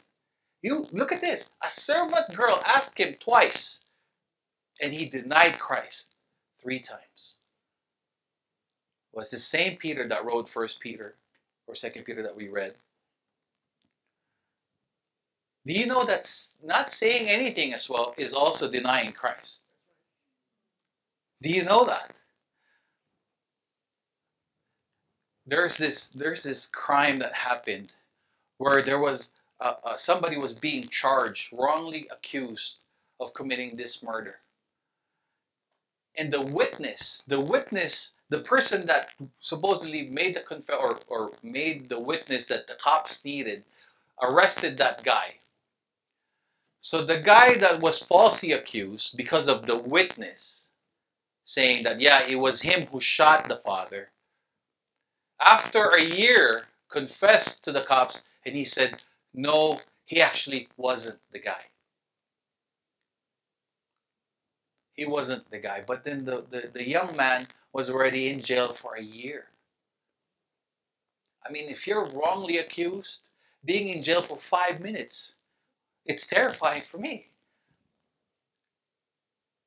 You 0.60 0.86
look 0.92 1.10
at 1.10 1.22
this. 1.22 1.48
A 1.64 1.70
servant 1.70 2.36
girl 2.36 2.62
asked 2.66 2.98
him 3.00 3.14
twice, 3.18 3.80
and 4.82 4.92
he 4.92 5.06
denied 5.06 5.58
Christ 5.58 6.15
three 6.66 6.80
times. 6.80 7.36
Well, 9.12 9.22
it's 9.22 9.30
the 9.30 9.38
same 9.38 9.76
Peter 9.76 10.08
that 10.08 10.24
wrote 10.24 10.48
First 10.48 10.80
Peter 10.80 11.14
or 11.68 11.76
Second 11.76 12.02
Peter 12.02 12.24
that 12.24 12.34
we 12.34 12.48
read. 12.48 12.74
Do 15.64 15.72
you 15.72 15.86
know 15.86 16.04
that 16.04 16.28
not 16.64 16.90
saying 16.90 17.28
anything 17.28 17.72
as 17.72 17.88
well 17.88 18.14
is 18.16 18.34
also 18.34 18.68
denying 18.68 19.12
Christ? 19.12 19.60
Do 21.40 21.50
you 21.50 21.62
know 21.62 21.84
that? 21.84 22.12
There's 25.46 25.78
this 25.78 26.10
there's 26.10 26.42
this 26.42 26.66
crime 26.66 27.20
that 27.20 27.32
happened 27.32 27.92
where 28.58 28.82
there 28.82 28.98
was 28.98 29.30
uh, 29.60 29.74
uh, 29.84 29.94
somebody 29.94 30.36
was 30.36 30.52
being 30.52 30.88
charged, 30.88 31.52
wrongly 31.52 32.08
accused 32.10 32.78
of 33.20 33.32
committing 33.34 33.76
this 33.76 34.02
murder 34.02 34.38
and 36.16 36.32
the 36.32 36.40
witness, 36.40 37.22
the 37.26 37.40
witness, 37.40 38.12
the 38.28 38.40
person 38.40 38.86
that 38.86 39.10
supposedly 39.40 40.08
made 40.08 40.34
the 40.34 40.40
conf- 40.40 40.70
or, 40.70 40.98
or 41.08 41.32
made 41.42 41.88
the 41.88 42.00
witness 42.00 42.46
that 42.46 42.66
the 42.66 42.74
cops 42.74 43.24
needed, 43.24 43.64
arrested 44.22 44.78
that 44.78 45.02
guy. 45.04 45.34
So 46.80 47.04
the 47.04 47.20
guy 47.20 47.54
that 47.54 47.80
was 47.80 48.02
falsely 48.02 48.52
accused 48.52 49.16
because 49.16 49.48
of 49.48 49.66
the 49.66 49.76
witness 49.76 50.68
saying 51.44 51.84
that 51.84 52.00
yeah, 52.00 52.26
it 52.26 52.36
was 52.36 52.62
him 52.62 52.86
who 52.86 53.00
shot 53.00 53.48
the 53.48 53.56
father. 53.56 54.10
After 55.40 55.90
a 55.90 56.02
year, 56.02 56.64
confessed 56.88 57.64
to 57.64 57.72
the 57.72 57.82
cops 57.82 58.22
and 58.44 58.54
he 58.54 58.64
said, 58.64 59.02
no, 59.34 59.80
he 60.06 60.20
actually 60.20 60.68
wasn't 60.76 61.18
the 61.32 61.38
guy. 61.38 61.66
He 64.96 65.04
wasn't 65.04 65.48
the 65.50 65.58
guy. 65.58 65.82
But 65.86 66.04
then 66.04 66.24
the, 66.24 66.44
the, 66.50 66.70
the 66.72 66.88
young 66.88 67.14
man 67.16 67.46
was 67.72 67.90
already 67.90 68.28
in 68.28 68.42
jail 68.42 68.68
for 68.68 68.94
a 68.96 69.02
year. 69.02 69.44
I 71.46 71.52
mean, 71.52 71.68
if 71.68 71.86
you're 71.86 72.06
wrongly 72.06 72.58
accused, 72.58 73.20
being 73.64 73.88
in 73.88 74.02
jail 74.02 74.22
for 74.22 74.38
five 74.38 74.80
minutes, 74.80 75.34
it's 76.04 76.26
terrifying 76.26 76.82
for 76.82 76.98
me. 76.98 77.26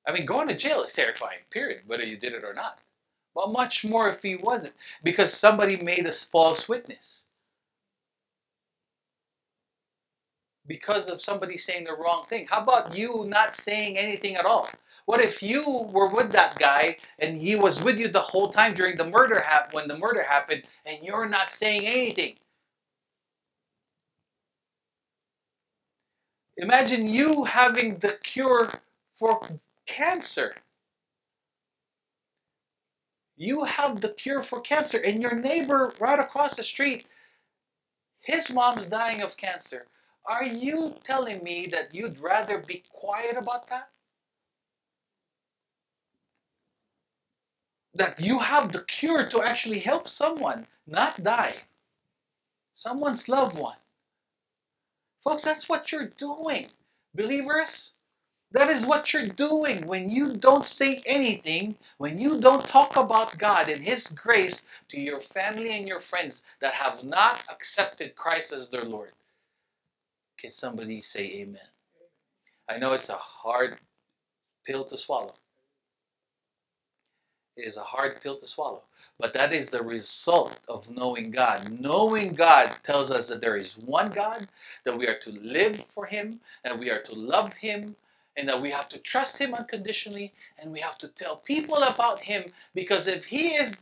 I 0.07 0.11
mean, 0.11 0.25
going 0.25 0.47
to 0.47 0.57
jail 0.57 0.81
is 0.83 0.93
terrifying, 0.93 1.39
period, 1.51 1.81
whether 1.85 2.03
you 2.03 2.17
did 2.17 2.33
it 2.33 2.43
or 2.43 2.53
not. 2.53 2.79
But 3.35 3.51
much 3.51 3.85
more 3.85 4.09
if 4.09 4.23
he 4.23 4.35
wasn't, 4.35 4.73
because 5.03 5.33
somebody 5.33 5.77
made 5.77 6.05
a 6.07 6.11
false 6.13 6.67
witness. 6.67 7.25
Because 10.65 11.07
of 11.07 11.21
somebody 11.21 11.57
saying 11.57 11.83
the 11.85 11.95
wrong 11.95 12.25
thing. 12.27 12.47
How 12.49 12.61
about 12.61 12.95
you 12.95 13.25
not 13.27 13.55
saying 13.55 13.97
anything 13.97 14.35
at 14.35 14.45
all? 14.45 14.67
What 15.09 15.21
if 15.21 15.41
you 15.41 15.63
were 15.91 16.07
with 16.07 16.31
that 16.33 16.59
guy 16.59 16.95
and 17.17 17.35
he 17.35 17.55
was 17.55 17.83
with 17.83 17.97
you 17.97 18.09
the 18.09 18.19
whole 18.19 18.51
time 18.51 18.75
during 18.75 18.95
the 18.95 19.09
murder 19.09 19.43
when 19.71 19.87
the 19.87 19.97
murder 19.97 20.21
happened 20.21 20.65
and 20.85 20.99
you're 21.01 21.27
not 21.27 21.51
saying 21.51 21.87
anything? 21.87 22.35
Imagine 26.57 27.09
you 27.09 27.43
having 27.43 27.97
the 27.97 28.19
cure 28.21 28.69
for 29.17 29.41
cancer. 29.87 30.53
You 33.35 33.63
have 33.63 34.01
the 34.01 34.09
cure 34.09 34.43
for 34.43 34.61
cancer, 34.61 34.99
and 34.99 35.23
your 35.23 35.33
neighbor 35.33 35.91
right 35.99 36.19
across 36.19 36.55
the 36.55 36.63
street, 36.63 37.07
his 38.19 38.53
mom's 38.53 38.85
dying 38.85 39.23
of 39.23 39.37
cancer. 39.37 39.87
Are 40.27 40.45
you 40.45 40.93
telling 41.03 41.43
me 41.43 41.65
that 41.71 41.95
you'd 41.95 42.19
rather 42.19 42.59
be 42.59 42.83
quiet 42.91 43.37
about 43.37 43.67
that? 43.69 43.89
That 47.99 48.19
you 48.19 48.39
have 48.39 48.71
the 48.71 48.81
cure 48.83 49.27
to 49.27 49.43
actually 49.43 49.79
help 49.79 50.07
someone 50.07 50.65
not 50.87 51.21
die. 51.21 51.57
Someone's 52.73 53.27
loved 53.27 53.59
one. 53.59 53.75
Folks, 55.21 55.43
that's 55.43 55.67
what 55.67 55.91
you're 55.91 56.07
doing. 56.17 56.67
Believers, 57.13 57.91
that 58.51 58.69
is 58.69 58.85
what 58.85 59.13
you're 59.13 59.27
doing 59.27 59.85
when 59.85 60.09
you 60.09 60.33
don't 60.37 60.65
say 60.65 61.03
anything, 61.05 61.75
when 61.97 62.17
you 62.17 62.39
don't 62.39 62.65
talk 62.65 62.95
about 62.95 63.37
God 63.37 63.67
and 63.67 63.83
His 63.83 64.07
grace 64.07 64.65
to 64.89 64.99
your 64.99 65.19
family 65.19 65.77
and 65.77 65.85
your 65.85 65.99
friends 65.99 66.45
that 66.61 66.73
have 66.73 67.03
not 67.03 67.43
accepted 67.51 68.15
Christ 68.15 68.53
as 68.53 68.69
their 68.69 68.85
Lord. 68.85 69.11
Can 70.39 70.53
somebody 70.53 71.01
say 71.01 71.25
amen? 71.41 71.67
I 72.69 72.77
know 72.77 72.93
it's 72.93 73.09
a 73.09 73.15
hard 73.15 73.77
pill 74.65 74.85
to 74.85 74.97
swallow. 74.97 75.33
Is 77.59 77.77
a 77.77 77.83
hard 77.83 78.21
pill 78.21 78.37
to 78.37 78.45
swallow. 78.45 78.81
But 79.19 79.33
that 79.33 79.51
is 79.53 79.69
the 79.69 79.83
result 79.83 80.57
of 80.69 80.89
knowing 80.89 81.29
God. 81.29 81.69
Knowing 81.79 82.33
God 82.33 82.71
tells 82.85 83.11
us 83.11 83.27
that 83.27 83.41
there 83.41 83.57
is 83.57 83.77
one 83.77 84.09
God, 84.09 84.47
that 84.85 84.97
we 84.97 85.07
are 85.07 85.19
to 85.19 85.31
live 85.31 85.85
for 85.93 86.05
Him, 86.05 86.39
that 86.63 86.77
we 86.77 86.89
are 86.89 87.01
to 87.01 87.15
love 87.15 87.53
Him, 87.53 87.95
and 88.37 88.47
that 88.47 88.61
we 88.61 88.69
have 88.69 88.87
to 88.89 88.97
trust 88.99 89.37
Him 89.37 89.53
unconditionally, 89.53 90.33
and 90.57 90.71
we 90.71 90.79
have 90.79 90.97
to 90.99 91.09
tell 91.09 91.35
people 91.35 91.75
about 91.75 92.21
Him 92.21 92.45
because 92.73 93.07
if 93.07 93.25
He 93.25 93.49
is, 93.55 93.75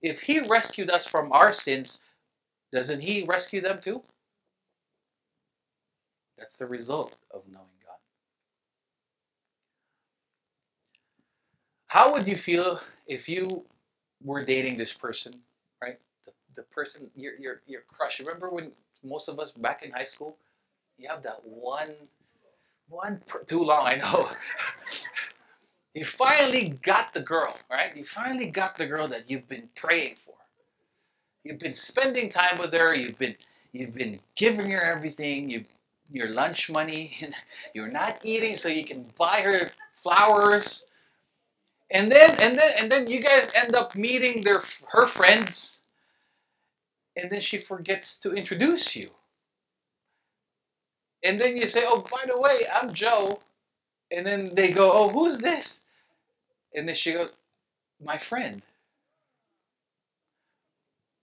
if 0.00 0.22
He 0.22 0.40
rescued 0.40 0.90
us 0.90 1.06
from 1.06 1.30
our 1.32 1.52
sins, 1.52 2.00
doesn't 2.72 3.00
He 3.00 3.24
rescue 3.24 3.60
them 3.60 3.80
too? 3.82 4.02
That's 6.38 6.56
the 6.56 6.66
result 6.66 7.16
of 7.30 7.42
knowing 7.52 7.66
God. 7.84 7.96
How 11.86 12.12
would 12.12 12.26
you 12.26 12.36
feel 12.36 12.80
if 13.06 13.28
you 13.28 13.64
were 14.22 14.44
dating 14.44 14.76
this 14.76 14.92
person, 14.92 15.34
right? 15.82 15.98
The, 16.24 16.32
the 16.56 16.62
person, 16.62 17.10
your, 17.14 17.36
your, 17.38 17.62
your 17.66 17.82
crush. 17.82 18.20
Remember 18.20 18.50
when 18.50 18.72
most 19.02 19.28
of 19.28 19.38
us 19.38 19.52
back 19.52 19.82
in 19.82 19.90
high 19.90 20.04
school, 20.04 20.36
you 20.98 21.08
have 21.08 21.22
that 21.22 21.44
one, 21.44 21.90
one, 22.88 23.20
too 23.46 23.62
long, 23.62 23.86
I 23.86 23.96
know. 23.96 24.30
you 25.94 26.04
finally 26.04 26.78
got 26.82 27.12
the 27.12 27.20
girl, 27.20 27.56
right? 27.70 27.96
You 27.96 28.04
finally 28.04 28.46
got 28.46 28.76
the 28.76 28.86
girl 28.86 29.08
that 29.08 29.28
you've 29.30 29.48
been 29.48 29.68
praying 29.74 30.16
for. 30.24 30.34
You've 31.42 31.58
been 31.58 31.74
spending 31.74 32.30
time 32.30 32.58
with 32.58 32.72
her. 32.72 32.94
You've 32.94 33.18
been, 33.18 33.36
you've 33.72 33.94
been 33.94 34.20
giving 34.36 34.70
her 34.70 34.80
everything. 34.80 35.50
You, 35.50 35.64
your 36.10 36.30
lunch 36.30 36.70
money. 36.70 37.18
You're 37.74 37.88
not 37.90 38.18
eating, 38.22 38.56
so 38.56 38.68
you 38.68 38.84
can 38.84 39.04
buy 39.18 39.40
her 39.42 39.70
flowers 39.94 40.86
and 41.90 42.12
then 42.12 42.30
and 42.40 42.58
then 42.58 42.72
and 42.78 42.92
then 42.92 43.08
you 43.08 43.20
guys 43.20 43.52
end 43.56 43.76
up 43.76 43.96
meeting 43.96 44.44
their 44.44 44.62
her 44.92 45.06
friends. 45.06 45.80
And 47.16 47.30
then 47.32 47.40
she 47.40 47.58
forgets 47.58 48.18
to 48.20 48.32
introduce 48.34 48.96
you. 48.96 49.10
And 51.24 51.40
then 51.40 51.56
you 51.56 51.66
say 51.66 51.84
oh 51.86 52.00
by 52.10 52.24
the 52.26 52.38
way 52.40 52.66
i'm 52.74 52.92
joe. 52.94 53.40
And 54.12 54.26
then 54.26 54.54
they 54.54 54.72
go 54.72 54.92
oh 54.92 55.10
who's 55.10 55.38
this? 55.38 55.80
And 56.74 56.88
then 56.88 56.96
she 56.96 57.12
goes 57.12 57.30
my 58.04 58.18
friend. 58.18 58.62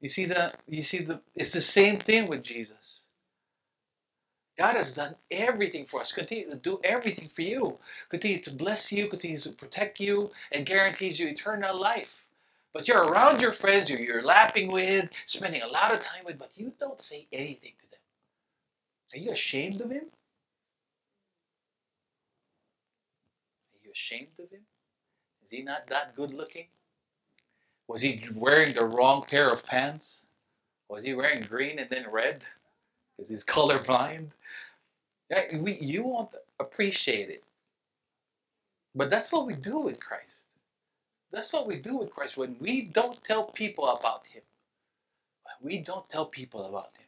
You 0.02 0.10
see 0.10 0.26
the 0.26 0.54
you 0.68 0.84
see 0.84 1.00
the 1.00 1.22
it's 1.36 1.54
the 1.54 1.62
same 1.62 1.98
thing 1.98 2.28
with 2.28 2.44
jesus 2.44 3.01
God 4.58 4.76
has 4.76 4.94
done 4.94 5.16
everything 5.32 5.86
for 5.86 6.02
us, 6.02 6.12
continue 6.12 6.50
to 6.50 6.56
do 6.56 6.80
everything 6.84 7.30
for 7.34 7.42
you, 7.42 7.78
continue 8.10 8.42
to 8.42 8.52
bless 8.52 8.92
you, 8.92 9.08
continue 9.08 9.38
to 9.38 9.50
protect 9.54 10.00
you, 10.00 10.32
and 10.52 10.66
guarantees 10.66 11.20
you 11.20 11.28
eternal 11.28 11.80
life. 11.80 12.26
But 12.74 12.88
you're 12.88 13.04
around 13.04 13.42
your 13.42 13.54
friends 13.54 13.90
you're, 13.90 14.00
you're 14.00 14.24
laughing 14.24 14.72
with, 14.72 15.10
spending 15.26 15.62
a 15.62 15.68
lot 15.68 15.94
of 15.94 16.02
time 16.02 16.24
with, 16.26 16.38
but 16.38 16.52
you 16.56 16.74
don't 16.80 17.02
say 17.02 17.28
anything 17.32 17.74
to 17.80 17.90
them. 17.90 18.00
Are 19.14 19.20
you 19.20 19.32
ashamed 19.32 19.82
of 19.82 19.92
him? 19.92 20.06
Are 23.74 23.80
you 23.84 23.92
ashamed 23.92 24.28
of 24.40 24.50
him? 24.50 24.62
Is 25.44 25.52
he 25.52 25.64
not 25.64 25.88
that 25.88 26.16
good 26.16 26.34
looking? 26.34 26.68
Was 27.88 28.02
he 28.02 28.24
wearing 28.34 28.74
the 28.74 28.86
wrong 28.86 29.24
pair 29.24 29.50
of 29.50 29.66
pants? 29.66 30.26
Was 30.88 31.04
he 31.04 31.14
wearing 31.14 31.44
green 31.44 31.80
and 31.80 31.90
then 31.90 32.06
red? 32.10 32.42
Because 33.22 33.30
he's 33.30 33.46
colorblind? 33.46 34.30
We, 35.54 35.78
you 35.80 36.04
won't 36.04 36.30
appreciate 36.60 37.30
it. 37.30 37.44
But 38.96 39.12
that's 39.12 39.32
what 39.32 39.46
we 39.46 39.54
do 39.54 39.80
with 39.80 40.00
Christ. 40.00 40.40
That's 41.32 41.54
what 41.54 41.68
we 41.68 41.78
do 41.78 41.98
with 41.98 42.12
Christ 42.12 42.36
when 42.36 42.56
we 42.60 42.82
don't 42.82 43.24
tell 43.24 43.44
people 43.44 43.88
about 43.88 44.24
Him. 44.26 44.42
We 45.62 45.78
don't 45.78 46.10
tell 46.10 46.26
people 46.26 46.66
about 46.66 46.90
Him. 46.98 47.06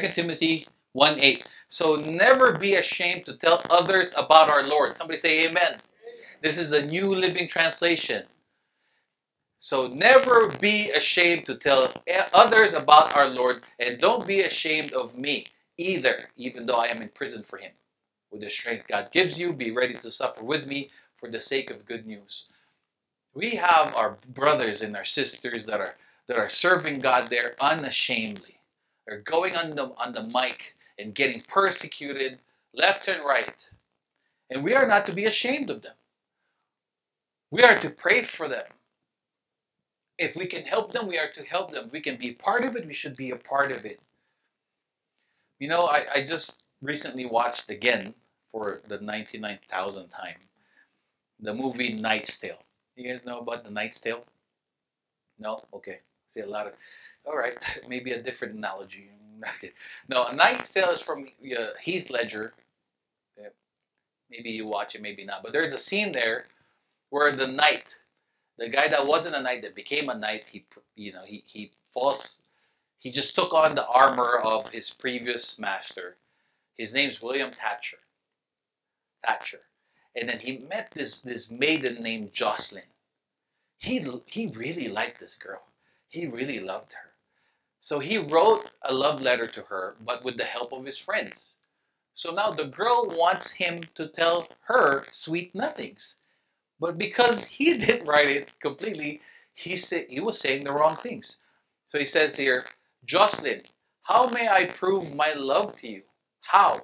2 0.00 0.12
Timothy 0.12 0.66
1 0.92 1.18
8. 1.18 1.46
So 1.68 1.96
never 1.96 2.52
be 2.52 2.76
ashamed 2.76 3.26
to 3.26 3.34
tell 3.34 3.62
others 3.68 4.14
about 4.16 4.48
our 4.48 4.64
Lord. 4.64 4.96
Somebody 4.96 5.18
say 5.18 5.48
amen. 5.48 5.80
This 6.40 6.56
is 6.56 6.72
a 6.72 6.86
new 6.86 7.14
living 7.14 7.48
translation. 7.48 8.24
So 9.62 9.86
never 9.88 10.48
be 10.48 10.90
ashamed 10.90 11.44
to 11.46 11.54
tell 11.54 11.92
others 12.32 12.72
about 12.72 13.14
our 13.14 13.28
Lord, 13.28 13.62
and 13.78 14.00
don't 14.00 14.26
be 14.26 14.40
ashamed 14.40 14.94
of 14.94 15.18
me 15.18 15.48
either, 15.76 16.30
even 16.36 16.64
though 16.64 16.78
I 16.78 16.86
am 16.86 17.02
in 17.02 17.10
prison 17.10 17.42
for 17.42 17.58
him. 17.58 17.72
With 18.32 18.40
the 18.40 18.48
strength 18.48 18.88
God 18.88 19.10
gives 19.12 19.38
you, 19.38 19.52
be 19.52 19.70
ready 19.70 19.94
to 19.98 20.10
suffer 20.10 20.42
with 20.42 20.66
me 20.66 20.90
for 21.18 21.28
the 21.28 21.40
sake 21.40 21.70
of 21.70 21.84
good 21.84 22.06
news. 22.06 22.46
We 23.34 23.50
have 23.56 23.94
our 23.96 24.16
brothers 24.28 24.80
and 24.80 24.96
our 24.96 25.04
sisters 25.04 25.66
that 25.66 25.80
are 25.80 25.96
that 26.26 26.38
are 26.38 26.48
serving 26.48 27.00
God 27.00 27.28
there 27.28 27.54
unashamedly. 27.60 28.60
They're 29.06 29.20
going 29.20 29.56
on 29.56 29.74
the 29.76 29.92
on 29.98 30.14
the 30.14 30.22
mic 30.22 30.74
and 30.98 31.14
getting 31.14 31.42
persecuted 31.42 32.38
left 32.72 33.08
and 33.08 33.22
right. 33.24 33.54
And 34.48 34.64
we 34.64 34.74
are 34.74 34.86
not 34.86 35.04
to 35.06 35.12
be 35.12 35.26
ashamed 35.26 35.68
of 35.68 35.82
them. 35.82 35.94
We 37.50 37.62
are 37.62 37.78
to 37.78 37.90
pray 37.90 38.22
for 38.22 38.48
them 38.48 38.64
if 40.20 40.36
we 40.36 40.46
can 40.46 40.64
help 40.64 40.92
them, 40.92 41.08
we 41.08 41.18
are 41.18 41.30
to 41.32 41.42
help 41.44 41.72
them. 41.72 41.86
If 41.86 41.92
we 41.92 42.00
can 42.00 42.16
be 42.16 42.32
part 42.32 42.64
of 42.64 42.76
it, 42.76 42.86
we 42.86 42.92
should 42.92 43.16
be 43.16 43.30
a 43.30 43.36
part 43.36 43.72
of 43.72 43.86
it. 43.86 43.98
You 45.58 45.68
know, 45.68 45.86
I, 45.86 46.06
I 46.14 46.20
just 46.22 46.64
recently 46.82 47.24
watched 47.24 47.70
again 47.70 48.14
for 48.52 48.82
the 48.86 48.98
99,000th 48.98 50.10
time 50.10 50.36
the 51.42 51.54
movie 51.54 51.94
Knight's 51.94 52.38
Tale. 52.38 52.62
You 52.96 53.10
guys 53.10 53.24
know 53.24 53.38
about 53.38 53.64
the 53.64 53.70
Knight's 53.70 53.98
Tale? 53.98 54.24
No? 55.38 55.64
Okay. 55.72 56.00
See 56.28 56.40
a 56.40 56.46
lot 56.46 56.66
of. 56.66 56.74
All 57.24 57.36
right, 57.36 57.56
maybe 57.88 58.12
a 58.12 58.22
different 58.22 58.54
analogy. 58.54 59.08
no, 60.08 60.24
a 60.24 60.34
Knight's 60.34 60.70
Tale 60.70 60.90
is 60.90 61.00
from 61.00 61.26
uh, 61.58 61.68
Heath 61.80 62.10
Ledger. 62.10 62.52
Maybe 64.30 64.50
you 64.50 64.66
watch 64.66 64.94
it, 64.94 65.02
maybe 65.02 65.24
not. 65.24 65.42
But 65.42 65.52
there's 65.52 65.72
a 65.72 65.78
scene 65.78 66.12
there 66.12 66.44
where 67.08 67.32
the 67.32 67.48
knight 67.48 67.96
the 68.60 68.68
guy 68.68 68.88
that 68.88 69.06
wasn't 69.06 69.34
a 69.34 69.42
knight 69.42 69.62
that 69.62 69.74
became 69.74 70.10
a 70.10 70.14
knight, 70.14 70.44
he 70.52 70.66
you 70.94 71.12
know 71.12 71.24
he 71.24 71.42
he 71.46 71.72
falls, 71.92 72.42
he 72.98 73.10
just 73.10 73.34
took 73.34 73.54
on 73.54 73.74
the 73.74 73.86
armor 73.86 74.38
of 74.44 74.68
his 74.68 74.90
previous 74.90 75.58
master. 75.58 76.18
His 76.76 76.94
name's 76.94 77.22
William 77.22 77.50
Thatcher. 77.52 77.96
Thatcher, 79.26 79.62
and 80.14 80.28
then 80.28 80.38
he 80.38 80.58
met 80.58 80.90
this 80.92 81.20
this 81.20 81.50
maiden 81.50 82.02
named 82.02 82.32
Jocelyn. 82.32 82.84
He 83.78 84.06
he 84.26 84.46
really 84.48 84.88
liked 84.88 85.18
this 85.18 85.36
girl. 85.36 85.62
He 86.08 86.26
really 86.26 86.60
loved 86.60 86.92
her. 86.92 87.12
So 87.80 87.98
he 87.98 88.18
wrote 88.18 88.72
a 88.82 88.92
love 88.92 89.22
letter 89.22 89.46
to 89.46 89.62
her, 89.62 89.96
but 90.04 90.22
with 90.22 90.36
the 90.36 90.44
help 90.44 90.72
of 90.72 90.84
his 90.84 90.98
friends. 90.98 91.56
So 92.14 92.32
now 92.32 92.50
the 92.50 92.66
girl 92.66 93.06
wants 93.08 93.52
him 93.52 93.84
to 93.94 94.08
tell 94.08 94.46
her 94.64 95.04
sweet 95.12 95.54
nothings. 95.54 96.16
But 96.80 96.98
because 96.98 97.44
he 97.44 97.76
didn't 97.78 98.08
write 98.08 98.30
it 98.30 98.52
completely, 98.60 99.20
he 99.54 99.76
said 99.76 100.06
he 100.08 100.20
was 100.20 100.40
saying 100.40 100.64
the 100.64 100.72
wrong 100.72 100.96
things. 100.96 101.36
So 101.90 101.98
he 101.98 102.04
says 102.04 102.36
here, 102.36 102.64
Jocelyn, 103.04 103.62
how 104.02 104.28
may 104.28 104.48
I 104.48 104.66
prove 104.66 105.14
my 105.14 105.32
love 105.34 105.76
to 105.78 105.88
you? 105.88 106.02
How? 106.40 106.80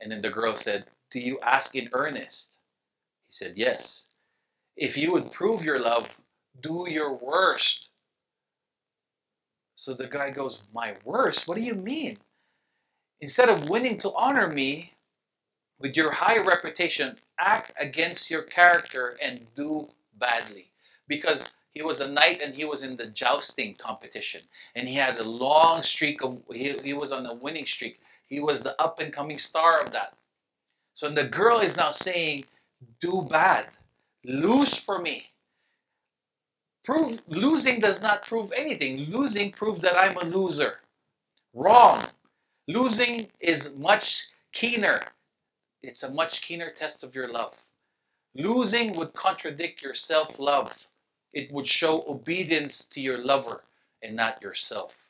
And 0.00 0.10
then 0.10 0.22
the 0.22 0.30
girl 0.30 0.56
said, 0.56 0.86
Do 1.10 1.20
you 1.20 1.38
ask 1.40 1.74
in 1.74 1.88
earnest? 1.92 2.56
He 3.28 3.32
said, 3.32 3.52
Yes. 3.56 4.06
If 4.76 4.96
you 4.96 5.12
would 5.12 5.30
prove 5.30 5.64
your 5.64 5.78
love, 5.78 6.18
do 6.60 6.86
your 6.88 7.14
worst. 7.14 7.88
So 9.74 9.94
the 9.94 10.06
guy 10.06 10.30
goes, 10.30 10.60
My 10.74 10.94
worst? 11.04 11.46
What 11.46 11.56
do 11.56 11.62
you 11.62 11.74
mean? 11.74 12.18
Instead 13.20 13.50
of 13.50 13.68
winning 13.68 13.98
to 13.98 14.12
honor 14.14 14.46
me, 14.48 14.94
with 15.80 15.96
your 15.96 16.12
high 16.12 16.38
reputation, 16.38 17.16
act 17.38 17.72
against 17.78 18.30
your 18.30 18.42
character 18.42 19.16
and 19.22 19.46
do 19.54 19.88
badly. 20.18 20.70
Because 21.08 21.48
he 21.72 21.82
was 21.82 22.00
a 22.00 22.10
knight 22.10 22.40
and 22.42 22.54
he 22.54 22.64
was 22.64 22.82
in 22.82 22.96
the 22.96 23.06
jousting 23.06 23.74
competition. 23.74 24.42
And 24.74 24.88
he 24.88 24.94
had 24.94 25.18
a 25.18 25.24
long 25.24 25.82
streak 25.82 26.22
of, 26.22 26.38
he, 26.52 26.76
he 26.84 26.92
was 26.92 27.12
on 27.12 27.26
a 27.26 27.34
winning 27.34 27.66
streak. 27.66 28.00
He 28.26 28.40
was 28.40 28.62
the 28.62 28.80
up 28.80 29.00
and 29.00 29.12
coming 29.12 29.38
star 29.38 29.80
of 29.80 29.92
that. 29.92 30.14
So 30.92 31.08
the 31.08 31.24
girl 31.24 31.60
is 31.60 31.76
now 31.76 31.92
saying, 31.92 32.44
do 33.00 33.26
bad. 33.28 33.66
Lose 34.24 34.74
for 34.74 35.00
me. 35.00 35.26
Prove 36.84 37.22
losing 37.28 37.78
does 37.80 38.02
not 38.02 38.24
prove 38.24 38.52
anything. 38.56 39.04
Losing 39.06 39.50
proves 39.50 39.80
that 39.80 39.96
I'm 39.96 40.16
a 40.16 40.24
loser. 40.24 40.80
Wrong. 41.54 42.04
Losing 42.68 43.28
is 43.40 43.78
much 43.78 44.28
keener. 44.52 45.00
It's 45.82 46.02
a 46.02 46.10
much 46.10 46.42
keener 46.42 46.70
test 46.70 47.02
of 47.02 47.14
your 47.14 47.32
love. 47.32 47.54
Losing 48.34 48.94
would 48.94 49.14
contradict 49.14 49.82
your 49.82 49.94
self 49.94 50.38
love. 50.38 50.86
It 51.32 51.50
would 51.52 51.66
show 51.66 52.04
obedience 52.08 52.86
to 52.88 53.00
your 53.00 53.18
lover 53.18 53.64
and 54.02 54.14
not 54.16 54.42
yourself. 54.42 55.04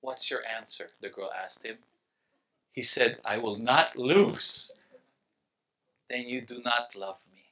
What's 0.00 0.30
your 0.30 0.40
answer? 0.46 0.90
The 1.00 1.08
girl 1.08 1.30
asked 1.32 1.64
him. 1.64 1.76
He 2.72 2.82
said, 2.82 3.18
I 3.24 3.38
will 3.38 3.56
not 3.56 3.96
lose. 3.96 4.72
Then 6.10 6.28
you 6.28 6.42
do 6.42 6.60
not 6.64 6.94
love 6.94 7.18
me. 7.32 7.44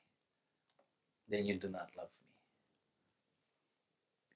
Then 1.28 1.46
you 1.46 1.54
do 1.56 1.68
not 1.68 1.88
love 1.96 2.10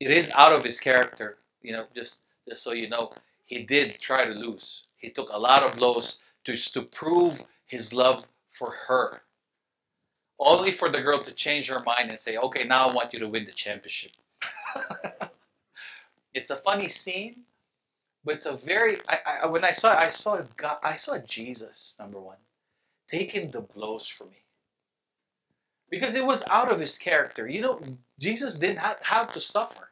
me. 0.01 0.07
It 0.07 0.11
is 0.16 0.30
out 0.34 0.53
of 0.53 0.64
his 0.64 0.80
character, 0.80 1.38
you 1.62 1.72
know, 1.72 1.86
just, 1.94 2.20
just 2.49 2.62
so 2.62 2.72
you 2.72 2.88
know, 2.88 3.12
he 3.44 3.62
did 3.62 3.99
try 4.01 4.24
to 4.24 4.32
lose. 4.32 4.82
He 4.97 5.11
took 5.11 5.28
a 5.30 5.38
lot 5.38 5.62
of 5.62 5.76
blows 5.76 6.20
to, 6.47 6.57
to 6.57 6.82
prove 6.82 7.44
his 7.66 7.92
love 7.92 8.26
for 8.53 8.74
her. 8.88 9.22
Only 10.38 10.72
for 10.72 10.90
the 10.90 11.03
girl 11.03 11.18
to 11.18 11.32
change 11.32 11.68
her 11.68 11.82
mind 11.84 12.11
and 12.11 12.18
say, 12.18 12.36
okay, 12.36 12.64
now 12.64 12.88
I 12.88 12.94
want 12.94 13.12
you 13.12 13.18
to 13.20 13.28
win 13.28 13.47
the 13.47 13.53
championship. 13.53 14.12
it's 16.34 16.51
a 16.51 16.57
funny 16.57 16.88
scene, 16.88 17.42
but 18.24 18.36
it's 18.36 18.47
a 18.47 18.53
very 18.57 18.99
I, 19.09 19.18
I 19.42 19.47
when 19.47 19.64
I 19.64 19.72
saw 19.72 19.92
it, 19.92 19.99
I 19.99 20.11
saw 20.11 20.40
God, 20.57 20.78
I 20.82 20.97
saw 20.97 21.18
Jesus 21.18 21.97
number 21.99 22.20
one 22.20 22.36
taking 23.11 23.51
the 23.51 23.61
blows 23.61 24.09
for 24.09 24.24
me 24.24 24.42
because 25.90 26.14
it 26.14 26.26
was 26.26 26.42
out 26.51 26.70
of 26.70 26.80
his 26.80 26.99
character. 26.99 27.49
You 27.49 27.62
know, 27.62 27.80
Jesus 28.18 28.59
didn't 28.59 28.78
have, 28.78 28.99
have 29.03 29.32
to 29.32 29.40
suffer. 29.40 29.88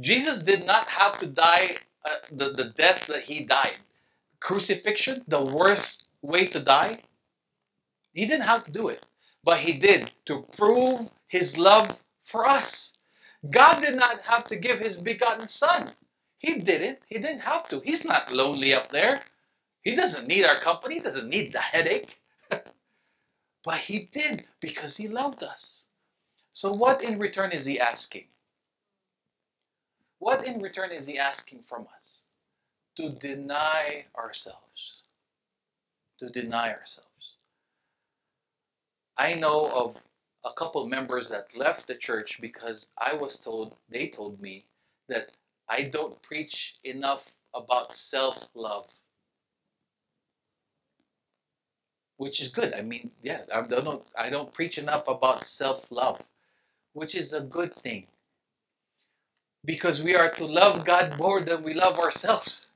Jesus 0.00 0.40
did 0.42 0.66
not 0.66 0.88
have 0.88 1.18
to 1.18 1.26
die 1.26 1.76
uh, 2.04 2.16
the, 2.30 2.50
the 2.50 2.64
death 2.76 3.06
that 3.08 3.22
he 3.22 3.40
died. 3.40 3.78
Crucifixion, 4.42 5.24
the 5.28 5.44
worst 5.44 6.10
way 6.22 6.46
to 6.48 6.60
die. 6.60 7.00
He 8.14 8.26
didn't 8.26 8.46
have 8.46 8.64
to 8.64 8.72
do 8.72 8.88
it, 8.88 9.06
but 9.44 9.60
he 9.60 9.74
did 9.74 10.12
to 10.26 10.46
prove 10.56 11.10
his 11.28 11.58
love 11.58 11.98
for 12.24 12.46
us. 12.46 12.96
God 13.50 13.80
did 13.82 13.96
not 13.96 14.20
have 14.22 14.46
to 14.48 14.56
give 14.56 14.80
his 14.80 14.96
begotten 14.96 15.48
son. 15.48 15.92
He 16.38 16.54
didn't. 16.56 17.00
He 17.06 17.18
didn't 17.18 17.40
have 17.40 17.68
to. 17.70 17.80
He's 17.84 18.04
not 18.04 18.32
lonely 18.32 18.74
up 18.74 18.90
there. 18.90 19.22
He 19.82 19.94
doesn't 19.94 20.28
need 20.28 20.44
our 20.44 20.56
company. 20.56 20.96
He 20.96 21.00
doesn't 21.00 21.28
need 21.28 21.52
the 21.52 21.60
headache. 21.60 22.18
but 23.64 23.78
he 23.78 24.10
did 24.12 24.46
because 24.60 24.96
he 24.96 25.08
loved 25.08 25.42
us. 25.42 25.84
So, 26.52 26.72
what 26.72 27.04
in 27.04 27.18
return 27.18 27.52
is 27.52 27.64
he 27.66 27.80
asking? 27.80 28.26
What 30.18 30.46
in 30.46 30.60
return 30.62 30.92
is 30.92 31.06
he 31.06 31.18
asking 31.18 31.62
from 31.62 31.86
us? 31.98 32.21
To 32.98 33.10
deny 33.10 34.06
ourselves. 34.16 35.02
To 36.20 36.28
deny 36.28 36.70
ourselves. 36.72 37.08
I 39.18 39.34
know 39.34 39.70
of 39.74 40.02
a 40.44 40.52
couple 40.54 40.86
members 40.88 41.30
that 41.30 41.48
left 41.56 41.86
the 41.88 41.96
church 41.96 42.40
because 42.42 42.88
I 42.98 43.14
was 43.14 43.40
told, 43.40 43.76
they 43.90 44.08
told 44.08 44.40
me 44.42 44.66
that 45.08 45.30
I 45.70 45.84
don't 45.84 46.20
preach 46.22 46.76
enough 46.84 47.32
about 47.54 47.94
self 47.94 48.48
love. 48.54 48.88
Which 52.18 52.40
is 52.40 52.48
good. 52.48 52.74
I 52.74 52.82
mean, 52.82 53.10
yeah, 53.22 53.42
I 53.54 53.62
don't, 53.62 54.04
I 54.18 54.30
don't 54.30 54.54
preach 54.54 54.78
enough 54.78 55.08
about 55.08 55.46
self 55.46 55.86
love, 55.90 56.22
which 56.94 57.14
is 57.16 57.32
a 57.34 57.40
good 57.42 57.74
thing. 57.74 58.06
Because 59.64 60.02
we 60.02 60.16
are 60.16 60.30
to 60.32 60.46
love 60.46 60.84
God 60.86 61.18
more 61.18 61.42
than 61.42 61.62
we 61.64 61.74
love 61.74 61.98
ourselves. 62.00 62.68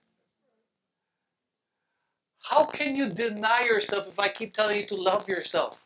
How 2.51 2.65
can 2.67 2.97
you 2.97 3.11
deny 3.11 3.63
yourself 3.65 4.09
if 4.09 4.21
I 4.21 4.29
keep 4.29 4.55
telling 4.55 4.79
you 4.81 4.87
to 4.89 4.97
love 4.97 5.29
yourself? 5.29 5.81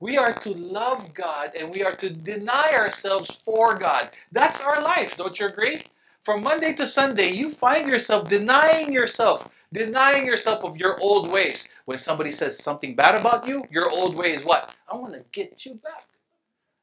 We 0.00 0.18
are 0.18 0.32
to 0.32 0.50
love 0.54 1.14
God 1.14 1.52
and 1.56 1.70
we 1.70 1.82
are 1.84 1.94
to 1.96 2.10
deny 2.10 2.72
ourselves 2.74 3.34
for 3.44 3.76
God. 3.78 4.10
That's 4.32 4.62
our 4.62 4.82
life, 4.82 5.16
don't 5.16 5.38
you 5.40 5.48
agree? 5.48 5.82
From 6.24 6.42
Monday 6.42 6.74
to 6.74 6.86
Sunday, 6.86 7.32
you 7.32 7.50
find 7.50 7.88
yourself 7.90 8.28
denying 8.28 8.92
yourself, 8.92 9.48
denying 9.72 10.26
yourself 10.26 10.64
of 10.64 10.76
your 10.78 11.00
old 11.00 11.32
ways. 11.32 11.68
When 11.86 11.98
somebody 11.98 12.30
says 12.32 12.58
something 12.58 12.94
bad 12.96 13.16
about 13.20 13.46
you, 13.48 13.64
your 13.70 13.90
old 13.90 14.14
way 14.16 14.32
is 14.34 14.44
what? 14.44 14.76
I 14.92 14.96
want 14.96 15.14
to 15.14 15.24
get 15.32 15.66
you 15.66 15.74
back. 15.76 16.06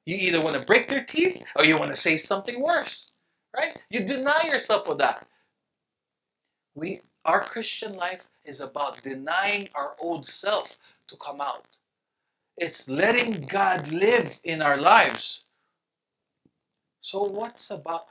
You 0.06 0.18
either 0.18 0.42
want 0.42 0.58
to 0.60 0.66
break 0.66 0.90
their 0.90 1.06
teeth 1.06 1.44
or 1.56 1.66
you 1.66 1.78
want 1.78 1.92
to 1.92 1.98
say 1.98 2.18
something 2.18 2.62
worse, 2.62 3.14
right? 3.56 3.78
You 3.90 4.02
deny 4.02 4.44
yourself 4.48 4.90
of 4.90 5.00
that. 5.00 5.28
We, 6.78 7.02
our 7.26 7.42
Christian 7.42 7.96
life 7.96 8.28
is 8.46 8.62
about 8.62 9.02
denying 9.02 9.68
our 9.74 9.96
old 10.00 10.28
self 10.28 10.78
to 11.08 11.16
come 11.18 11.42
out. 11.42 11.66
It's 12.56 12.88
letting 12.88 13.42
God 13.50 13.92
live 13.92 14.38
in 14.44 14.62
our 14.62 14.78
lives. 14.78 15.42
So, 17.02 17.24
what's 17.24 17.72
about. 17.72 18.06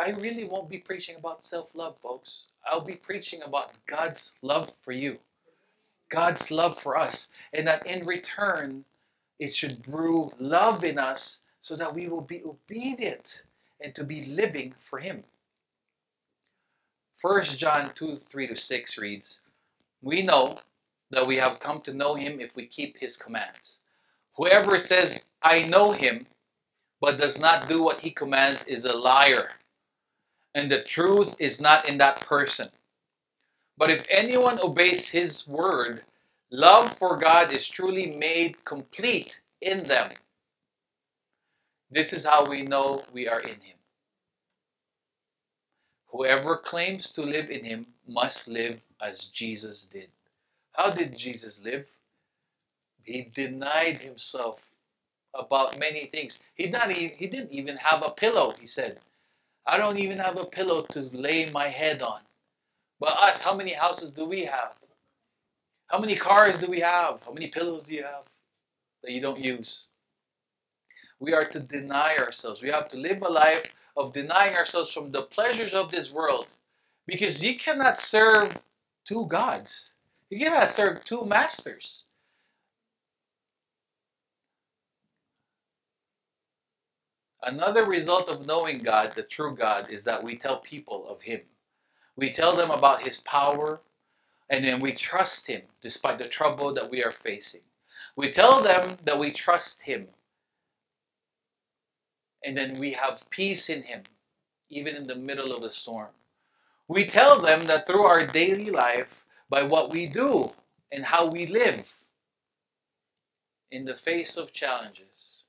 I 0.00 0.10
really 0.10 0.42
won't 0.42 0.68
be 0.68 0.78
preaching 0.78 1.14
about 1.14 1.44
self 1.44 1.68
love, 1.74 1.96
folks. 2.02 2.46
I'll 2.66 2.80
be 2.80 2.96
preaching 2.96 3.42
about 3.42 3.70
God's 3.86 4.32
love 4.42 4.72
for 4.82 4.90
you, 4.90 5.18
God's 6.08 6.50
love 6.50 6.82
for 6.82 6.96
us, 6.96 7.28
and 7.52 7.64
that 7.68 7.86
in 7.86 8.04
return, 8.04 8.84
it 9.38 9.54
should 9.54 9.84
brew 9.84 10.32
love 10.40 10.82
in 10.82 10.98
us 10.98 11.42
so 11.60 11.76
that 11.76 11.94
we 11.94 12.08
will 12.08 12.22
be 12.22 12.42
obedient 12.44 13.42
and 13.80 13.94
to 13.94 14.02
be 14.02 14.24
living 14.24 14.74
for 14.76 14.98
Him. 14.98 15.22
1 17.22 17.44
John 17.44 17.90
2 17.94 18.20
3 18.30 18.46
to 18.46 18.56
6 18.56 18.98
reads, 18.98 19.40
We 20.02 20.22
know 20.22 20.58
that 21.10 21.26
we 21.26 21.36
have 21.36 21.60
come 21.60 21.80
to 21.82 21.92
know 21.92 22.14
him 22.14 22.40
if 22.40 22.56
we 22.56 22.66
keep 22.66 22.96
his 22.98 23.16
commands. 23.16 23.78
Whoever 24.36 24.78
says, 24.78 25.20
I 25.42 25.64
know 25.64 25.92
him, 25.92 26.26
but 27.00 27.18
does 27.18 27.40
not 27.40 27.68
do 27.68 27.82
what 27.82 28.00
he 28.00 28.10
commands 28.10 28.64
is 28.66 28.84
a 28.86 28.92
liar, 28.94 29.50
and 30.54 30.70
the 30.70 30.82
truth 30.82 31.34
is 31.38 31.60
not 31.60 31.88
in 31.88 31.98
that 31.98 32.20
person. 32.22 32.68
But 33.76 33.90
if 33.90 34.06
anyone 34.10 34.60
obeys 34.62 35.08
his 35.08 35.48
word, 35.48 36.04
love 36.50 36.96
for 36.98 37.16
God 37.18 37.52
is 37.52 37.68
truly 37.68 38.08
made 38.16 38.64
complete 38.64 39.40
in 39.60 39.84
them. 39.84 40.10
This 41.90 42.12
is 42.12 42.24
how 42.24 42.46
we 42.48 42.62
know 42.62 43.02
we 43.12 43.28
are 43.28 43.40
in 43.40 43.60
him. 43.60 43.79
Whoever 46.12 46.56
claims 46.56 47.10
to 47.12 47.22
live 47.22 47.50
in 47.50 47.64
him 47.64 47.86
must 48.08 48.48
live 48.48 48.80
as 49.02 49.24
Jesus 49.24 49.86
did. 49.92 50.08
How 50.72 50.90
did 50.90 51.16
Jesus 51.16 51.60
live? 51.62 51.86
He 53.02 53.30
denied 53.34 54.02
himself 54.02 54.70
about 55.34 55.78
many 55.78 56.06
things. 56.06 56.38
He 56.54 56.68
not 56.68 56.90
even, 56.90 57.16
he 57.16 57.26
didn't 57.26 57.52
even 57.52 57.76
have 57.76 58.02
a 58.04 58.10
pillow, 58.10 58.52
he 58.60 58.66
said. 58.66 58.98
I 59.66 59.78
don't 59.78 59.98
even 59.98 60.18
have 60.18 60.36
a 60.36 60.44
pillow 60.46 60.82
to 60.92 61.02
lay 61.12 61.50
my 61.50 61.68
head 61.68 62.02
on. 62.02 62.20
But 63.00 63.18
us, 63.18 63.42
how 63.42 63.54
many 63.54 63.72
houses 63.72 64.10
do 64.10 64.24
we 64.24 64.42
have? 64.42 64.76
How 65.88 65.98
many 65.98 66.16
cars 66.16 66.60
do 66.60 66.66
we 66.66 66.80
have? 66.80 67.20
How 67.24 67.32
many 67.32 67.48
pillows 67.48 67.86
do 67.86 67.94
you 67.94 68.04
have 68.04 68.24
that 69.02 69.12
you 69.12 69.20
don't 69.20 69.40
use? 69.40 69.86
We 71.20 71.34
are 71.34 71.44
to 71.44 71.60
deny 71.60 72.16
ourselves. 72.16 72.62
We 72.62 72.70
have 72.70 72.88
to 72.90 72.96
live 72.96 73.22
a 73.22 73.28
life 73.28 73.74
of 74.00 74.12
denying 74.12 74.56
ourselves 74.56 74.92
from 74.92 75.12
the 75.12 75.22
pleasures 75.22 75.74
of 75.74 75.90
this 75.90 76.10
world. 76.10 76.46
Because 77.06 77.42
you 77.44 77.58
cannot 77.58 77.98
serve 77.98 78.58
two 79.04 79.26
gods. 79.26 79.90
You 80.30 80.38
cannot 80.38 80.70
serve 80.70 81.04
two 81.04 81.24
masters. 81.24 82.04
Another 87.42 87.84
result 87.84 88.28
of 88.28 88.46
knowing 88.46 88.78
God, 88.78 89.12
the 89.14 89.22
true 89.22 89.56
God, 89.56 89.90
is 89.90 90.04
that 90.04 90.22
we 90.22 90.36
tell 90.36 90.58
people 90.58 91.06
of 91.08 91.22
Him. 91.22 91.40
We 92.16 92.30
tell 92.30 92.54
them 92.54 92.70
about 92.70 93.02
His 93.02 93.18
power, 93.22 93.80
and 94.50 94.64
then 94.64 94.78
we 94.78 94.92
trust 94.92 95.46
Him 95.46 95.62
despite 95.80 96.18
the 96.18 96.28
trouble 96.28 96.74
that 96.74 96.90
we 96.90 97.02
are 97.02 97.12
facing. 97.12 97.62
We 98.16 98.30
tell 98.30 98.62
them 98.62 98.96
that 99.04 99.18
we 99.18 99.30
trust 99.30 99.82
Him, 99.82 100.06
and 102.44 102.56
then 102.56 102.78
we 102.78 102.92
have 102.92 103.28
peace 103.30 103.68
in 103.70 103.82
Him, 103.82 104.02
even 104.70 104.96
in 104.96 105.06
the 105.06 105.14
middle 105.14 105.52
of 105.52 105.62
a 105.62 105.72
storm. 105.72 106.10
We 106.88 107.04
tell 107.04 107.40
them 107.40 107.66
that 107.66 107.86
through 107.86 108.04
our 108.04 108.26
daily 108.26 108.70
life, 108.70 109.24
by 109.50 109.64
what 109.64 109.90
we 109.90 110.06
do 110.06 110.50
and 110.92 111.04
how 111.04 111.26
we 111.26 111.46
live 111.46 111.92
in 113.72 113.84
the 113.84 113.96
face 113.96 114.36
of 114.36 114.52
challenges. 114.52 115.42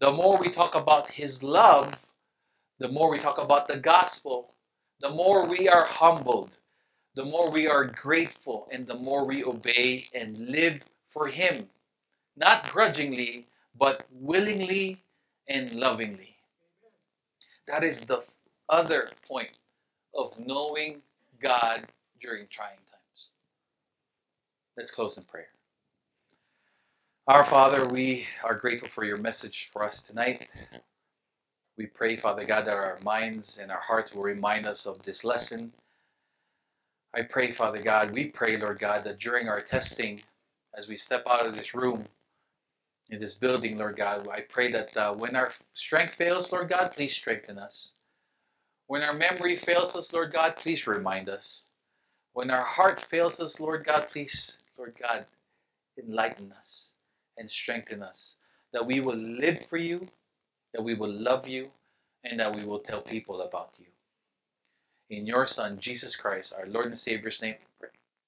The 0.00 0.10
more 0.10 0.38
we 0.38 0.48
talk 0.50 0.74
about 0.74 1.08
His 1.08 1.42
love, 1.42 1.98
the 2.78 2.88
more 2.88 3.10
we 3.10 3.18
talk 3.18 3.38
about 3.38 3.68
the 3.68 3.78
gospel, 3.78 4.54
the 5.00 5.10
more 5.10 5.46
we 5.46 5.68
are 5.68 5.84
humbled, 5.84 6.50
the 7.14 7.24
more 7.24 7.50
we 7.50 7.68
are 7.68 7.84
grateful 7.84 8.68
and 8.72 8.86
the 8.86 8.94
more 8.94 9.24
we 9.24 9.44
obey 9.44 10.06
and 10.14 10.48
live 10.48 10.80
for 11.08 11.28
Him, 11.28 11.68
not 12.36 12.70
grudgingly, 12.70 13.46
but 13.78 14.04
willingly 14.10 15.02
and 15.48 15.72
lovingly. 15.72 16.36
That 17.66 17.84
is 17.84 18.02
the 18.02 18.24
other 18.68 19.10
point 19.26 19.50
of 20.14 20.38
knowing 20.38 21.02
God 21.40 21.86
during 22.20 22.46
trying 22.48 22.76
times. 22.76 23.30
Let's 24.76 24.90
close 24.90 25.16
in 25.16 25.24
prayer. 25.24 25.48
Our 27.28 27.44
Father, 27.44 27.86
we 27.86 28.26
are 28.42 28.54
grateful 28.54 28.88
for 28.88 29.04
your 29.04 29.16
message 29.16 29.66
for 29.66 29.84
us 29.84 30.02
tonight. 30.06 30.48
We 31.76 31.86
pray, 31.86 32.16
Father 32.16 32.44
God, 32.44 32.66
that 32.66 32.74
our 32.74 32.98
minds 33.02 33.58
and 33.58 33.70
our 33.70 33.80
hearts 33.80 34.14
will 34.14 34.24
remind 34.24 34.66
us 34.66 34.86
of 34.86 35.02
this 35.02 35.24
lesson. 35.24 35.72
I 37.14 37.22
pray, 37.22 37.48
Father 37.52 37.82
God, 37.82 38.10
we 38.10 38.26
pray, 38.26 38.56
Lord 38.56 38.78
God, 38.78 39.04
that 39.04 39.18
during 39.18 39.48
our 39.48 39.60
testing, 39.60 40.22
as 40.76 40.88
we 40.88 40.96
step 40.96 41.22
out 41.28 41.46
of 41.46 41.54
this 41.54 41.74
room, 41.74 42.04
in 43.12 43.20
this 43.20 43.34
building, 43.34 43.76
Lord 43.76 43.96
God, 43.96 44.26
I 44.28 44.40
pray 44.40 44.72
that 44.72 44.96
uh, 44.96 45.12
when 45.12 45.36
our 45.36 45.52
strength 45.74 46.14
fails, 46.14 46.50
Lord 46.50 46.70
God, 46.70 46.92
please 46.96 47.14
strengthen 47.14 47.58
us. 47.58 47.90
When 48.86 49.02
our 49.02 49.12
memory 49.12 49.54
fails 49.54 49.94
us, 49.94 50.14
Lord 50.14 50.32
God, 50.32 50.56
please 50.56 50.86
remind 50.86 51.28
us. 51.28 51.62
When 52.32 52.50
our 52.50 52.64
heart 52.64 53.02
fails 53.02 53.38
us, 53.38 53.60
Lord 53.60 53.84
God, 53.84 54.06
please, 54.10 54.56
Lord 54.78 54.94
God, 55.00 55.26
enlighten 56.02 56.54
us 56.58 56.92
and 57.36 57.50
strengthen 57.50 58.02
us. 58.02 58.36
That 58.72 58.86
we 58.86 59.00
will 59.00 59.16
live 59.16 59.60
for 59.60 59.76
you, 59.76 60.08
that 60.72 60.82
we 60.82 60.94
will 60.94 61.12
love 61.12 61.46
you, 61.46 61.68
and 62.24 62.40
that 62.40 62.54
we 62.54 62.64
will 62.64 62.78
tell 62.78 63.02
people 63.02 63.42
about 63.42 63.74
you. 63.78 63.86
In 65.14 65.26
your 65.26 65.46
Son, 65.46 65.78
Jesus 65.78 66.16
Christ, 66.16 66.54
our 66.56 66.66
Lord 66.66 66.86
and 66.86 66.98
Savior's 66.98 67.42
name. 67.42 67.56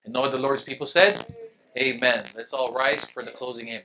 And 0.05 0.14
all 0.14 0.28
the 0.30 0.37
Lord's 0.37 0.62
people 0.62 0.87
said, 0.87 1.24
Amen. 1.78 2.26
Let's 2.37 2.53
all 2.53 2.74
rise 2.74 3.07
for 3.07 3.24
the 3.24 3.30
closing 3.30 3.68
hymn. 3.68 3.82